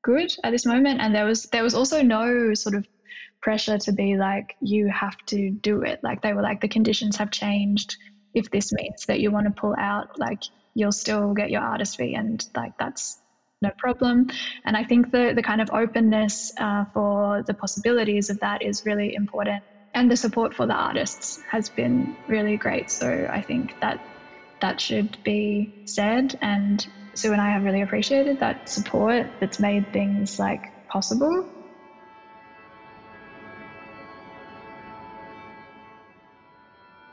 good 0.06 0.32
at 0.44 0.52
this 0.52 0.64
moment, 0.64 1.00
and 1.00 1.14
there 1.14 1.26
was 1.26 1.42
there 1.54 1.64
was 1.64 1.74
also 1.74 2.00
no 2.00 2.54
sort 2.54 2.76
of 2.76 2.86
pressure 3.42 3.78
to 3.78 3.92
be 3.92 4.16
like 4.16 4.56
you 4.60 4.88
have 4.88 5.18
to 5.26 5.50
do 5.50 5.82
it. 5.82 5.98
Like 6.02 6.22
they 6.22 6.32
were 6.32 6.42
like 6.42 6.60
the 6.60 6.74
conditions 6.78 7.16
have 7.16 7.30
changed. 7.30 7.96
If 8.32 8.50
this 8.50 8.72
means 8.72 9.06
that 9.08 9.20
you 9.20 9.30
want 9.30 9.46
to 9.46 9.60
pull 9.60 9.74
out, 9.78 10.18
like 10.18 10.42
you'll 10.74 10.98
still 11.04 11.34
get 11.34 11.50
your 11.50 11.62
artist 11.62 11.96
fee, 11.96 12.14
and 12.14 12.44
like 12.54 12.78
that's 12.78 13.20
no 13.62 13.70
problem. 13.78 14.30
And 14.64 14.76
I 14.76 14.84
think 14.84 15.10
the, 15.10 15.32
the 15.34 15.42
kind 15.42 15.60
of 15.60 15.70
openness 15.70 16.52
uh, 16.58 16.84
for 16.92 17.42
the 17.46 17.54
possibilities 17.54 18.30
of 18.30 18.38
that 18.40 18.62
is 18.62 18.84
really 18.84 19.14
important. 19.14 19.62
And 19.94 20.10
the 20.10 20.16
support 20.16 20.54
for 20.54 20.66
the 20.66 20.74
artists 20.74 21.40
has 21.50 21.70
been 21.70 22.14
really 22.28 22.58
great. 22.58 22.90
So 22.90 23.08
I 23.30 23.40
think 23.40 23.74
that 23.80 23.98
that 24.60 24.80
should 24.80 25.16
be 25.24 25.72
said. 25.86 26.38
And 26.42 26.86
Sue 27.16 27.32
and 27.32 27.40
I 27.40 27.50
have 27.50 27.64
really 27.64 27.80
appreciated 27.80 28.38
that 28.40 28.68
support 28.68 29.26
that's 29.40 29.58
made 29.58 29.90
things 29.92 30.38
like 30.38 30.86
possible. 30.88 31.48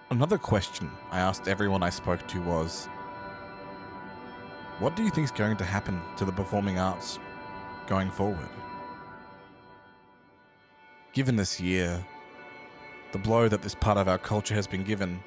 Another 0.09 0.37
question 0.37 0.91
I 1.09 1.19
asked 1.19 1.47
everyone 1.47 1.81
I 1.83 1.89
spoke 1.89 2.27
to 2.27 2.41
was 2.41 2.87
what 4.79 4.95
do 4.95 5.03
you 5.03 5.09
think 5.09 5.25
is 5.25 5.31
going 5.31 5.55
to 5.57 5.63
happen 5.63 6.01
to 6.17 6.25
the 6.25 6.31
performing 6.31 6.79
arts 6.79 7.17
going 7.87 8.11
forward? 8.11 8.49
Given 11.13 11.35
this 11.37 11.59
year, 11.59 12.05
the 13.13 13.19
blow 13.19 13.47
that 13.47 13.61
this 13.61 13.75
part 13.75 13.97
of 13.97 14.07
our 14.07 14.17
culture 14.17 14.55
has 14.55 14.67
been 14.67 14.83
given, 14.83 15.23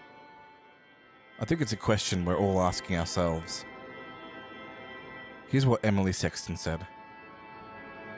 I 1.41 1.47
think 1.47 1.63
it's 1.63 1.73
a 1.73 1.77
question 1.77 2.25
we're 2.25 2.37
all 2.37 2.61
asking 2.61 2.97
ourselves. 2.97 3.65
Here's 5.49 5.67
what 5.67 5.85
Emily 5.85 6.13
Sexton 6.13 6.57
said. 6.57 6.87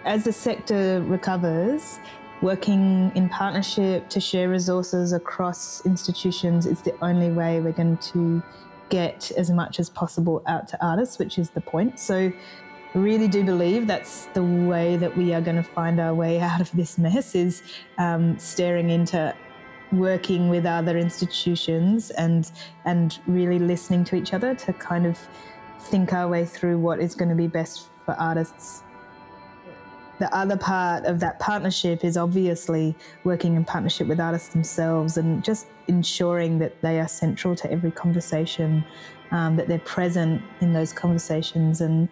As 0.04 0.24
the 0.24 0.32
sector 0.32 1.02
recovers, 1.02 1.98
working 2.40 3.12
in 3.14 3.28
partnership 3.28 4.08
to 4.08 4.20
share 4.20 4.48
resources 4.48 5.12
across 5.12 5.84
institutions 5.84 6.66
is 6.66 6.80
the 6.82 6.94
only 7.02 7.30
way 7.30 7.60
we're 7.60 7.72
going 7.72 7.98
to 7.98 8.42
get 8.88 9.30
as 9.36 9.50
much 9.50 9.78
as 9.78 9.90
possible 9.90 10.42
out 10.46 10.66
to 10.68 10.84
artists, 10.84 11.18
which 11.18 11.38
is 11.38 11.50
the 11.50 11.60
point. 11.60 11.98
So 11.98 12.32
I 12.94 12.98
really 12.98 13.28
do 13.28 13.44
believe 13.44 13.86
that's 13.86 14.26
the 14.26 14.42
way 14.42 14.96
that 14.96 15.14
we 15.14 15.34
are 15.34 15.42
going 15.42 15.56
to 15.56 15.62
find 15.62 16.00
our 16.00 16.14
way 16.14 16.40
out 16.48 16.60
of 16.60 16.70
this 16.72 16.96
mess 16.96 17.34
is 17.34 17.62
um, 17.98 18.38
staring 18.38 18.90
into 18.90 19.34
working 19.90 20.50
with 20.50 20.66
other 20.66 20.98
institutions 20.98 22.10
and 22.10 22.52
and 22.84 23.18
really 23.26 23.58
listening 23.58 24.04
to 24.04 24.16
each 24.16 24.34
other 24.34 24.54
to 24.54 24.70
kind 24.74 25.06
of 25.06 25.18
think 25.80 26.12
our 26.12 26.28
way 26.28 26.44
through 26.44 26.78
what 26.78 27.00
is 27.00 27.14
going 27.14 27.28
to 27.28 27.34
be 27.34 27.46
best 27.46 27.88
for 28.04 28.14
artists. 28.14 28.82
The 30.18 30.34
other 30.34 30.56
part 30.56 31.04
of 31.04 31.20
that 31.20 31.38
partnership 31.38 32.04
is 32.04 32.16
obviously 32.16 32.96
working 33.22 33.54
in 33.54 33.64
partnership 33.64 34.08
with 34.08 34.18
artists 34.18 34.48
themselves 34.48 35.16
and 35.16 35.44
just 35.44 35.68
ensuring 35.86 36.58
that 36.58 36.80
they 36.82 36.98
are 36.98 37.06
central 37.06 37.54
to 37.54 37.70
every 37.70 37.92
conversation, 37.92 38.84
um, 39.30 39.54
that 39.56 39.68
they're 39.68 39.78
present 39.78 40.42
in 40.60 40.72
those 40.72 40.92
conversations, 40.92 41.80
and 41.80 42.08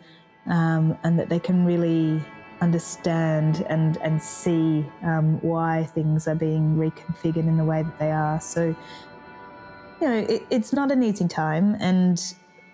um, 0.47 0.97
and 1.03 1.19
that 1.19 1.29
they 1.29 1.41
can 1.41 1.65
really 1.65 2.23
understand 2.61 3.67
and 3.69 3.97
and 3.99 4.23
see 4.23 4.87
um, 5.03 5.41
why 5.43 5.85
things 5.93 6.29
are 6.29 6.37
being 6.37 6.77
reconfigured 6.77 7.37
in 7.37 7.57
the 7.57 7.65
way 7.65 7.83
that 7.83 7.99
they 7.99 8.13
are. 8.13 8.41
So, 8.41 8.75
you 10.01 10.07
know, 10.09 10.19
it, 10.29 10.47
it's 10.51 10.73
not 10.73 10.93
an 10.93 11.03
easy 11.03 11.27
time, 11.27 11.77
and 11.81 12.23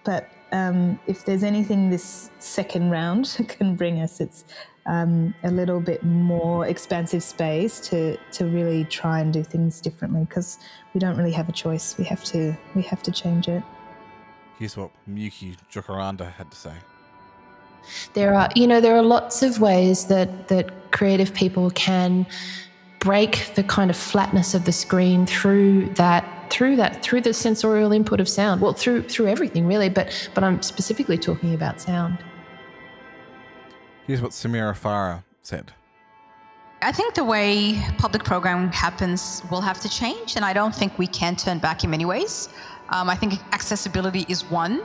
but 0.05 0.29
um, 0.53 1.01
if 1.07 1.25
there's 1.25 1.43
anything 1.43 1.91
this 1.91 2.31
second 2.39 2.91
round 2.91 3.37
can 3.49 3.75
bring 3.75 4.01
us, 4.01 4.21
it's 4.21 4.45
um, 4.87 5.35
a 5.45 5.51
little 5.51 5.81
bit 5.81 6.03
more 6.03 6.67
expansive 6.67 7.23
space 7.23 7.81
to 7.89 8.17
to 8.33 8.47
really 8.47 8.85
try 8.85 9.21
and 9.21 9.33
do 9.33 9.43
things 9.43 9.81
differently 9.81 10.25
because 10.25 10.59
we 10.93 11.01
don't 11.01 11.17
really 11.17 11.33
have 11.33 11.49
a 11.49 11.53
choice. 11.53 11.97
We 11.99 12.05
have 12.05 12.23
to 12.25 12.57
we 12.75 12.83
have 12.83 13.03
to 13.05 13.13
change 13.13 13.49
it. 13.49 13.63
Here's 14.59 14.77
what 14.77 14.91
Miyuki 15.09 15.57
Jokiranta 15.73 16.33
had 16.33 16.51
to 16.51 16.57
say. 16.57 16.75
There 18.15 18.35
are, 18.35 18.49
you 18.55 18.67
know, 18.67 18.81
there 18.81 18.97
are 18.97 19.03
lots 19.03 19.43
of 19.43 19.61
ways 19.61 20.07
that 20.07 20.49
that 20.49 20.93
creative 20.93 21.33
people 21.35 21.71
can 21.71 22.27
break 22.99 23.51
the 23.55 23.65
kind 23.65 23.91
of 23.91 23.97
flatness 23.97 24.55
of 24.55 24.65
the 24.65 24.73
screen 24.73 25.27
through 25.27 25.89
that 25.95 26.25
through 26.53 26.77
that 26.77 27.03
through 27.03 27.21
the 27.21 27.33
sensorial 27.33 27.93
input 27.93 28.21
of 28.21 28.29
sound 28.29 28.61
well 28.61 28.73
through 28.73 29.03
through 29.03 29.27
everything 29.27 29.67
really 29.67 29.89
but 29.89 30.09
but 30.35 30.45
i'm 30.45 30.61
specifically 30.63 31.19
talking 31.19 31.55
about 31.55 31.81
sound 31.81 32.19
Here's 34.07 34.21
what 34.21 34.33
Samira 34.33 34.77
Farah 34.77 35.23
said. 35.43 35.73
I 36.83 36.91
think 36.91 37.15
the 37.15 37.25
way 37.25 37.81
public 37.99 38.25
programming 38.25 38.73
happens 38.73 39.43
will 39.51 39.61
have 39.61 39.81
to 39.81 39.89
change, 39.89 40.35
and 40.35 40.45
I 40.45 40.53
don't 40.53 40.75
think 40.75 40.99
we 40.99 41.07
can 41.07 41.37
turn 41.37 41.61
back 41.61 41.85
in 41.85 41.91
many 41.91 42.05
ways. 42.05 42.49
Um, 42.89 43.09
I 43.09 43.15
think 43.15 43.35
accessibility 43.55 44.27
is 44.29 44.45
one. 44.51 44.83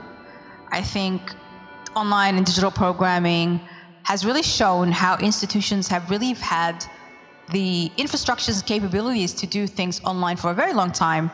I 0.70 0.82
think 0.82 1.20
online 1.96 2.36
and 2.36 2.46
digital 2.46 2.70
programming 2.70 3.60
has 4.04 4.24
really 4.24 4.44
shown 4.44 4.92
how 4.92 5.16
institutions 5.18 5.88
have 5.88 6.08
really 6.08 6.34
had 6.34 6.86
the 7.52 7.90
infrastructures 7.96 8.64
capabilities 8.64 9.32
to 9.34 9.46
do 9.46 9.66
things 9.66 10.00
online 10.04 10.36
for 10.36 10.50
a 10.50 10.54
very 10.54 10.72
long 10.72 10.92
time, 10.92 11.30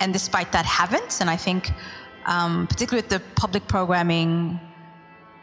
and 0.00 0.12
despite 0.12 0.52
that, 0.52 0.64
haven't. 0.64 1.20
And 1.20 1.28
I 1.28 1.36
think, 1.36 1.72
um, 2.26 2.66
particularly 2.66 3.02
with 3.02 3.10
the 3.10 3.20
public 3.34 3.66
programming 3.66 4.60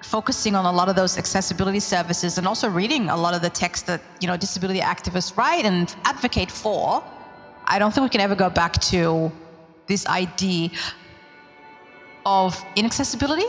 focusing 0.01 0.55
on 0.55 0.66
a 0.66 0.72
lot 0.72 0.88
of 0.88 0.95
those 0.95 1.18
accessibility 1.18 1.80
services 1.80 2.38
and 2.38 2.47
also 2.47 2.70
reading 2.70 3.09
a 3.09 3.18
lot 3.18 3.34
of 3.34 3.41
the 3.41 3.49
text 3.49 3.88
that 3.88 4.01
you 4.22 4.28
know 4.28 4.38
disability 4.38 4.80
activists 4.80 5.36
write 5.36 5.66
and 5.66 5.95
advocate 6.05 6.51
for 6.51 7.03
i 7.66 7.80
don't 7.80 7.91
think 7.91 8.03
we 8.03 8.09
can 8.09 8.22
ever 8.22 8.36
go 8.36 8.47
back 8.47 8.74
to 8.74 9.32
this 9.88 10.05
idea 10.05 10.70
of 12.26 12.63
inaccessibility 12.76 13.47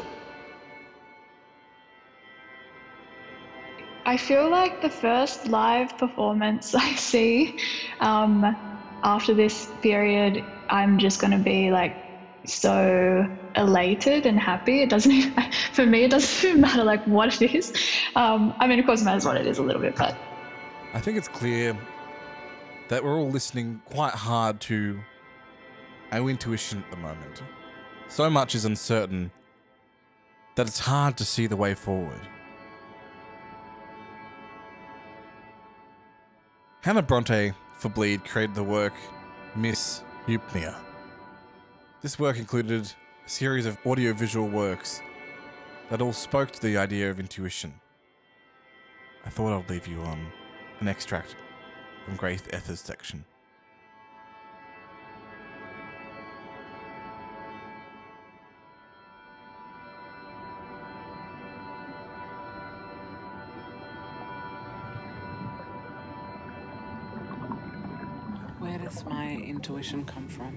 I 4.06 4.16
feel 4.16 4.48
like 4.48 4.82
the 4.82 4.88
first 4.88 5.48
live 5.48 5.98
performance 5.98 6.74
I 6.88 6.94
see 6.94 7.58
um, 7.98 8.56
after 9.02 9.34
this 9.34 9.68
period, 9.82 10.44
I'm 10.70 10.98
just 10.98 11.20
going 11.20 11.32
to 11.32 11.38
be 11.38 11.72
like 11.72 11.96
so 12.44 13.28
elated 13.56 14.24
and 14.24 14.38
happy. 14.38 14.80
It 14.80 14.90
doesn't 14.90 15.10
even, 15.10 15.34
for 15.72 15.84
me, 15.84 16.04
it 16.04 16.12
doesn't 16.12 16.60
matter 16.60 16.84
like 16.84 17.04
what 17.06 17.42
it 17.42 17.52
is. 17.52 17.72
Um, 18.14 18.54
I 18.58 18.68
mean, 18.68 18.78
of 18.78 18.86
course, 18.86 19.02
it 19.02 19.04
matters 19.04 19.24
what 19.24 19.36
it 19.36 19.46
is 19.46 19.58
a 19.58 19.62
little 19.62 19.82
bit, 19.82 19.96
but 19.96 20.16
I 20.94 21.00
think 21.00 21.18
it's 21.18 21.28
clear 21.28 21.76
that 22.88 23.02
we're 23.02 23.18
all 23.18 23.28
listening 23.28 23.82
quite 23.86 24.14
hard 24.14 24.60
to 24.60 25.00
our 26.12 26.30
intuition 26.30 26.84
at 26.84 26.90
the 26.92 26.96
moment. 26.96 27.42
So 28.06 28.30
much 28.30 28.54
is 28.54 28.64
uncertain 28.64 29.32
that 30.54 30.68
it's 30.68 30.78
hard 30.78 31.16
to 31.16 31.24
see 31.24 31.48
the 31.48 31.56
way 31.56 31.74
forward. 31.74 32.20
Hannah 36.86 37.02
Bronte 37.02 37.52
for 37.78 37.88
Bleed 37.88 38.24
created 38.24 38.54
the 38.54 38.62
work 38.62 38.92
Miss 39.56 40.04
Eupnia. 40.28 40.76
This 42.00 42.16
work 42.16 42.38
included 42.38 42.92
a 43.26 43.28
series 43.28 43.66
of 43.66 43.76
audiovisual 43.84 44.46
works 44.46 45.00
that 45.90 46.00
all 46.00 46.12
spoke 46.12 46.52
to 46.52 46.62
the 46.62 46.76
idea 46.78 47.10
of 47.10 47.18
intuition. 47.18 47.74
I 49.24 49.30
thought 49.30 49.58
I'd 49.58 49.68
leave 49.68 49.88
you 49.88 50.00
on 50.02 50.28
an 50.78 50.86
extract 50.86 51.34
from 52.04 52.14
Grace 52.14 52.44
Ether's 52.52 52.82
section. 52.82 53.24
Does 68.96 69.04
my 69.04 69.32
intuition 69.32 70.06
come 70.06 70.26
from? 70.26 70.56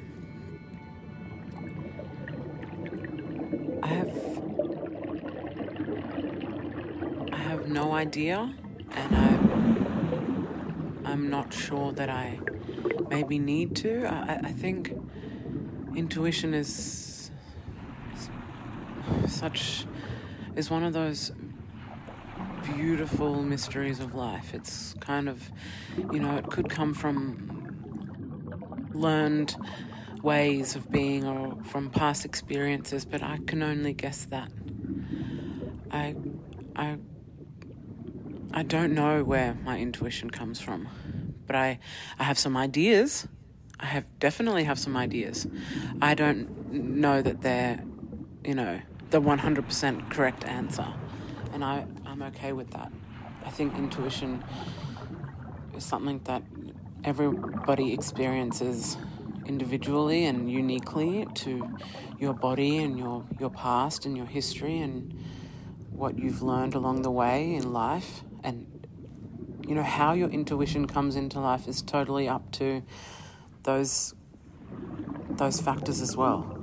I 3.83 3.87
have 3.87 4.17
I 7.33 7.37
have 7.37 7.67
no 7.67 7.91
idea 7.91 8.55
and 8.91 9.15
I'm 9.15 11.01
I'm 11.05 11.29
not 11.29 11.53
sure 11.53 11.91
that 11.93 12.09
I 12.09 12.39
maybe 13.09 13.39
need 13.39 13.75
to. 13.77 14.05
I, 14.05 14.35
I- 14.35 14.39
I 14.45 14.51
think 14.53 14.93
intuition 15.95 16.53
is 16.53 17.31
such 19.27 19.85
is 20.55 20.69
one 20.69 20.83
of 20.83 20.93
those 20.93 21.33
beautiful 22.63 23.41
mysteries 23.43 23.99
of 23.99 24.15
life. 24.15 24.53
It's 24.53 24.95
kind 25.01 25.27
of, 25.27 25.51
you 26.13 26.19
know, 26.19 26.37
it 26.37 26.47
could 26.47 26.69
come 26.69 26.93
from 26.93 27.68
learned 28.93 29.55
ways 30.21 30.75
of 30.75 30.91
being 30.91 31.25
or 31.25 31.57
from 31.63 31.89
past 31.89 32.25
experiences, 32.25 33.05
but 33.05 33.23
I 33.23 33.39
can 33.45 33.63
only 33.63 33.93
guess 33.93 34.25
that. 34.25 34.51
I, 35.91 36.15
I, 36.75 36.97
I 38.53 38.63
don't 38.63 38.93
know 38.93 39.23
where 39.23 39.55
my 39.63 39.79
intuition 39.79 40.29
comes 40.29 40.59
from, 40.59 40.87
but 41.47 41.55
I, 41.55 41.79
I 42.17 42.23
have 42.23 42.37
some 42.37 42.57
ideas. 42.57 43.27
I 43.79 43.85
have 43.85 44.05
definitely 44.19 44.65
have 44.65 44.77
some 44.77 44.97
ideas. 44.97 45.47
I 46.01 46.13
don't 46.13 46.71
know 46.71 47.21
that 47.21 47.41
they're, 47.41 47.83
you 48.43 48.55
know, 48.55 48.81
the 49.09 49.21
100% 49.21 50.09
correct 50.11 50.45
answer, 50.45 50.93
and 51.53 51.63
I, 51.63 51.85
I'm 52.05 52.21
okay 52.23 52.51
with 52.51 52.71
that. 52.71 52.91
I 53.45 53.49
think 53.49 53.75
intuition 53.75 54.43
is 55.75 55.83
something 55.83 56.19
that 56.25 56.43
everybody 57.03 57.93
experiences 57.93 58.97
individually 59.45 60.25
and 60.25 60.51
uniquely 60.51 61.25
to 61.33 61.67
your 62.19 62.33
body 62.33 62.77
and 62.77 62.97
your, 62.97 63.25
your 63.39 63.49
past 63.49 64.05
and 64.05 64.15
your 64.15 64.25
history 64.25 64.79
and 64.79 65.17
what 65.91 66.17
you've 66.17 66.41
learned 66.41 66.75
along 66.75 67.01
the 67.01 67.11
way 67.11 67.55
in 67.55 67.73
life. 67.73 68.23
And, 68.43 68.87
you 69.67 69.75
know, 69.75 69.83
how 69.83 70.13
your 70.13 70.29
intuition 70.29 70.87
comes 70.87 71.15
into 71.15 71.39
life 71.39 71.67
is 71.67 71.81
totally 71.81 72.27
up 72.27 72.51
to 72.53 72.83
those, 73.63 74.13
those 75.31 75.59
factors 75.59 76.01
as 76.01 76.15
well. 76.15 76.55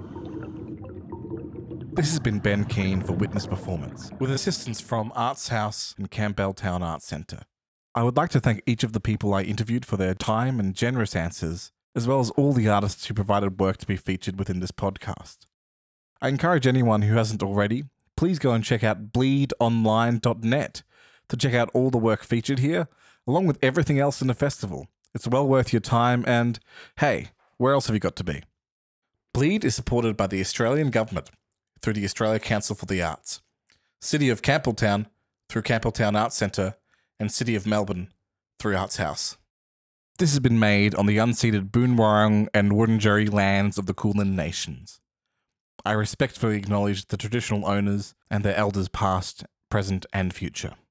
This 1.92 2.10
has 2.10 2.20
been 2.20 2.40
Ben 2.40 2.66
Keane 2.66 3.00
for 3.00 3.14
Witness 3.14 3.46
Performance, 3.46 4.10
with 4.18 4.30
assistance 4.30 4.82
from 4.82 5.12
Arts 5.16 5.48
House 5.48 5.94
and 5.96 6.10
Campbelltown 6.10 6.82
Arts 6.82 7.06
Centre. 7.06 7.44
I 7.96 8.02
would 8.02 8.18
like 8.18 8.28
to 8.30 8.40
thank 8.40 8.62
each 8.66 8.84
of 8.84 8.92
the 8.92 9.00
people 9.00 9.32
I 9.32 9.40
interviewed 9.40 9.86
for 9.86 9.96
their 9.96 10.12
time 10.12 10.60
and 10.60 10.74
generous 10.74 11.16
answers, 11.16 11.72
as 11.94 12.06
well 12.06 12.20
as 12.20 12.28
all 12.32 12.52
the 12.52 12.68
artists 12.68 13.06
who 13.06 13.14
provided 13.14 13.58
work 13.58 13.78
to 13.78 13.86
be 13.86 13.96
featured 13.96 14.38
within 14.38 14.60
this 14.60 14.70
podcast. 14.70 15.46
I 16.20 16.28
encourage 16.28 16.66
anyone 16.66 17.00
who 17.00 17.14
hasn't 17.14 17.42
already, 17.42 17.84
please 18.14 18.38
go 18.38 18.52
and 18.52 18.62
check 18.62 18.84
out 18.84 19.12
bleedonline.net 19.12 20.82
to 21.30 21.36
check 21.38 21.54
out 21.54 21.70
all 21.72 21.88
the 21.88 21.96
work 21.96 22.22
featured 22.22 22.58
here, 22.58 22.88
along 23.26 23.46
with 23.46 23.58
everything 23.62 23.98
else 23.98 24.20
in 24.20 24.28
the 24.28 24.34
festival. 24.34 24.88
It's 25.14 25.26
well 25.26 25.48
worth 25.48 25.72
your 25.72 25.80
time, 25.80 26.22
and 26.26 26.58
hey, 26.98 27.30
where 27.56 27.72
else 27.72 27.86
have 27.86 27.96
you 27.96 28.00
got 28.00 28.16
to 28.16 28.24
be? 28.24 28.42
Bleed 29.32 29.64
is 29.64 29.74
supported 29.74 30.18
by 30.18 30.26
the 30.26 30.42
Australian 30.42 30.90
Government 30.90 31.30
through 31.80 31.94
the 31.94 32.04
Australia 32.04 32.40
Council 32.40 32.76
for 32.76 32.84
the 32.84 33.00
Arts, 33.00 33.40
City 34.02 34.28
of 34.28 34.42
Campbelltown 34.42 35.06
through 35.48 35.62
Campbelltown 35.62 36.14
Arts 36.14 36.36
Centre, 36.36 36.74
and 37.18 37.32
City 37.32 37.54
of 37.54 37.66
Melbourne 37.66 38.08
through 38.58 38.76
Arts 38.76 38.96
House. 38.96 39.36
This 40.18 40.30
has 40.30 40.40
been 40.40 40.58
made 40.58 40.94
on 40.94 41.04
the 41.04 41.18
unceded 41.18 41.70
Boonwurrung 41.70 42.48
and 42.54 42.72
Wurundjeri 42.72 43.30
lands 43.30 43.76
of 43.76 43.84
the 43.84 43.92
Kulin 43.92 44.34
Nations. 44.34 45.00
I 45.84 45.92
respectfully 45.92 46.56
acknowledge 46.56 47.06
the 47.06 47.18
traditional 47.18 47.66
owners 47.66 48.14
and 48.30 48.42
their 48.42 48.56
elders 48.56 48.88
past, 48.88 49.44
present, 49.70 50.06
and 50.14 50.32
future. 50.32 50.76